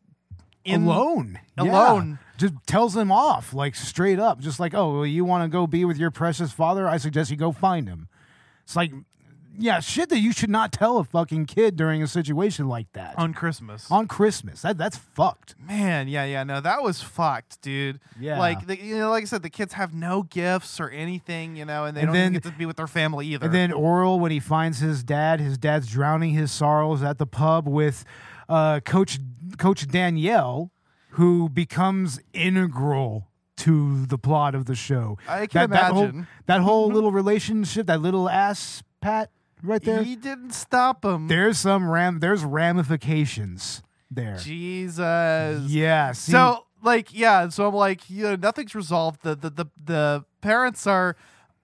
in 0.64 0.85
alone. 0.85 1.41
Yeah. 1.57 1.64
Alone. 1.64 2.18
Just 2.37 2.55
tells 2.66 2.97
him 2.97 3.12
off, 3.12 3.55
like 3.55 3.75
straight 3.75 4.18
up. 4.18 4.41
Just 4.41 4.59
like, 4.59 4.75
oh, 4.75 4.93
well, 4.93 5.07
you 5.07 5.25
want 5.25 5.45
to 5.45 5.49
go 5.49 5.66
be 5.66 5.85
with 5.85 5.97
your 5.97 6.11
precious 6.11 6.53
father? 6.53 6.89
I 6.89 6.97
suggest 6.97 7.31
you 7.31 7.37
go 7.37 7.53
find 7.53 7.89
him. 7.89 8.09
It's 8.64 8.75
like, 8.75 8.93
yeah, 9.59 9.80
shit 9.80 10.09
that 10.09 10.18
you 10.18 10.32
should 10.32 10.50
not 10.50 10.72
tell 10.72 10.98
a 10.98 11.05
fucking 11.05 11.46
kid 11.46 11.76
during 11.76 12.02
a 12.02 12.07
situation 12.07 12.68
like 12.68 12.92
that. 12.92 13.18
on 13.18 13.32
Christmas. 13.34 13.90
On 13.90 14.07
Christmas. 14.07 14.62
That 14.62 14.78
That's 14.78 14.96
fucked. 14.96 15.55
Man, 15.61 16.09
yeah, 16.09 16.24
yeah, 16.24 16.44
no, 16.44 16.61
that 16.61 16.82
was 16.82 17.00
fucked, 17.02 17.61
dude. 17.62 18.00
Yeah. 18.18 18.38
like 18.38 18.66
the, 18.66 18.78
you 18.80 18.98
know, 18.98 19.11
like 19.11 19.22
I 19.22 19.26
said, 19.26 19.42
the 19.42 19.50
kids 19.50 19.74
have 19.74 19.94
no 19.94 20.22
gifts 20.24 20.80
or 20.80 20.90
anything, 20.90 21.57
you 21.57 21.64
know, 21.64 21.84
and 21.84 21.96
they 21.96 22.00
And 22.02 22.09
don't 22.09 22.14
then- 22.14 22.32
get 22.32 22.42
to 22.44 22.50
be 22.52 22.66
with 22.66 22.76
their 22.76 22.86
family 22.86 23.26
either. 23.28 23.46
And 23.46 23.55
then 23.55 23.70
Orel, 23.72 24.18
when 24.18 24.30
he 24.32 24.40
finds 24.40 24.78
his 24.80 25.02
dad, 25.05 25.40
his 25.40 25.57
dad's 25.59 25.86
drowning 25.88 26.30
his 26.34 26.50
sorrows 26.52 27.02
at 27.02 27.18
the 27.18 27.26
pub 27.26 27.66
with 27.68 28.05
uh, 28.48 28.80
Coach 28.80 29.18
Coach 29.59 29.86
Daniels. 29.88 30.70
who 31.11 31.48
becomes 31.48 32.20
integral 32.32 33.28
to 33.57 34.05
the 34.07 34.18
plot 34.18 34.55
of 34.55 34.66
the 34.66 34.74
show. 34.74 35.16
I 35.28 35.46
can 35.46 35.70
that, 35.70 35.90
imagine. 35.92 36.16
That 36.46 36.59
whole, 36.59 36.59
that 36.59 36.61
whole 36.61 36.88
little 36.88 37.12
relationship, 37.12 37.86
that 37.86 38.00
little 38.02 38.28
ass 38.28 38.82
pat 39.00 39.30
right 39.64 39.82
there. 39.82 40.02
He 40.02 40.16
didn't 40.16 40.52
stop 40.52 41.04
him. 41.04 41.28
there's 41.28 41.58
some 41.58 41.88
ram. 41.90 42.20
There's 42.20 42.44
ramifications 42.44 43.82
there. 44.10 44.36
Jesus. 44.36 45.70
Yeah. 45.70 46.12
see- 46.12 46.32
So 46.32 46.66
like 46.82 47.08
yeah, 47.12 47.48
so 47.48 47.66
I'm 47.68 47.74
like, 47.74 48.08
you 48.10 48.24
know, 48.24 48.36
nothing's 48.36 48.74
resolved. 48.74 49.22
The 49.22 49.34
the 49.34 49.50
the, 49.50 49.66
the 49.84 50.24
parents 50.40 50.86
are 50.86 51.16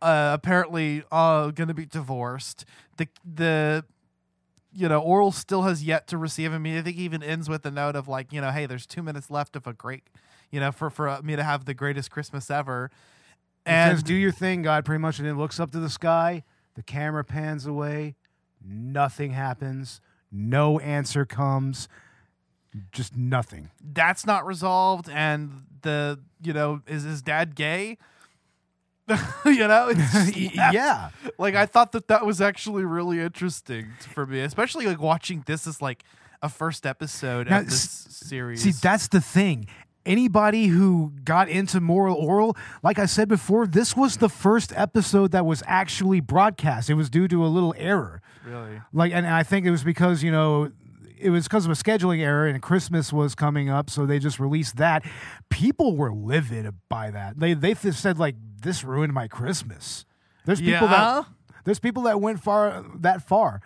uh, 0.02 0.30
apparently 0.34 1.02
uh 1.12 1.50
gonna 1.50 1.74
be 1.74 1.86
divorced. 1.86 2.64
The 2.96 3.08
the 3.24 3.84
you 4.72 4.88
know, 4.88 5.00
Orel 5.02 5.34
still 5.34 5.62
has 5.62 5.82
yet 5.82 6.06
to 6.08 6.16
receive 6.16 6.52
him. 6.52 6.64
I 6.64 6.80
think 6.80 6.96
he 6.96 7.02
even 7.02 7.24
ends 7.24 7.48
with 7.48 7.66
a 7.66 7.72
note 7.72 7.96
of 7.96 8.06
like, 8.06 8.32
you 8.32 8.40
know, 8.40 8.52
hey, 8.52 8.66
there's 8.66 8.86
two 8.86 9.02
minutes 9.02 9.28
left 9.28 9.56
of 9.56 9.66
a 9.66 9.72
great, 9.72 10.04
you 10.52 10.60
know, 10.60 10.70
for 10.70 10.90
for 10.90 11.20
me 11.22 11.34
to 11.34 11.42
have 11.42 11.64
the 11.64 11.74
greatest 11.74 12.10
Christmas 12.10 12.50
ever. 12.50 12.90
And 13.66 13.96
says, 13.98 14.02
"Do 14.04 14.14
your 14.14 14.30
thing, 14.32 14.62
God." 14.62 14.84
Pretty 14.84 15.00
much, 15.00 15.18
and 15.18 15.26
then 15.28 15.36
looks 15.36 15.58
up 15.60 15.70
to 15.72 15.80
the 15.80 15.90
sky. 15.90 16.44
The 16.80 16.84
camera 16.84 17.24
pans 17.24 17.66
away. 17.66 18.14
Nothing 18.64 19.32
happens. 19.32 20.00
No 20.32 20.78
answer 20.78 21.26
comes. 21.26 21.88
Just 22.90 23.14
nothing. 23.14 23.68
that's 23.82 24.24
not 24.24 24.46
resolved. 24.46 25.10
And 25.10 25.64
the 25.82 26.20
you 26.42 26.54
know, 26.54 26.80
is 26.86 27.02
his 27.02 27.20
dad 27.20 27.54
gay? 27.54 27.98
you 29.44 29.68
know, 29.68 29.88
it's 29.94 30.36
yeah. 30.56 31.10
like 31.36 31.54
I 31.54 31.66
thought 31.66 31.92
that 31.92 32.08
that 32.08 32.24
was 32.24 32.40
actually 32.40 32.84
really 32.84 33.20
interesting 33.20 33.88
for 34.14 34.24
me, 34.24 34.40
especially 34.40 34.86
like 34.86 35.00
watching 35.00 35.42
this 35.46 35.66
as 35.66 35.82
like 35.82 36.02
a 36.40 36.48
first 36.48 36.86
episode 36.86 37.50
Now, 37.50 37.58
of 37.58 37.66
this 37.66 37.84
s- 37.84 38.06
series. 38.26 38.62
See, 38.62 38.70
that's 38.70 39.08
the 39.08 39.20
thing. 39.20 39.66
Anybody 40.06 40.66
who 40.68 41.12
got 41.24 41.48
into 41.48 41.80
Moral 41.80 42.16
Orel, 42.16 42.56
like 42.82 42.98
I 42.98 43.04
said 43.06 43.28
before, 43.28 43.66
this 43.66 43.94
was 43.94 44.16
the 44.16 44.30
first 44.30 44.72
episode 44.74 45.32
that 45.32 45.44
was 45.44 45.62
actually 45.66 46.20
broadcast. 46.20 46.88
It 46.88 46.94
was 46.94 47.10
due 47.10 47.28
to 47.28 47.44
a 47.44 47.48
little 47.48 47.74
error. 47.76 48.22
really 48.44 48.80
Like, 48.94 49.12
and 49.12 49.26
I 49.26 49.42
think 49.42 49.66
it 49.66 49.70
was 49.70 49.84
because 49.84 50.22
you 50.22 50.32
know, 50.32 50.72
it 51.18 51.28
was 51.28 51.44
because 51.44 51.66
of 51.66 51.70
a 51.70 51.74
scheduling 51.74 52.20
error, 52.20 52.46
and 52.46 52.62
Christmas 52.62 53.12
was 53.12 53.34
coming 53.34 53.68
up, 53.68 53.90
so 53.90 54.06
they 54.06 54.18
just 54.18 54.40
released 54.40 54.78
that. 54.78 55.04
People 55.50 55.94
were 55.96 56.10
livid 56.12 56.72
by 56.88 57.10
that. 57.10 57.38
They 57.38 57.52
they 57.52 57.74
th- 57.74 57.94
said 57.94 58.18
like 58.18 58.36
this 58.62 58.82
ruined 58.82 59.12
my 59.12 59.28
Christmas. 59.28 60.06
There's 60.46 60.60
people 60.60 60.88
Yeah? 60.88 61.24
that 61.24 61.26
there's 61.64 61.78
people 61.78 62.04
that 62.04 62.22
went 62.22 62.42
far 62.42 62.82
that 63.00 63.20
far, 63.28 63.60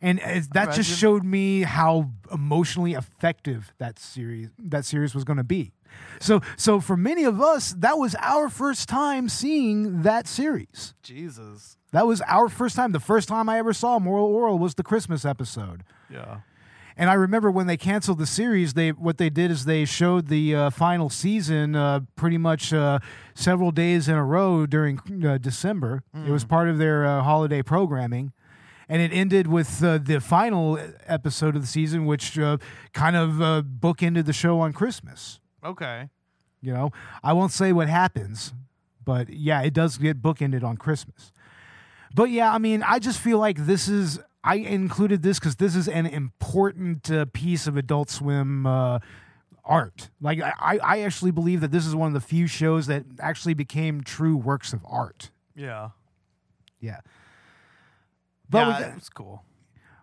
and 0.00 0.20
that 0.52 0.74
just 0.74 0.98
showed 0.98 1.24
me 1.24 1.62
how 1.62 2.10
emotionally 2.32 2.94
effective 2.94 3.72
that 3.78 3.98
series 3.98 4.50
that 4.58 4.84
series 4.84 5.14
was 5.14 5.24
going 5.24 5.38
to 5.38 5.44
be. 5.44 5.72
So 6.20 6.40
so 6.56 6.80
for 6.80 6.96
many 6.96 7.24
of 7.24 7.40
us, 7.40 7.74
that 7.78 7.98
was 7.98 8.14
our 8.20 8.48
first 8.48 8.88
time 8.88 9.28
seeing 9.28 10.02
that 10.02 10.26
series. 10.26 10.94
Jesus. 11.02 11.76
That 11.92 12.06
was 12.06 12.20
our 12.22 12.48
first 12.48 12.76
time. 12.76 12.92
The 12.92 13.00
first 13.00 13.28
time 13.28 13.48
I 13.48 13.58
ever 13.58 13.72
saw 13.72 13.98
Moral 13.98 14.30
Orel 14.30 14.58
was 14.58 14.74
the 14.74 14.82
Christmas 14.82 15.24
episode. 15.24 15.84
Yeah. 16.10 16.40
And 16.98 17.08
I 17.08 17.14
remember 17.14 17.48
when 17.48 17.68
they 17.68 17.76
canceled 17.76 18.18
the 18.18 18.26
series, 18.26 18.74
they 18.74 18.90
what 18.90 19.18
they 19.18 19.30
did 19.30 19.52
is 19.52 19.64
they 19.64 19.84
showed 19.84 20.26
the 20.26 20.54
uh, 20.54 20.70
final 20.70 21.08
season 21.08 21.76
uh, 21.76 22.00
pretty 22.16 22.38
much 22.38 22.72
uh, 22.72 22.98
several 23.34 23.70
days 23.70 24.08
in 24.08 24.16
a 24.16 24.24
row 24.24 24.66
during 24.66 25.00
uh, 25.24 25.38
December. 25.38 26.02
It 26.26 26.30
was 26.30 26.44
part 26.44 26.68
of 26.68 26.78
their 26.78 27.06
uh, 27.06 27.22
holiday 27.22 27.62
programming, 27.62 28.32
and 28.88 29.02
it 29.02 29.12
ended 29.12 29.46
with 29.46 29.82
uh, 29.82 29.98
the 29.98 30.20
final 30.20 30.78
episode 31.06 31.54
of 31.56 31.62
the 31.62 31.68
season, 31.68 32.06
which 32.06 32.38
uh, 32.38 32.58
kind 32.92 33.16
of 33.16 33.40
uh, 33.40 33.62
bookended 33.62 34.24
the 34.24 34.32
show 34.32 34.60
on 34.60 34.72
Christmas. 34.72 35.40
Okay. 35.64 36.08
You 36.60 36.72
know, 36.72 36.90
I 37.22 37.32
won't 37.34 37.52
say 37.52 37.72
what 37.72 37.88
happens, 37.88 38.52
but 39.04 39.28
yeah, 39.28 39.62
it 39.62 39.74
does 39.74 39.98
get 39.98 40.20
bookended 40.22 40.64
on 40.64 40.76
Christmas. 40.76 41.32
But 42.14 42.30
yeah, 42.30 42.52
I 42.52 42.58
mean, 42.58 42.82
I 42.82 42.98
just 42.98 43.18
feel 43.18 43.38
like 43.38 43.66
this 43.66 43.88
is. 43.88 44.20
I 44.44 44.54
included 44.54 45.22
this 45.22 45.38
because 45.38 45.56
this 45.56 45.74
is 45.74 45.88
an 45.88 46.06
important 46.06 47.10
uh, 47.10 47.26
piece 47.32 47.66
of 47.66 47.76
Adult 47.76 48.08
Swim 48.08 48.66
uh, 48.66 49.00
art. 49.64 50.10
Like, 50.20 50.40
I, 50.40 50.78
I 50.82 51.00
actually 51.00 51.32
believe 51.32 51.60
that 51.60 51.70
this 51.72 51.84
is 51.84 51.94
one 51.94 52.06
of 52.06 52.14
the 52.14 52.26
few 52.26 52.46
shows 52.46 52.86
that 52.86 53.04
actually 53.20 53.54
became 53.54 54.02
true 54.02 54.36
works 54.36 54.72
of 54.72 54.80
art. 54.88 55.30
Yeah. 55.54 55.90
Yeah. 56.80 57.00
But 58.50 58.66
we 58.66 58.72
yeah, 58.72 58.80
got- 58.80 58.96
it 58.98 59.08
cool. 59.14 59.44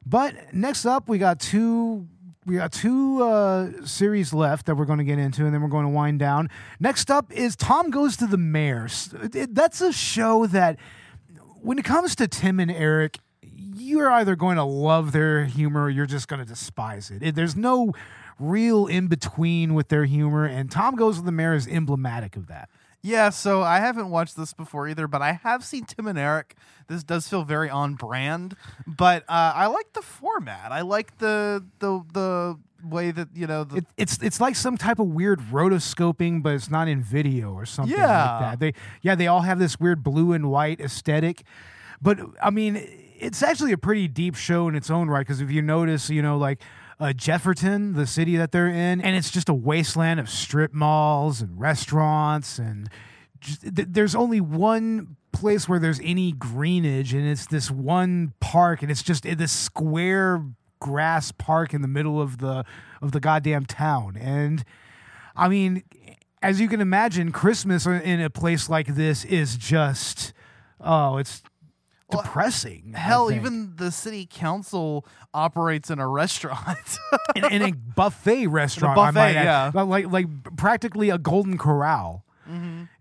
But 0.05 0.53
next 0.53 0.85
up, 0.85 1.07
we 1.09 1.17
got 1.17 1.39
two. 1.39 2.07
We 2.45 2.57
got 2.57 2.71
two 2.71 3.23
uh, 3.23 3.71
series 3.87 4.31
left 4.31 4.67
that 4.67 4.75
we're 4.75 4.85
going 4.85 4.99
to 4.99 5.03
get 5.03 5.17
into, 5.17 5.45
and 5.45 5.51
then 5.53 5.63
we're 5.63 5.67
going 5.67 5.85
to 5.85 5.89
wind 5.91 6.19
down. 6.19 6.51
Next 6.79 7.09
up 7.09 7.31
is 7.31 7.55
Tom 7.55 7.89
Goes 7.89 8.15
to 8.17 8.27
the 8.27 8.37
Mayor. 8.37 8.87
That's 9.11 9.81
a 9.81 9.91
show 9.91 10.45
that, 10.47 10.77
when 11.63 11.79
it 11.79 11.85
comes 11.85 12.15
to 12.17 12.27
Tim 12.27 12.59
and 12.59 12.69
Eric, 12.69 13.17
you're 13.41 14.11
either 14.11 14.35
going 14.35 14.57
to 14.57 14.63
love 14.63 15.11
their 15.11 15.45
humor 15.45 15.85
or 15.85 15.89
you're 15.89 16.05
just 16.05 16.27
going 16.27 16.39
to 16.39 16.45
despise 16.45 17.09
it. 17.09 17.23
It- 17.23 17.33
There's 17.33 17.55
no 17.55 17.93
real 18.37 18.85
in 18.85 19.07
between 19.07 19.73
with 19.73 19.87
their 19.87 20.05
humor, 20.05 20.45
and 20.45 20.69
Tom 20.69 20.95
Goes 20.95 21.17
to 21.17 21.23
the 21.23 21.31
Mayor 21.31 21.55
is 21.55 21.67
emblematic 21.67 22.35
of 22.35 22.45
that. 22.45 22.69
Yeah, 23.05 23.29
so 23.29 23.61
I 23.61 23.79
haven't 23.81 24.09
watched 24.09 24.35
this 24.35 24.53
before 24.53 24.87
either, 24.87 25.07
but 25.07 25.21
I 25.21 25.33
have 25.33 25.63
seen 25.63 25.85
Tim 25.85 26.07
and 26.07 26.17
Eric. 26.17 26.55
This 26.87 27.03
does 27.03 27.27
feel 27.27 27.43
very 27.43 27.69
on 27.69 27.93
brand, 27.93 28.55
but 28.87 29.21
uh, 29.29 29.53
I 29.55 29.67
like 29.67 29.93
the 29.93 30.01
format. 30.01 30.71
I 30.71 30.81
like 30.81 31.17
the 31.19 31.63
the 31.79 32.01
the 32.13 32.57
way 32.83 33.11
that 33.11 33.27
you 33.35 33.45
know. 33.45 33.63
The, 33.63 33.77
It, 33.77 33.85
it's 33.97 34.17
it's 34.23 34.41
like 34.41 34.55
some 34.55 34.75
type 34.75 34.97
of 34.99 35.07
weird 35.07 35.39
rotoscoping, 35.39 36.41
but 36.41 36.53
it's 36.53 36.71
not 36.71 36.87
in 36.87 37.01
video 37.03 37.53
or 37.53 37.65
something 37.65 37.95
Yeah. 37.95 38.07
like 38.07 38.41
that. 38.41 38.59
They 38.59 38.73
yeah, 39.03 39.13
they 39.13 39.27
all 39.27 39.41
have 39.41 39.59
this 39.59 39.79
weird 39.79 40.03
blue 40.03 40.33
and 40.33 40.49
white 40.49 40.79
aesthetic, 40.81 41.43
but 42.01 42.19
I 42.41 42.49
mean, 42.49 42.75
it's 43.19 43.43
actually 43.43 43.71
a 43.71 43.77
pretty 43.77 44.07
deep 44.07 44.35
show 44.35 44.67
in 44.67 44.73
its 44.75 44.89
own 44.89 45.09
right. 45.09 45.19
Because 45.21 45.41
if 45.41 45.51
you 45.51 45.61
notice, 45.61 46.09
you 46.09 46.23
know, 46.23 46.37
like. 46.39 46.59
Uh, 46.99 47.11
Jefferton, 47.11 47.93
the 47.93 48.07
city 48.07 48.37
that 48.37 48.51
they're 48.51 48.67
in, 48.67 49.01
and 49.01 49.15
it's 49.15 49.29
just 49.29 49.49
a 49.49 49.53
wasteland 49.53 50.19
of 50.19 50.29
strip 50.29 50.73
malls 50.73 51.41
and 51.41 51.59
restaurants, 51.59 52.57
and 52.57 52.89
just, 53.41 53.61
th- 53.61 53.89
there's 53.91 54.15
only 54.15 54.39
one 54.39 55.17
place 55.33 55.67
where 55.67 55.79
there's 55.79 55.99
any 56.01 56.31
greenage, 56.31 57.13
and 57.13 57.27
it's 57.27 57.47
this 57.47 57.69
one 57.69 58.33
park, 58.39 58.81
and 58.81 58.89
it's 58.89 59.03
just 59.03 59.23
this 59.23 59.51
square 59.51 60.41
grass 60.79 61.31
park 61.31 61.73
in 61.73 61.81
the 61.81 61.87
middle 61.87 62.21
of 62.21 62.37
the 62.37 62.63
of 63.01 63.11
the 63.11 63.19
goddamn 63.19 63.65
town. 63.65 64.15
And 64.17 64.63
I 65.35 65.49
mean, 65.49 65.83
as 66.41 66.61
you 66.61 66.67
can 66.67 66.79
imagine, 66.79 67.31
Christmas 67.31 67.85
in 67.85 68.21
a 68.21 68.29
place 68.29 68.69
like 68.69 68.87
this 68.87 69.25
is 69.25 69.57
just 69.57 70.33
oh, 70.79 71.17
it's 71.17 71.41
depressing. 72.11 72.93
I 72.95 72.99
hell, 72.99 73.31
even 73.31 73.75
the 73.75 73.91
city 73.91 74.27
council 74.29 75.05
operates 75.33 75.89
in 75.89 75.99
a 75.99 76.07
restaurant. 76.23 76.97
in, 77.35 77.45
in 77.45 77.61
a 77.61 77.71
buffet 77.71 78.47
restaurant, 78.47 78.97
I 78.97 79.05
buffet, 79.07 79.19
might 79.19 79.35
add. 79.35 79.45
yeah. 79.45 79.71
But 79.73 79.85
like 79.85 80.07
like 80.11 80.27
practically 80.57 81.09
a 81.09 81.17
golden 81.17 81.57
corral. 81.57 82.23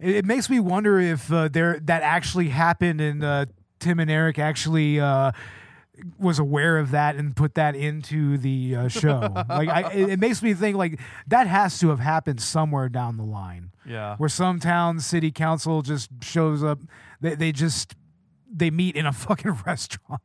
It, 0.01 0.17
it 0.17 0.25
makes 0.25 0.49
me 0.49 0.59
wonder 0.59 0.99
if 0.99 1.31
uh, 1.33 1.49
there 1.49 1.79
that 1.81 2.03
actually 2.03 2.49
happened 2.49 3.01
and 3.01 3.23
uh, 3.23 3.47
Tim 3.79 4.01
and 4.01 4.11
Eric 4.11 4.39
actually 4.39 4.99
uh, 4.99 5.33
was 6.19 6.39
aware 6.39 6.79
of 6.79 6.93
that 6.93 7.17
and 7.17 7.37
put 7.37 7.55
that 7.55 7.77
into 7.77 8.39
the 8.39 8.77
uh, 8.77 8.89
show. 8.89 9.21
like 9.49 9.69
I, 9.69 9.93
it, 9.93 10.11
it 10.11 10.19
makes 10.19 10.43
me 10.43 10.55
think 10.55 10.77
like 10.77 10.99
that 11.27 11.47
has 11.47 11.79
to 11.81 11.91
have 11.91 12.01
happened 12.01 12.41
somewhere 12.41 12.89
down 12.89 13.17
the 13.17 13.25
line 13.25 13.73
yeah. 13.87 14.17
where 14.17 14.29
some 14.29 14.61
town 14.61 15.01
city 15.01 15.31
council 15.31 15.83
just 15.83 16.11
shows 16.23 16.65
up. 16.65 16.81
They 17.21 17.35
they 17.35 17.53
just 17.53 17.95
they 18.55 18.71
meet 18.71 18.97
in 18.97 19.07
a 19.07 19.13
fucking 19.27 19.59
restaurant. 19.67 20.23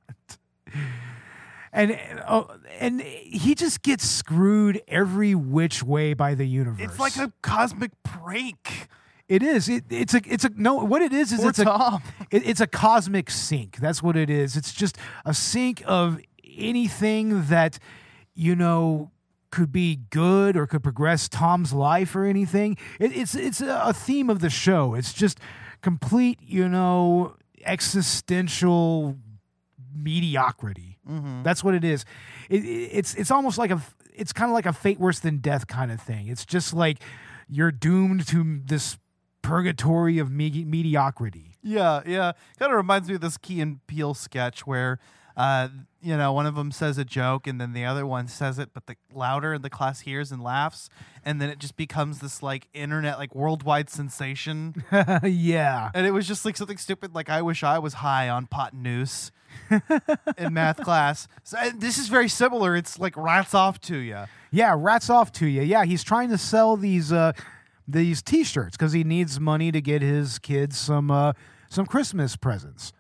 And 1.72 2.00
uh, 2.26 2.46
and 2.80 3.02
he 3.02 3.54
just 3.54 3.84
gets 3.84 4.04
screwed 4.04 4.82
every 4.88 5.36
which 5.36 5.84
way 5.84 6.14
by 6.14 6.34
the 6.34 6.46
universe. 6.46 6.80
It's 6.82 7.00
like 7.00 7.16
a 7.18 7.32
cosmic 7.42 7.92
prank. 8.04 8.88
it 9.28 9.44
is. 9.44 9.70
It, 9.70 9.84
it's 9.90 10.16
a 10.16 10.22
it's 10.26 10.44
a 10.44 10.50
no. 10.56 10.76
What 10.76 11.04
it 11.04 11.14
is 11.14 11.32
is 11.32 11.42
for 11.42 11.50
it's 11.50 11.60
a 11.60 12.02
it, 12.32 12.48
it's 12.48 12.62
a 12.62 12.66
cosmic 12.68 13.30
sink. 13.30 13.78
That's 13.78 14.02
what 14.02 14.18
it 14.18 14.32
is. 14.32 14.58
It's 14.58 14.74
just 14.74 14.98
a 15.26 15.34
sink 15.34 15.84
of 15.86 16.20
anything 16.44 17.46
that 17.46 17.78
you 18.34 18.56
know 18.56 19.12
could 19.52 19.72
be 19.72 20.00
good 20.10 20.58
or 20.58 20.66
could 20.66 20.82
progress 20.82 21.30
Tom's 21.30 21.72
life 21.72 22.16
or 22.16 22.26
anything. 22.26 22.78
It, 23.00 23.16
it's 23.16 23.36
it's 23.36 23.62
a 23.62 23.94
theme 23.94 24.32
of 24.32 24.40
the 24.40 24.50
show. 24.50 24.96
It's 24.96 25.14
just 25.14 25.40
complete, 25.82 26.40
you 26.42 26.68
know, 26.68 27.36
existential 27.66 29.18
mediocrity. 29.96 30.98
That's 31.44 31.64
what 31.64 31.74
it 31.74 31.84
is. 31.84 32.06
It, 32.50 32.64
it- 32.64 32.90
it's 32.94 33.16
it's 33.16 33.32
almost 33.32 33.58
like 33.58 33.72
a 33.72 33.82
it's 34.14 34.34
kind 34.34 34.52
of 34.52 34.54
like 34.54 34.66
a 34.66 34.74
fate 34.74 35.00
worse 35.00 35.20
than 35.20 35.38
death 35.38 35.68
kind 35.68 35.92
of 35.92 36.00
thing. 36.02 36.28
It's 36.28 36.46
just 36.46 36.74
like 36.74 37.00
you're 37.48 37.72
doomed 37.72 38.28
to 38.28 38.62
this 38.66 38.98
purgatory 39.42 40.20
of 40.20 40.30
me- 40.32 40.66
mediocrity. 40.66 41.56
Yeah, 41.64 42.02
yeah. 42.06 42.34
Kind 42.60 42.72
of 42.72 42.78
reminds 42.78 43.08
me 43.10 43.16
of 43.16 43.22
this 43.22 43.38
Key 43.38 43.62
and 43.62 43.86
Peele 43.88 44.14
sketch 44.14 44.68
where 44.68 45.00
uh, 45.36 45.70
you 46.02 46.16
know, 46.16 46.32
one 46.32 46.46
of 46.46 46.56
them 46.56 46.72
says 46.72 46.98
a 46.98 47.06
joke 47.06 47.48
and 47.48 47.60
then 47.60 47.74
the 47.74 47.86
other 47.86 48.06
one 48.06 48.28
says 48.28 48.60
it, 48.60 48.70
but 48.74 48.86
the 48.86 48.96
louder 49.14 49.54
and 49.54 49.64
the 49.64 49.70
class 49.70 50.02
hears 50.02 50.32
and 50.32 50.42
laughs, 50.42 50.90
and 51.24 51.42
then 51.42 51.50
it 51.50 51.60
just 51.60 51.76
becomes 51.76 52.20
this 52.20 52.42
like 52.42 52.68
internet, 52.74 53.18
like 53.18 53.36
worldwide 53.36 53.90
sensation. 53.90 54.84
yeah. 55.24 55.92
and 55.94 56.08
it 56.08 56.12
was 56.12 56.28
just 56.28 56.46
like 56.46 56.58
something 56.58 56.78
stupid, 56.78 57.14
like 57.14 57.30
I 57.30 57.42
wish 57.42 57.64
I 57.64 57.80
was 57.80 57.96
high 57.96 58.30
on 58.30 58.48
pot 58.48 58.74
noose 58.74 59.32
in 60.38 60.54
math 60.54 60.82
class. 60.82 61.28
So 61.44 61.58
this 61.76 61.98
is 61.98 62.08
very 62.08 62.30
similar. 62.30 62.76
It's 62.76 63.00
like 63.00 63.16
rats 63.18 63.54
off 63.54 63.80
to 63.82 63.98
you. 63.98 64.26
Yeah, 64.52 64.76
rats 64.78 65.10
off 65.10 65.32
to 65.34 65.48
you. 65.48 65.62
Yeah, 65.62 65.86
he's 65.86 66.04
trying 66.04 66.30
to 66.30 66.38
sell 66.38 66.78
these 66.78 67.12
uh 67.12 67.34
these 67.88 68.22
t-shirts 68.22 68.78
cuz 68.78 68.94
he 68.94 69.04
needs 69.04 69.40
money 69.40 69.72
to 69.72 69.82
get 69.82 70.02
his 70.02 70.38
kids 70.40 70.78
some 70.78 71.10
uh 71.12 71.34
some 71.70 71.86
Christmas 71.86 72.36
presents. 72.36 72.94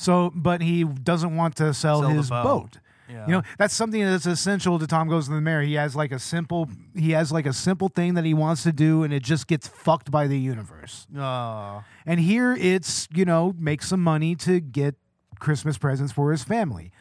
So, 0.00 0.32
but 0.34 0.62
he 0.62 0.84
doesn't 0.84 1.36
want 1.36 1.56
to 1.56 1.74
sell, 1.74 2.00
Sell 2.00 2.08
his 2.08 2.30
boat. 2.30 2.42
boat. 2.42 2.78
Yeah. 3.06 3.26
You 3.26 3.32
know, 3.32 3.42
that's 3.58 3.74
something 3.74 4.00
that's 4.00 4.24
essential 4.24 4.78
to 4.78 4.86
Tom 4.86 5.08
Goes 5.08 5.26
to 5.26 5.34
the 5.34 5.42
Mayor. 5.42 5.60
He 5.60 5.74
has 5.74 5.94
like 5.94 6.10
a 6.10 6.18
simple 6.18 6.70
he 6.96 7.10
has 7.10 7.30
like 7.30 7.44
a 7.44 7.52
simple 7.52 7.88
thing 7.88 8.14
that 8.14 8.24
he 8.24 8.32
wants 8.32 8.62
to 8.62 8.72
do 8.72 9.02
and 9.02 9.12
it 9.12 9.22
just 9.22 9.46
gets 9.46 9.68
fucked 9.68 10.10
by 10.10 10.26
the 10.26 10.38
universe. 10.38 11.06
Oh. 11.14 11.84
And 12.06 12.18
here 12.18 12.54
it's, 12.54 13.08
you 13.12 13.26
know, 13.26 13.54
make 13.58 13.82
some 13.82 14.02
money 14.02 14.36
to 14.36 14.60
get 14.60 14.94
Christmas 15.38 15.76
presents 15.76 16.12
for 16.12 16.30
his 16.30 16.44
family. 16.44 16.92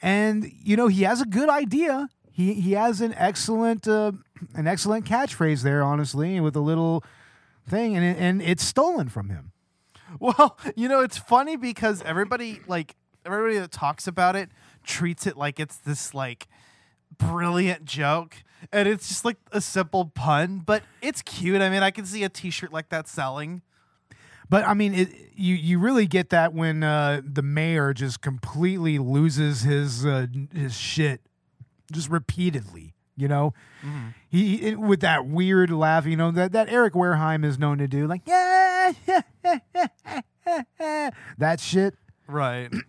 And 0.00 0.52
you 0.62 0.76
know, 0.76 0.86
he 0.86 1.02
has 1.02 1.20
a 1.20 1.26
good 1.26 1.48
idea. 1.48 2.10
He 2.30 2.54
he 2.54 2.72
has 2.72 3.00
an 3.00 3.12
excellent 3.14 3.88
uh, 3.88 4.12
an 4.54 4.68
excellent 4.68 5.04
catchphrase 5.04 5.62
there, 5.62 5.82
honestly, 5.82 6.38
with 6.38 6.54
a 6.54 6.60
little 6.60 7.02
thing 7.68 7.96
and 7.96 8.04
it, 8.04 8.16
and 8.20 8.40
it's 8.40 8.62
stolen 8.62 9.08
from 9.08 9.30
him. 9.30 9.49
Well, 10.18 10.58
you 10.76 10.88
know, 10.88 11.00
it's 11.00 11.18
funny 11.18 11.56
because 11.56 12.02
everybody 12.02 12.60
like 12.66 12.96
everybody 13.24 13.58
that 13.58 13.70
talks 13.70 14.06
about 14.06 14.34
it 14.34 14.50
treats 14.82 15.26
it 15.26 15.36
like 15.36 15.60
it's 15.60 15.76
this 15.76 16.14
like 16.14 16.48
brilliant 17.18 17.84
joke 17.84 18.36
and 18.72 18.88
it's 18.88 19.08
just 19.08 19.24
like 19.24 19.36
a 19.52 19.60
simple 19.60 20.06
pun, 20.06 20.62
but 20.64 20.82
it's 21.00 21.22
cute. 21.22 21.60
I 21.60 21.70
mean, 21.70 21.82
I 21.82 21.90
can 21.90 22.04
see 22.04 22.24
a 22.24 22.28
t-shirt 22.28 22.72
like 22.72 22.88
that 22.90 23.08
selling. 23.08 23.62
But 24.48 24.66
I 24.66 24.74
mean, 24.74 24.94
it, 24.94 25.08
you 25.34 25.54
you 25.54 25.78
really 25.78 26.06
get 26.06 26.30
that 26.30 26.52
when 26.52 26.82
uh, 26.82 27.22
the 27.24 27.42
mayor 27.42 27.94
just 27.94 28.20
completely 28.20 28.98
loses 28.98 29.62
his 29.62 30.04
uh, 30.04 30.26
his 30.52 30.76
shit, 30.76 31.20
just 31.92 32.08
repeatedly. 32.10 32.94
You 33.16 33.28
know, 33.28 33.54
he 34.28 34.56
it, 34.56 34.80
with 34.80 35.00
that 35.00 35.26
weird 35.26 35.70
laugh. 35.70 36.04
You 36.04 36.16
know 36.16 36.32
that 36.32 36.50
that 36.50 36.68
Eric 36.68 36.94
Wareheim 36.94 37.44
is 37.44 37.60
known 37.60 37.78
to 37.78 37.86
do, 37.86 38.08
like 38.08 38.22
yeah, 38.26 38.69
that 41.38 41.60
shit. 41.60 41.94
Right. 42.26 42.70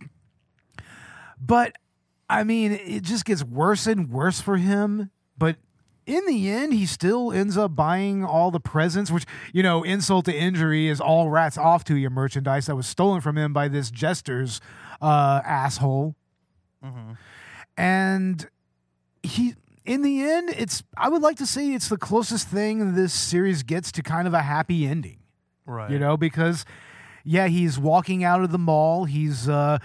But 1.43 1.75
I 2.29 2.43
mean, 2.43 2.71
it 2.71 3.01
just 3.01 3.25
gets 3.25 3.43
worse 3.43 3.87
and 3.87 4.09
worse 4.09 4.39
for 4.39 4.57
him. 4.57 5.09
But 5.37 5.57
in 6.05 6.25
the 6.27 6.49
end, 6.49 6.73
he 6.73 6.85
still 6.85 7.31
ends 7.31 7.57
up 7.57 7.75
buying 7.75 8.23
all 8.23 8.51
the 8.51 8.59
presents, 8.59 9.11
which, 9.11 9.25
you 9.51 9.63
know, 9.63 9.83
insult 9.83 10.25
to 10.25 10.33
injury 10.33 10.87
is 10.87 11.01
all 11.01 11.29
rats 11.29 11.57
off 11.57 11.83
to 11.85 11.97
your 11.97 12.09
merchandise 12.09 12.67
that 12.67 12.75
was 12.75 12.87
stolen 12.87 13.21
from 13.21 13.37
him 13.37 13.53
by 13.53 13.67
this 13.67 13.91
jester's 13.91 14.61
uh, 15.01 15.41
asshole. 15.43 16.15
And 17.75 18.47
he, 19.23 19.55
in 19.83 20.03
the 20.03 20.21
end, 20.21 20.51
it's, 20.55 20.83
I 20.95 21.09
would 21.09 21.21
like 21.21 21.37
to 21.37 21.45
say 21.45 21.73
it's 21.73 21.89
the 21.89 21.97
closest 21.97 22.47
thing 22.47 22.95
this 22.95 23.13
series 23.13 23.63
gets 23.63 23.91
to 23.93 24.03
kind 24.03 24.27
of 24.27 24.33
a 24.33 24.41
happy 24.41 24.85
ending 24.85 25.17
Right. 25.65 25.91
you 25.91 25.99
know 25.99 26.17
because 26.17 26.65
yeah 27.23 27.47
he's 27.47 27.77
walking 27.79 28.23
out 28.23 28.43
of 28.43 28.51
the 28.51 28.57
mall. 28.57 29.05
He's 29.05 29.47
uh 29.47 29.77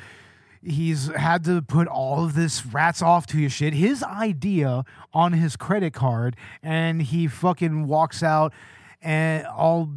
he's 0.63 1.09
had 1.15 1.45
to 1.45 1.63
put 1.63 1.87
all 1.87 2.25
of 2.25 2.35
this 2.35 2.67
rats 2.67 3.03
off 3.03 3.27
to 3.29 3.39
your 3.39 3.51
shit. 3.51 3.75
His 3.75 4.03
idea 4.03 4.85
on 5.15 5.33
his 5.35 5.57
credit 5.57 5.93
card 5.93 6.35
and 6.63 7.03
he 7.03 7.29
fucking 7.29 7.87
walks 7.87 8.23
out 8.23 8.53
and 9.01 9.47
all 9.47 9.91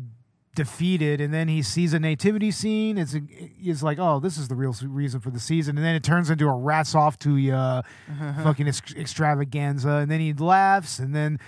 defeated 0.55 1.21
and 1.21 1.33
then 1.33 1.47
he 1.47 1.61
sees 1.61 1.93
a 1.93 1.99
nativity 1.99 2.51
scene. 2.51 2.97
It's 2.97 3.15
he's 3.57 3.81
like 3.81 3.97
oh 3.99 4.19
this 4.19 4.37
is 4.37 4.47
the 4.49 4.55
real 4.55 4.75
reason 4.83 5.21
for 5.21 5.31
the 5.31 5.39
season. 5.39 5.77
And 5.77 5.85
then 5.85 5.95
it 5.95 6.03
turns 6.03 6.29
into 6.29 6.47
a 6.47 6.53
rats 6.55 6.93
off 6.93 7.17
to 7.19 7.37
you 7.37 7.53
fucking 8.43 8.67
ex- 8.67 8.93
extravaganza. 8.95 9.89
And 9.89 10.11
then 10.11 10.19
he 10.19 10.33
laughs 10.33 10.99
and 10.99 11.15
then 11.15 11.39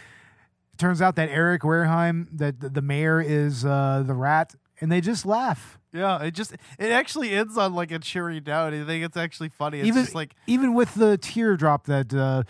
turns 0.77 1.01
out 1.01 1.15
that 1.15 1.29
Eric 1.29 1.61
Wareheim, 1.61 2.27
that 2.33 2.73
the, 2.73 2.81
mayor 2.81 3.21
is 3.21 3.65
uh, 3.65 4.03
the 4.05 4.13
rat, 4.13 4.55
and 4.79 4.91
they 4.91 5.01
just 5.01 5.25
laugh. 5.25 5.79
Yeah, 5.93 6.23
it 6.23 6.31
just 6.31 6.53
it 6.79 6.91
actually 6.91 7.31
ends 7.31 7.57
on 7.57 7.73
like 7.73 7.91
a 7.91 7.99
cheery 7.99 8.39
note. 8.39 8.73
I 8.73 8.85
think 8.85 9.03
it's 9.03 9.17
actually 9.17 9.49
funny. 9.49 9.79
It's 9.79 9.87
even 9.87 10.03
just 10.03 10.15
like 10.15 10.35
even 10.47 10.73
with 10.73 10.95
the 10.95 11.17
teardrop 11.17 11.85
that 11.87 12.13
uh, 12.13 12.43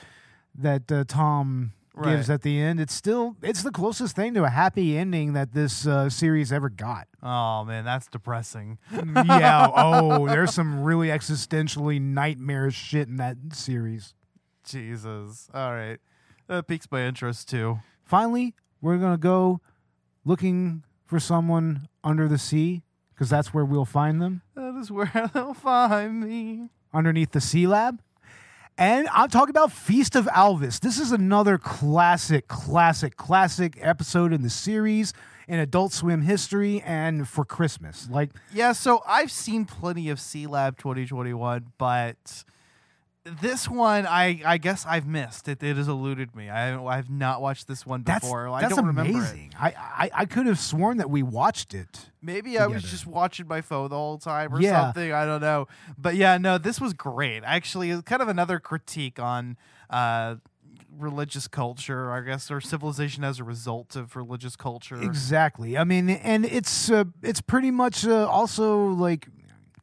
that 0.56 0.92
uh, 0.92 1.04
Tom 1.08 1.74
gives 2.04 2.30
at 2.30 2.42
the 2.42 2.60
end, 2.60 2.80
it's 2.80 2.94
still 2.94 3.36
it's 3.42 3.64
the 3.64 3.72
closest 3.72 4.16
thing 4.16 4.34
to 4.36 4.44
a 4.44 4.50
happy 4.50 4.98
ending 4.98 5.34
that 5.34 5.54
this 5.54 5.88
uh, 5.88 6.10
series 6.10 6.52
ever 6.52 6.70
got. 6.70 7.08
oh 7.24 7.66
man, 7.66 7.84
that's 7.84 8.08
depressing. 8.08 8.78
yeah. 8.92 9.68
Oh, 9.76 10.28
there's 10.28 10.54
some 10.54 10.84
really 10.84 11.08
existentially 11.08 12.00
nightmarish 12.00 12.76
shit 12.76 13.08
in 13.08 13.18
that 13.18 13.38
series. 13.54 14.14
Jesus. 14.64 15.50
All 15.54 15.72
right. 15.72 15.98
That 16.48 16.68
piques 16.68 16.88
my 16.92 17.02
interest 17.04 17.50
too. 17.50 17.80
Finally, 18.12 18.54
we're 18.82 18.98
gonna 18.98 19.18
go 19.18 19.62
looking 20.26 20.84
for 21.06 21.18
someone 21.18 21.88
under 22.04 22.28
the 22.28 22.38
sea 22.38 22.82
because 23.14 23.30
that's 23.30 23.54
where 23.54 23.64
we'll 23.64 23.86
find 23.86 24.22
them. 24.22 24.42
That 24.54 24.76
is 24.82 24.92
where 24.92 25.30
they'll 25.34 25.54
find 25.54 26.20
me. 26.20 26.68
underneath 26.94 27.32
the 27.32 27.40
Sealab. 27.40 28.00
And 28.78 29.08
I'm 29.14 29.30
talking 29.30 29.52
about 29.52 29.72
Feast 29.72 30.18
of 30.18 30.26
Alvis. 30.26 30.82
This 30.82 31.00
is 31.00 31.14
another 31.14 31.58
classic, 31.58 32.50
classic, 32.50 33.16
classic 33.16 33.78
episode 33.80 34.34
in 34.34 34.42
the 34.42 34.50
series 34.50 35.14
in 35.48 35.60
Adult 35.60 35.94
Swim 35.94 36.24
history 36.24 36.82
and 36.82 37.30
for 37.30 37.46
Christmas. 37.46 38.10
Like, 38.10 38.32
Yeah, 38.54 38.74
so 38.74 39.04
I've 39.08 39.32
seen 39.32 39.64
plenty 39.64 40.10
of 40.10 40.18
Sealab 40.18 40.78
2021, 40.78 41.68
but 41.78 42.44
this 43.24 43.70
one 43.70 44.06
I 44.08 44.42
I 44.46 44.58
guess 44.58 44.86
I've 44.88 45.06
missed. 45.06 45.48
It, 45.48 45.62
it 45.62 45.78
has 45.78 45.88
eluded 45.88 46.36
me. 46.36 46.50
I 46.50 46.82
I've 46.84 47.10
not 47.10 47.42
watched 47.42 47.68
this 47.68 47.86
one 47.86 48.04
that's, 48.04 48.26
before. 48.26 48.48
I 48.50 48.62
that's 48.62 48.76
don't 48.76 48.86
remember 48.86 49.12
it. 49.12 49.16
amazing. 49.16 49.54
I, 49.60 49.68
I, 49.78 50.10
I 50.14 50.26
could 50.26 50.48
have 50.48 50.60
sworn 50.60 50.98
that 50.98 51.10
we 51.10 51.22
watched 51.22 51.74
it. 51.74 52.10
Maybe 52.22 52.58
I 52.58 52.66
was 52.66 52.78
together. 52.82 52.92
just 52.92 53.08
watching 53.08 53.48
my 53.48 53.62
phone 53.62 53.90
the 53.90 53.96
whole 53.96 54.18
time 54.18 54.54
or 54.54 54.62
Yeah. 54.62 54.86
something. 54.86 55.14
I 55.14 55.26
don't 55.26 55.42
know. 55.42 55.68
But 55.98 56.16
yeah, 56.16 56.38
no, 56.38 56.58
this 56.58 56.82
was 56.82 56.94
great. 56.94 57.44
Actually, 57.46 57.92
it's 57.92 58.02
kind 58.04 58.22
of 58.24 58.28
another 58.28 58.60
critique 58.60 59.20
on 59.20 59.56
uh, 59.92 60.36
religious 60.98 61.48
culture, 61.48 62.12
I 62.12 62.22
guess, 62.22 62.50
or 62.50 62.60
civilization 62.60 63.24
as 63.24 63.40
a 63.40 63.44
result 63.44 63.96
of 63.96 64.16
religious 64.16 64.56
culture. 64.56 65.00
Exactly. 65.02 65.78
I 65.78 65.84
mean, 65.84 66.10
and 66.10 66.44
it's 66.46 66.90
uh, 66.90 67.04
it's 67.22 67.42
pretty 67.42 67.70
much 67.72 68.06
uh, 68.06 68.28
also 68.28 68.88
like, 68.88 69.28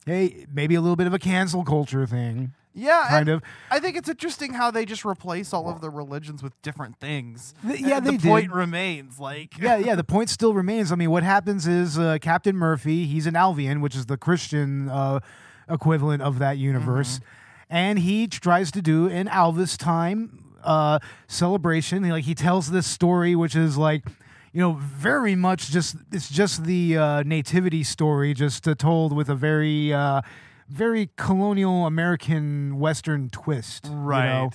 hey, 0.07 0.47
maybe 0.53 0.75
a 0.75 0.81
little 0.81 0.97
bit 0.97 1.07
of 1.07 1.15
a 1.15 1.19
cancel 1.21 1.65
culture 1.65 2.05
thing. 2.05 2.53
Yeah, 2.79 3.07
Kind 3.09 3.29
of. 3.29 3.43
I 3.71 3.81
think 3.81 3.97
it's 3.97 4.09
interesting 4.09 4.55
how 4.55 4.71
they 4.71 4.85
just 4.85 5.05
replace 5.05 5.53
all 5.53 5.69
of 5.69 5.81
the 5.81 5.91
religions 5.91 6.43
with 6.43 6.61
different 6.63 7.01
things. 7.01 7.55
Th- 7.67 7.81
yeah, 7.81 7.99
the 8.01 8.13
did. 8.13 8.23
point 8.23 8.53
remains 8.53 9.19
like 9.19 9.59
yeah, 9.59 9.77
yeah. 9.77 9.95
The 9.95 10.05
point 10.17 10.31
still 10.31 10.55
remains. 10.55 10.93
I 10.93 10.95
mean, 10.95 11.11
what 11.11 11.25
happens 11.25 11.67
is 11.67 11.99
uh, 11.99 12.19
Captain 12.21 12.57
Murphy, 12.57 13.07
he's 13.07 13.27
an 13.27 13.35
Alvian, 13.35 13.81
which 13.81 13.97
is 13.97 14.07
the 14.07 14.17
Christian 14.17 14.89
uh, 14.89 15.21
equivalent 15.69 16.23
of 16.23 16.39
that 16.39 16.57
universe, 16.59 17.21
and 17.69 17.99
he 17.99 18.27
tries 18.29 18.71
to 18.73 18.81
do 18.81 19.09
an 19.09 19.27
Alvis 19.27 19.77
time 19.77 20.57
uh, 20.63 21.01
celebration. 21.27 22.05
He, 22.05 22.13
like 22.13 22.25
he 22.25 22.35
tells 22.35 22.71
this 22.71 22.87
story, 22.87 23.35
which 23.35 23.57
is 23.57 23.77
like. 23.77 24.05
You 24.51 24.63
know, 24.63 24.73
very 24.81 25.37
much 25.37 25.71
just 25.71 25.97
it's 26.11 26.31
just 26.31 26.65
the 26.65 26.97
uh, 26.97 27.23
nativity 27.23 27.85
story, 27.85 28.33
just 28.33 28.67
uh, 28.67 28.75
told 28.75 29.13
with 29.13 29.29
a 29.29 29.35
very, 29.35 29.93
uh, 29.93 30.23
very 30.69 31.11
colonial 31.17 31.87
American 31.87 32.79
Western 32.79 33.31
twist. 33.31 33.87
you 33.87 33.91
know? 33.93 33.97
right. 33.99 34.51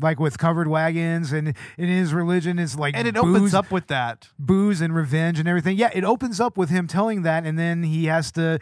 like 0.00 0.18
with 0.18 0.38
covered 0.38 0.68
wagons, 0.68 1.32
and 1.32 1.54
in 1.76 1.88
his 1.88 2.12
religion 2.14 2.58
is 2.58 2.76
like 2.76 2.96
And 2.96 3.06
it 3.06 3.14
booze, 3.14 3.36
opens 3.36 3.54
up 3.54 3.70
with 3.70 3.86
that. 3.88 4.28
booze 4.38 4.80
and 4.80 4.94
revenge 4.94 5.38
and 5.38 5.48
everything. 5.48 5.76
Yeah, 5.76 5.90
it 5.94 6.04
opens 6.04 6.40
up 6.40 6.56
with 6.56 6.70
him 6.70 6.86
telling 6.86 7.22
that, 7.22 7.44
and 7.44 7.58
then 7.58 7.82
he 7.82 8.06
has 8.06 8.32
to. 8.32 8.58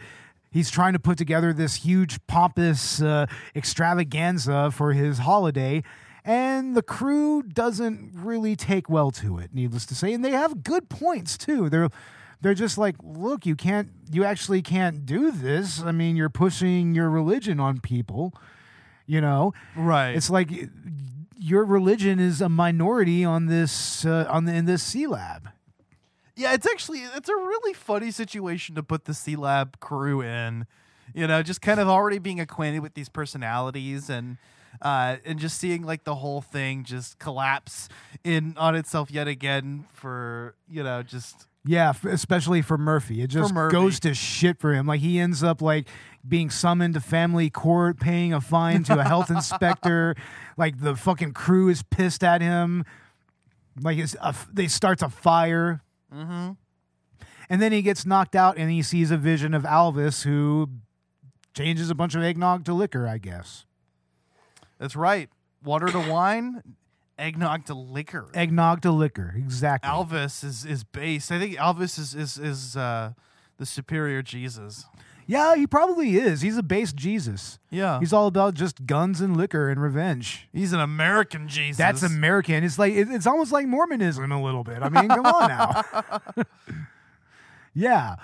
He's 0.51 0.69
trying 0.69 0.93
to 0.93 0.99
put 0.99 1.17
together 1.17 1.53
this 1.53 1.75
huge 1.75 2.19
pompous 2.27 3.01
uh, 3.01 3.25
extravaganza 3.55 4.69
for 4.71 4.93
his 4.93 5.19
holiday, 5.19 5.81
and 6.25 6.75
the 6.75 6.81
crew 6.81 7.41
doesn't 7.41 8.11
really 8.13 8.55
take 8.55 8.89
well 8.89 9.11
to 9.11 9.37
it. 9.37 9.51
Needless 9.53 9.85
to 9.87 9.95
say, 9.95 10.13
and 10.13 10.23
they 10.23 10.31
have 10.31 10.63
good 10.63 10.89
points 10.89 11.37
too. 11.37 11.69
They're 11.69 11.89
they're 12.41 12.53
just 12.55 12.77
like, 12.77 12.95
look, 13.03 13.45
you 13.45 13.55
can't, 13.55 13.89
you 14.11 14.23
actually 14.23 14.61
can't 14.61 15.05
do 15.05 15.31
this. 15.31 15.81
I 15.81 15.91
mean, 15.91 16.15
you're 16.15 16.29
pushing 16.29 16.93
your 16.95 17.09
religion 17.09 17.59
on 17.59 17.79
people. 17.79 18.33
You 19.05 19.19
know, 19.21 19.53
Right. 19.75 20.11
it's 20.15 20.29
like 20.29 20.49
your 21.37 21.65
religion 21.65 22.19
is 22.19 22.39
a 22.41 22.47
minority 22.49 23.25
on 23.25 23.47
this 23.47 24.05
uh, 24.05 24.25
on 24.29 24.45
the 24.45 24.53
in 24.53 24.65
this 24.65 24.83
Sealab. 24.93 25.51
Yeah, 26.35 26.53
it's 26.53 26.65
actually 26.65 26.99
it's 26.99 27.27
a 27.27 27.35
really 27.35 27.73
funny 27.73 28.11
situation 28.11 28.75
to 28.75 28.83
put 28.83 29.05
the 29.05 29.11
Sealab 29.11 29.79
crew 29.79 30.21
in. 30.21 30.65
You 31.13 31.27
know, 31.27 31.43
just 31.43 31.61
kind 31.61 31.79
of 31.81 31.89
already 31.89 32.19
being 32.19 32.39
acquainted 32.39 32.79
with 32.79 32.93
these 32.93 33.09
personalities 33.09 34.09
and 34.09 34.37
uh, 34.81 35.17
and 35.25 35.39
just 35.39 35.57
seeing 35.57 35.83
like 35.83 36.05
the 36.05 36.15
whole 36.15 36.39
thing 36.41 36.85
just 36.85 37.19
collapse 37.19 37.89
in 38.23 38.55
on 38.57 38.75
itself 38.75 39.11
yet 39.11 39.27
again 39.27 39.87
for 39.91 40.55
you 40.69 40.83
know 40.83 41.03
just 41.03 41.47
Yeah, 41.63 41.89
f- 41.89 42.05
especially 42.05 42.61
for 42.63 42.77
Murphy. 42.77 43.21
It 43.21 43.27
just 43.27 43.53
Murphy. 43.53 43.73
goes 43.73 43.99
to 44.01 44.13
shit 44.15 44.59
for 44.59 44.73
him. 44.73 44.87
Like 44.87 44.99
he 45.01 45.19
ends 45.19 45.43
up 45.43 45.61
like 45.61 45.87
being 46.27 46.49
summoned 46.49 46.95
to 46.95 46.99
family 46.99 47.49
court, 47.51 47.99
paying 47.99 48.33
a 48.33 48.41
fine 48.41 48.83
to 48.85 48.99
a 48.99 49.03
health 49.03 49.29
inspector. 49.37 50.15
Like 50.57 50.79
the 50.81 50.95
fucking 50.95 51.33
crew 51.33 51.69
is 51.69 51.83
pissed 51.83 52.23
at 52.23 52.41
him. 52.41 52.83
Like 53.79 53.97
it's 53.99 54.15
a 54.15 54.29
f 54.29 54.47
they 54.51 54.67
starts 54.67 55.01
a 55.03 55.09
fire. 55.09 55.83
mm-hmm. 56.13 56.51
And 57.49 57.61
then 57.61 57.71
he 57.73 57.81
gets 57.81 58.05
knocked 58.05 58.35
out 58.35 58.57
and 58.57 58.71
he 58.71 58.81
sees 58.81 59.11
a 59.11 59.17
vision 59.17 59.53
of 59.53 59.63
Alvis 59.63 60.23
who 60.23 60.69
changes 61.53 61.89
a 61.89 61.95
bunch 61.95 62.15
of 62.15 62.23
eggnog 62.23 62.63
to 62.65 62.73
liquor, 62.73 63.05
I 63.07 63.17
guess. 63.17 63.65
that's 64.79 64.95
right. 64.95 65.29
Water 65.63 65.87
to 65.89 65.99
wine, 65.99 66.61
eggnog 67.21 67.65
to 67.65 67.73
liquor. 67.73 68.27
Eggnog 68.33 68.81
to 68.81 68.91
liquor, 68.91 69.33
exactly. 69.37 69.89
Alvis 69.89 70.43
is 70.43 70.65
is 70.65 70.83
based. 70.83 71.31
I 71.31 71.39
think 71.39 71.55
Alvis 71.57 71.97
is 71.99 72.15
is 72.15 72.37
is 72.37 72.75
uh, 72.75 73.13
the 73.57 73.65
superior 73.65 74.21
Jesus. 74.21 74.85
yeah, 75.27 75.55
he 75.55 75.65
probably 75.67 76.17
is. 76.17 76.41
He's 76.41 76.57
a 76.57 76.63
base 76.63 76.91
Jesus. 76.91 77.59
Yeah, 77.69 77.99
He's 77.99 78.11
all 78.11 78.27
about 78.27 78.53
just 78.55 78.85
guns 78.85 79.21
and 79.21 79.37
liquor 79.37 79.69
and 79.69 79.81
revenge. 79.81 80.49
he's 80.51 80.73
an 80.73 80.79
American 80.81 81.47
Jesus. 81.47 81.77
That's 81.77 82.03
American. 82.03 82.63
It's 82.63 82.77
like 82.79 82.93
it- 82.93 83.09
it's 83.09 83.27
almost 83.27 83.51
like 83.51 83.67
Mormonism 83.67 84.31
a 84.31 84.41
little 84.43 84.63
bit. 84.63 84.79
I 84.81 84.89
mean, 84.89 85.07
come 85.07 85.25
on 85.25 85.47
now. 85.47 85.83
yeah, 87.73 88.15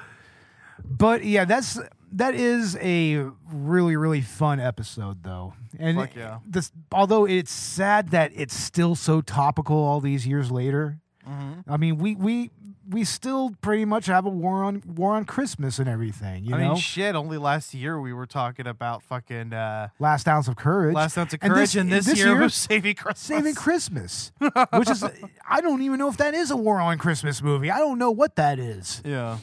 but 0.83 1.23
yeah, 1.23 1.45
that's 1.45 1.79
that 2.13 2.35
is 2.35 2.75
a 2.77 3.25
really 3.51 3.95
really 3.95 4.21
fun 4.21 4.59
episode 4.59 5.23
though, 5.23 5.53
and 5.77 5.97
Fuck 5.97 6.15
yeah. 6.15 6.39
this 6.45 6.71
although 6.91 7.25
it's 7.25 7.51
sad 7.51 8.09
that 8.09 8.31
it's 8.35 8.53
still 8.55 8.95
so 8.95 9.21
topical 9.21 9.77
all 9.77 9.99
these 9.99 10.25
years 10.27 10.51
later. 10.51 10.99
Mm-hmm. 11.27 11.69
I 11.71 11.77
mean, 11.77 11.97
we 11.97 12.15
we 12.15 12.51
we 12.89 13.03
still 13.03 13.51
pretty 13.59 13.83
much 13.83 14.05
have 14.05 14.25
a 14.25 14.29
war 14.29 14.63
on 14.63 14.81
war 14.87 15.13
on 15.15 15.25
Christmas 15.25 15.77
and 15.77 15.89
everything. 15.89 16.45
You 16.45 16.55
I 16.55 16.61
know, 16.61 16.67
mean, 16.69 16.77
shit. 16.77 17.15
Only 17.15 17.37
last 17.37 17.73
year 17.73 17.99
we 17.99 18.13
were 18.13 18.25
talking 18.25 18.65
about 18.65 19.03
fucking 19.03 19.51
uh, 19.51 19.89
last 19.99 20.25
ounce 20.29 20.47
of 20.47 20.55
courage. 20.55 20.95
last 20.95 21.17
ounce 21.17 21.33
of 21.33 21.39
And 21.41 21.51
courage, 21.51 21.75
and 21.75 21.91
this, 21.91 22.07
year, 22.15 22.27
year 22.27 22.41
was 22.41 22.53
saving 22.55 22.95
Christmas. 22.95 23.19
Saving 23.19 23.55
Christmas, 23.55 24.31
which 24.73 24.89
is 24.89 25.03
I 25.49 25.59
don't 25.59 25.81
even 25.81 25.99
know 25.99 26.07
if 26.07 26.15
that 26.17 26.33
is 26.33 26.49
a 26.49 26.55
war 26.55 26.79
on 26.79 26.97
Christmas 26.97 27.41
movie. 27.41 27.69
I 27.69 27.79
don't 27.79 27.99
know 27.99 28.11
what 28.11 28.37
that 28.37 28.57
is. 28.57 29.01
Yeah, 29.03 29.39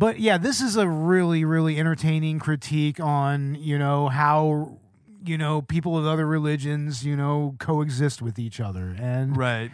But 0.00 0.18
yeah, 0.18 0.38
this 0.38 0.62
is 0.62 0.76
a 0.76 0.88
really 0.88 1.44
really 1.44 1.78
entertaining 1.78 2.38
critique 2.38 2.98
on, 2.98 3.54
you 3.54 3.78
know, 3.78 4.08
how 4.08 4.78
you 5.22 5.36
know, 5.36 5.60
people 5.60 5.98
of 5.98 6.06
other 6.06 6.26
religions, 6.26 7.04
you 7.04 7.14
know, 7.14 7.54
coexist 7.58 8.22
with 8.22 8.38
each 8.38 8.60
other. 8.60 8.96
And 8.98 9.36
right. 9.36 9.70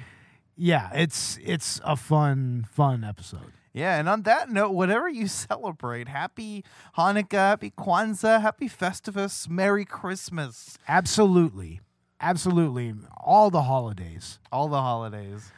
yeah, 0.57 0.91
it's 0.93 1.39
it's 1.45 1.81
a 1.85 1.95
fun 1.95 2.67
fun 2.69 3.05
episode. 3.05 3.53
Yeah, 3.73 4.01
and 4.01 4.09
on 4.09 4.23
that 4.23 4.51
note, 4.51 4.73
whatever 4.73 5.09
you 5.09 5.29
celebrate, 5.29 6.09
happy 6.09 6.65
Hanukkah, 6.99 7.51
happy 7.51 7.71
Kwanzaa, 7.71 8.41
happy 8.41 8.69
Festivus, 8.69 9.49
Merry 9.49 9.85
Christmas, 9.85 10.77
Absolutely. 10.89 11.81
Absolutely. 12.21 12.95
All 13.17 13.51
the 13.51 13.63
holidays. 13.63 14.41
all 14.51 14.67
the 14.67 14.81
holidays. 14.81 15.53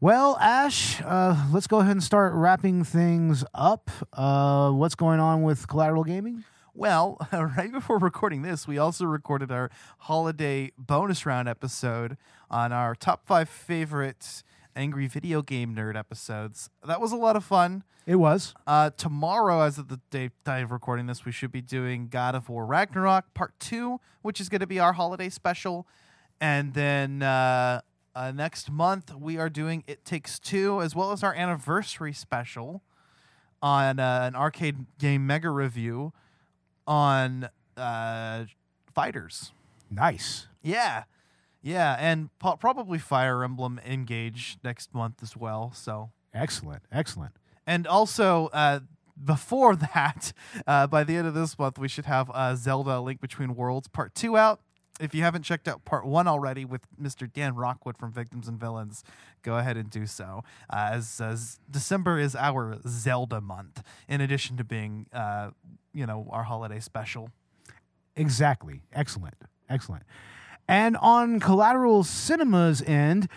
Well, 0.00 0.36
Ash, 0.38 1.00
uh, 1.02 1.46
let's 1.52 1.66
go 1.66 1.78
ahead 1.78 1.92
and 1.92 2.02
start 2.02 2.34
wrapping 2.34 2.84
things 2.84 3.44
up. 3.54 3.90
Uh, 4.12 4.70
what's 4.72 4.96
going 4.96 5.20
on 5.20 5.42
with 5.42 5.68
Collateral 5.68 6.04
Gaming? 6.04 6.44
Well, 6.74 7.26
right 7.32 7.72
before 7.72 7.98
recording 7.98 8.42
this, 8.42 8.66
we 8.66 8.76
also 8.76 9.04
recorded 9.04 9.52
our 9.52 9.70
holiday 10.00 10.72
bonus 10.76 11.24
round 11.24 11.48
episode 11.48 12.16
on 12.50 12.72
our 12.72 12.94
top 12.96 13.24
five 13.24 13.48
favorite 13.48 14.42
angry 14.76 15.06
video 15.06 15.40
game 15.40 15.74
nerd 15.74 15.96
episodes. 15.96 16.68
That 16.84 17.00
was 17.00 17.12
a 17.12 17.16
lot 17.16 17.36
of 17.36 17.44
fun. 17.44 17.84
It 18.04 18.16
was. 18.16 18.52
Uh, 18.66 18.90
tomorrow, 18.90 19.62
as 19.62 19.78
of 19.78 19.88
the 19.88 20.00
day 20.10 20.30
day 20.44 20.62
of 20.62 20.72
recording 20.72 21.06
this, 21.06 21.24
we 21.24 21.32
should 21.32 21.52
be 21.52 21.62
doing 21.62 22.08
God 22.08 22.34
of 22.34 22.48
War 22.48 22.66
Ragnarok 22.66 23.32
Part 23.32 23.54
2, 23.60 24.00
which 24.22 24.40
is 24.40 24.48
going 24.48 24.60
to 24.60 24.66
be 24.66 24.80
our 24.80 24.92
holiday 24.92 25.30
special. 25.30 25.86
And 26.40 26.74
then 26.74 27.22
uh, 27.22 27.80
uh, 28.14 28.30
next 28.32 28.70
month, 28.70 29.14
we 29.14 29.38
are 29.38 29.50
doing 29.50 29.84
It 29.86 30.04
Takes 30.04 30.38
Two, 30.38 30.80
as 30.80 30.94
well 30.94 31.12
as 31.12 31.22
our 31.22 31.34
anniversary 31.34 32.12
special 32.12 32.82
on 33.60 33.98
uh, 33.98 34.20
an 34.24 34.36
arcade 34.36 34.86
game 34.98 35.26
mega 35.26 35.50
review 35.50 36.12
on 36.86 37.48
uh, 37.76 38.44
Fighters. 38.94 39.52
Nice. 39.90 40.46
Yeah. 40.62 41.04
Yeah. 41.62 41.96
And 41.98 42.30
po- 42.38 42.56
probably 42.56 42.98
Fire 42.98 43.42
Emblem 43.42 43.80
Engage 43.84 44.58
next 44.62 44.94
month 44.94 45.22
as 45.22 45.36
well. 45.36 45.72
So. 45.74 46.10
Excellent. 46.32 46.82
Excellent. 46.92 47.32
And 47.66 47.86
also, 47.86 48.48
uh, 48.52 48.80
before 49.22 49.76
that, 49.94 50.32
uh, 50.66 50.86
by 50.86 51.04
the 51.04 51.16
end 51.16 51.26
of 51.26 51.34
this 51.34 51.58
month, 51.58 51.78
we 51.78 51.88
should 51.88 52.06
have 52.06 52.30
uh, 52.34 52.54
Zelda: 52.56 53.00
Link 53.00 53.20
Between 53.20 53.54
Worlds 53.54 53.88
Part 53.88 54.14
Two 54.14 54.36
out. 54.36 54.60
If 55.00 55.14
you 55.14 55.22
haven't 55.22 55.42
checked 55.42 55.66
out 55.66 55.84
Part 55.84 56.06
One 56.06 56.28
already 56.28 56.64
with 56.64 56.82
Mr. 57.00 57.30
Dan 57.30 57.56
Rockwood 57.56 57.96
from 57.98 58.12
Victims 58.12 58.46
and 58.46 58.58
Villains, 58.60 59.02
go 59.42 59.58
ahead 59.58 59.76
and 59.76 59.90
do 59.90 60.06
so. 60.06 60.44
Uh, 60.70 60.90
as, 60.92 61.20
as 61.20 61.58
December 61.68 62.18
is 62.18 62.36
our 62.36 62.78
Zelda 62.86 63.40
month, 63.40 63.82
in 64.08 64.20
addition 64.20 64.56
to 64.56 64.64
being, 64.64 65.06
uh, 65.12 65.50
you 65.92 66.06
know, 66.06 66.28
our 66.30 66.44
holiday 66.44 66.78
special. 66.78 67.30
Exactly. 68.14 68.82
Excellent. 68.92 69.34
Excellent. 69.68 70.04
And 70.68 70.96
on 70.98 71.40
Collateral 71.40 72.04
Cinema's 72.04 72.80
end, 72.82 73.28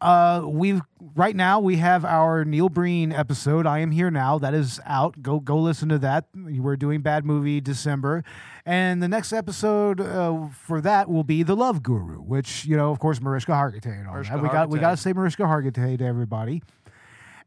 uh, 0.00 0.42
we've 0.46 0.80
right 1.14 1.34
now 1.34 1.60
we 1.60 1.76
have 1.76 2.04
our 2.04 2.44
Neil 2.44 2.68
Breen 2.68 3.12
episode. 3.12 3.66
I 3.66 3.78
am 3.78 3.90
here 3.90 4.10
now. 4.10 4.38
That 4.38 4.54
is 4.54 4.80
out. 4.84 5.22
Go 5.22 5.40
go 5.40 5.58
listen 5.58 5.88
to 5.88 5.98
that. 5.98 6.26
We're 6.34 6.76
doing 6.76 7.00
Bad 7.00 7.24
Movie 7.24 7.60
December, 7.60 8.24
and 8.64 9.02
the 9.02 9.08
next 9.08 9.32
episode 9.32 10.00
uh, 10.00 10.48
for 10.48 10.80
that 10.80 11.08
will 11.08 11.24
be 11.24 11.42
the 11.42 11.56
Love 11.56 11.82
Guru, 11.82 12.18
which 12.18 12.64
you 12.66 12.76
know, 12.76 12.90
of 12.90 12.98
course, 12.98 13.20
Mariska 13.20 13.52
Hargitay 13.52 13.98
and 13.98 14.06
all 14.06 14.14
Mariska 14.14 14.34
that. 14.36 14.42
We 14.42 14.48
got 14.48 14.68
we 14.70 14.78
got 14.78 14.90
to 14.92 14.96
say 14.96 15.12
Mariska 15.12 15.44
Hargitay 15.44 15.98
to 15.98 16.04
everybody. 16.04 16.62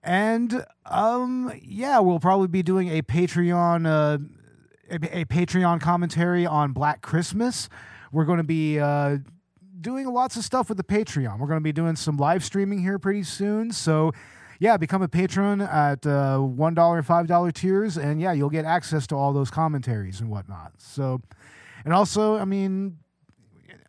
And 0.01 0.65
um, 0.85 1.51
yeah, 1.61 1.99
we'll 1.99 2.19
probably 2.19 2.47
be 2.47 2.63
doing 2.63 2.87
a 2.89 3.01
Patreon 3.01 3.85
uh, 3.85 4.17
a, 4.89 5.19
a 5.19 5.25
Patreon 5.25 5.81
commentary 5.81 6.45
on 6.45 6.71
Black 6.71 7.01
Christmas. 7.01 7.69
We're 8.11 8.25
going 8.25 8.37
to 8.37 8.43
be 8.43 8.79
uh, 8.79 9.17
doing 9.80 10.07
lots 10.07 10.36
of 10.38 10.43
stuff 10.43 10.69
with 10.69 10.77
the 10.77 10.84
Patreon. 10.84 11.39
We're 11.39 11.47
going 11.47 11.59
to 11.59 11.63
be 11.63 11.71
doing 11.71 11.95
some 11.95 12.17
live 12.17 12.43
streaming 12.43 12.80
here 12.82 12.99
pretty 12.99 13.23
soon. 13.23 13.71
So, 13.71 14.11
yeah, 14.59 14.75
become 14.77 15.01
a 15.01 15.07
patron 15.07 15.61
at 15.61 16.05
uh, 16.05 16.38
$1 16.39 16.57
and 16.57 17.30
$5 17.30 17.53
tiers. 17.53 17.97
And 17.97 18.19
yeah, 18.21 18.32
you'll 18.34 18.49
get 18.49 18.65
access 18.65 19.07
to 19.07 19.15
all 19.15 19.32
those 19.34 19.49
commentaries 19.49 20.19
and 20.19 20.30
whatnot. 20.30 20.73
So, 20.77 21.21
and 21.86 21.93
also, 21.93 22.38
I 22.38 22.45
mean, 22.45 22.97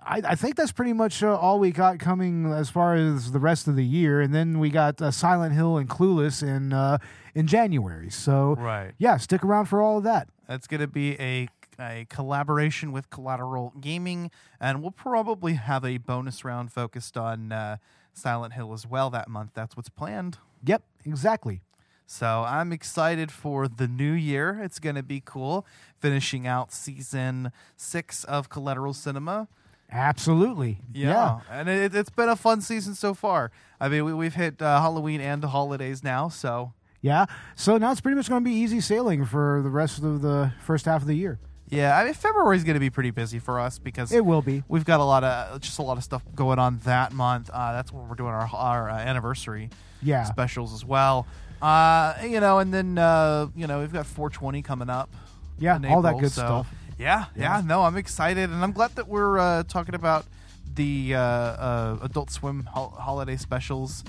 I, 0.03 0.23
I 0.25 0.35
think 0.35 0.57
that's 0.57 0.73
pretty 0.73 0.93
much 0.93 1.23
uh, 1.23 1.37
all 1.37 1.59
we 1.59 1.73
got 1.73 1.99
coming 1.99 2.53
as 2.53 2.71
far 2.71 2.95
as 2.95 3.33
the 3.33 3.41
rest 3.41 3.67
of 3.69 3.77
the 3.77 3.85
year. 3.85 4.21
And 4.21 4.35
then 4.35 4.59
we 4.61 4.71
got 4.71 5.03
uh, 5.03 5.11
Silent 5.11 5.55
Hill 5.55 5.77
and 5.77 5.89
Clueless 5.89 6.43
in, 6.43 6.73
uh, 6.73 6.99
in 7.35 7.47
January. 7.47 8.11
So, 8.11 8.55
Right. 8.57 8.93
yeah, 8.99 9.17
stick 9.17 9.45
around 9.45 9.67
for 9.67 9.83
all 9.83 9.99
of 9.99 10.05
that. 10.05 10.29
That's 10.49 10.67
going 10.67 10.81
to 10.81 10.87
be 10.87 11.21
a, 11.21 11.49
a 11.81 12.07
collaboration 12.09 12.93
with 12.93 13.11
Collateral 13.11 13.73
Gaming, 13.81 14.31
and 14.61 14.83
we'll 14.83 14.91
probably 14.91 15.55
have 15.55 15.85
a 15.85 15.99
bonus 15.99 16.45
round 16.45 16.73
focused 16.73 17.17
on 17.17 17.53
uh, 17.53 17.77
Silent 18.13 18.55
Hill 18.55 18.73
as 18.73 18.87
well 18.87 19.11
that 19.11 19.29
month. 19.29 19.53
That's 19.55 19.77
what's 19.77 19.89
planned. 19.89 20.39
Yep, 20.65 20.83
exactly. 21.05 21.63
So 22.07 22.45
I'm 22.47 22.73
excited 22.73 23.31
for 23.31 23.69
the 23.69 23.87
new 23.87 24.13
year. 24.13 24.61
It's 24.63 24.81
going 24.81 24.97
to 24.97 25.03
be 25.03 25.23
cool 25.25 25.65
finishing 26.01 26.47
out 26.47 26.73
season 26.73 27.53
six 27.77 28.25
of 28.25 28.49
Collateral 28.49 28.95
Cinema. 28.95 29.47
Absolutely. 29.93 30.81
Yeah. 30.93 31.41
and 31.51 31.69
it, 31.69 31.95
it's 31.95 32.11
been 32.11 32.29
a 32.29 32.37
fun 32.37 32.61
season 32.61 32.95
so 32.95 33.15
far. 33.15 33.51
I 33.81 33.89
mean, 33.89 34.05
we, 34.05 34.13
we've 34.13 34.35
hit 34.35 34.61
uh, 34.61 34.81
Halloween 34.81 35.21
and 35.21 35.43
the 35.43 35.49
holidays 35.49 36.03
now, 36.03 36.29
so 36.29 36.73
Yeah. 37.01 37.27
So 37.55 37.79
now 37.79 37.93
it's 37.93 38.01
pretty 38.01 38.17
much 38.17 38.29
going 38.29 38.43
to 38.45 38.49
be 38.49 38.57
easy 38.57 38.81
sailing 38.81 39.25
for 39.25 39.61
the 39.63 39.71
rest 39.71 39.99
of 40.03 40.21
the 40.23 40.53
first 40.61 40.87
half 40.87 41.03
of 41.03 41.09
the 41.09 41.15
year. 41.15 41.39
Yeah. 41.71 41.97
I 41.97 42.05
mean, 42.05 42.15
February's 42.15 42.65
going 42.65 42.75
to 42.75 42.81
be 42.81 42.91
pretty 42.91 43.11
busy 43.11 43.39
for 43.39 43.59
us 43.61 43.79
because 43.79 44.13
It 44.13 44.25
will 44.25 44.43
be. 44.43 44.63
We've 44.69 44.85
got 44.85 45.01
a 45.01 45.05
lot 45.05 45.25
of 45.25 45.61
just 45.61 45.79
a 45.79 45.83
lot 45.83 45.97
of 45.99 46.05
stuff 46.05 46.23
going 46.35 46.59
on 46.59 46.79
that 46.85 47.13
month. 47.13 47.51
Uh, 47.53 47.73
that's 47.73 47.93
when 47.93 48.09
we're 48.09 48.15
doing 48.17 48.33
our 48.33 48.49
our 48.53 48.91
uh, 48.91 48.95
anniversary 48.99 49.71
Yeah. 50.03 50.25
specials 50.25 50.73
as 50.75 50.85
well. 50.85 51.27
Uh, 51.63 52.15
you 52.23 52.41
know, 52.41 52.59
and 52.59 52.73
then 52.73 52.97
uh, 52.99 53.49
you 53.55 53.67
know 53.67 53.81
we've 53.81 53.93
got 53.93 54.07
420 54.07 54.63
coming 54.63 54.89
up. 54.91 55.11
Yeah, 55.59 55.77
in 55.77 55.85
all 55.87 56.03
that 56.03 56.19
good 56.19 56.33
so- 56.33 56.43
stuff. 56.43 56.75
Yeah, 56.99 57.27
yeah, 57.35 57.63
No, 57.65 57.85
I'm 57.85 57.97
excited, 57.97 58.51
and 58.51 58.63
I'm 58.63 58.73
glad 58.73 58.95
that 58.97 59.09
we're 59.09 59.39
uh, 59.39 59.63
talking 59.63 59.95
about 59.95 60.27
the 60.75 61.15
uh, 61.15 61.19
uh, 61.19 61.99
Adult 62.03 62.31
Swim 62.31 62.65
hol- 62.65 62.91
holiday 62.91 63.37
specials 63.39 64.05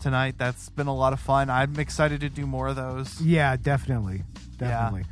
tonight. 0.00 0.36
That's 0.38 0.70
been 0.70 0.86
a 0.86 0.94
lot 0.94 1.12
of 1.12 1.20
fun. 1.20 1.50
I'm 1.50 1.78
excited 1.78 2.20
to 2.22 2.30
do 2.30 2.46
more 2.46 2.68
of 2.68 2.76
those. 2.76 3.20
Yeah, 3.20 3.56
definitely. 3.56 4.22
Definitely. 4.56 5.04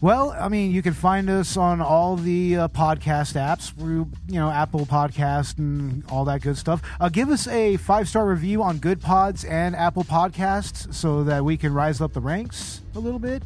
Well, 0.00 0.30
I 0.38 0.48
mean, 0.48 0.70
you 0.70 0.80
can 0.80 0.92
find 0.92 1.28
us 1.28 1.56
on 1.56 1.80
all 1.80 2.14
the 2.14 2.56
uh, 2.56 2.68
podcast 2.68 3.34
apps, 3.34 3.72
through 3.72 4.08
you 4.28 4.38
know 4.38 4.48
Apple 4.48 4.86
Podcast 4.86 5.58
and 5.58 6.04
all 6.08 6.24
that 6.26 6.40
good 6.40 6.56
stuff. 6.56 6.82
Uh, 7.00 7.08
give 7.08 7.30
us 7.30 7.48
a 7.48 7.78
five 7.78 8.08
star 8.08 8.28
review 8.28 8.62
on 8.62 8.78
Goodpods 8.78 9.48
and 9.48 9.74
Apple 9.74 10.04
Podcasts, 10.04 10.94
so 10.94 11.24
that 11.24 11.44
we 11.44 11.56
can 11.56 11.74
rise 11.74 12.00
up 12.00 12.12
the 12.12 12.20
ranks 12.20 12.82
a 12.94 13.00
little 13.00 13.18
bit. 13.18 13.42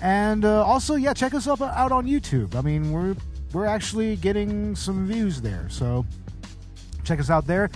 And 0.00 0.44
uh, 0.44 0.64
also, 0.64 0.94
yeah, 0.94 1.14
check 1.14 1.34
us 1.34 1.48
up 1.48 1.60
out 1.60 1.90
on 1.90 2.06
YouTube. 2.06 2.54
I 2.54 2.60
mean, 2.60 2.92
we're 2.92 3.16
we're 3.52 3.66
actually 3.66 4.14
getting 4.14 4.76
some 4.76 5.08
views 5.08 5.40
there, 5.40 5.66
so 5.68 6.06
check 7.02 7.18
us 7.18 7.28
out 7.28 7.44
there. 7.48 7.70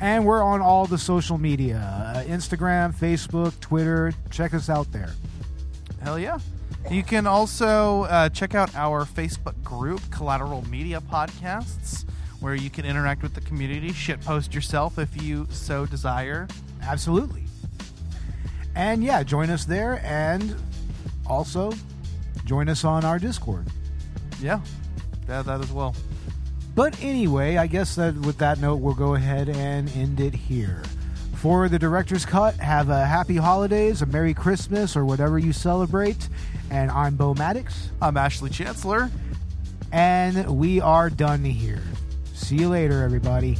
And 0.00 0.26
we're 0.26 0.42
on 0.42 0.60
all 0.60 0.86
the 0.86 0.98
social 0.98 1.38
media: 1.38 1.76
uh, 1.76 2.24
Instagram, 2.24 2.92
Facebook, 2.92 3.58
Twitter. 3.60 4.12
Check 4.30 4.52
us 4.52 4.68
out 4.68 4.90
there. 4.90 5.12
Hell 6.02 6.18
yeah. 6.18 6.40
You 6.90 7.02
can 7.02 7.26
also 7.26 8.04
uh, 8.04 8.28
check 8.30 8.54
out 8.54 8.74
our 8.74 9.04
Facebook 9.04 9.62
group, 9.62 10.00
Collateral 10.10 10.66
Media 10.68 11.00
Podcasts, 11.00 12.06
where 12.40 12.54
you 12.54 12.70
can 12.70 12.86
interact 12.86 13.22
with 13.22 13.34
the 13.34 13.42
community, 13.42 13.90
shitpost 13.90 14.54
yourself 14.54 14.98
if 14.98 15.22
you 15.22 15.46
so 15.50 15.84
desire. 15.84 16.48
Absolutely. 16.82 17.44
And 18.74 19.04
yeah, 19.04 19.22
join 19.22 19.50
us 19.50 19.64
there 19.64 20.00
and 20.04 20.54
also 21.26 21.72
join 22.44 22.68
us 22.68 22.84
on 22.84 23.04
our 23.04 23.18
Discord. 23.18 23.66
Yeah, 24.40 24.60
yeah, 25.28 25.42
that 25.42 25.60
as 25.60 25.72
well. 25.72 25.94
But 26.74 26.98
anyway, 27.02 27.56
I 27.56 27.66
guess 27.66 27.96
that 27.96 28.14
with 28.14 28.38
that 28.38 28.60
note, 28.60 28.76
we'll 28.76 28.94
go 28.94 29.14
ahead 29.14 29.48
and 29.48 29.90
end 29.90 30.20
it 30.20 30.32
here. 30.32 30.82
For 31.34 31.68
the 31.68 31.78
director's 31.78 32.24
cut, 32.24 32.54
have 32.54 32.88
a 32.88 33.04
happy 33.04 33.36
holidays, 33.36 34.00
a 34.00 34.06
Merry 34.06 34.32
Christmas, 34.32 34.96
or 34.96 35.04
whatever 35.04 35.38
you 35.38 35.52
celebrate. 35.52 36.28
And 36.70 36.90
I'm 36.90 37.16
Bo 37.16 37.34
Maddox, 37.34 37.90
I'm 38.00 38.16
Ashley 38.16 38.50
Chancellor. 38.50 39.10
and 39.90 40.58
we 40.58 40.80
are 40.80 41.08
done 41.08 41.42
here. 41.44 41.82
See 42.34 42.56
you 42.56 42.68
later, 42.68 43.02
everybody. 43.02 43.56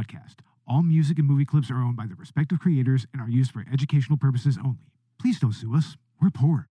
Podcast. 0.00 0.36
All 0.66 0.82
music 0.82 1.18
and 1.18 1.28
movie 1.28 1.44
clips 1.44 1.70
are 1.70 1.82
owned 1.82 1.96
by 1.96 2.06
their 2.06 2.16
respective 2.16 2.60
creators 2.60 3.06
and 3.12 3.20
are 3.20 3.28
used 3.28 3.50
for 3.50 3.64
educational 3.72 4.18
purposes 4.18 4.56
only. 4.58 4.92
Please 5.20 5.38
don't 5.40 5.52
sue 5.52 5.74
us. 5.76 5.96
We're 6.20 6.30
poor. 6.30 6.69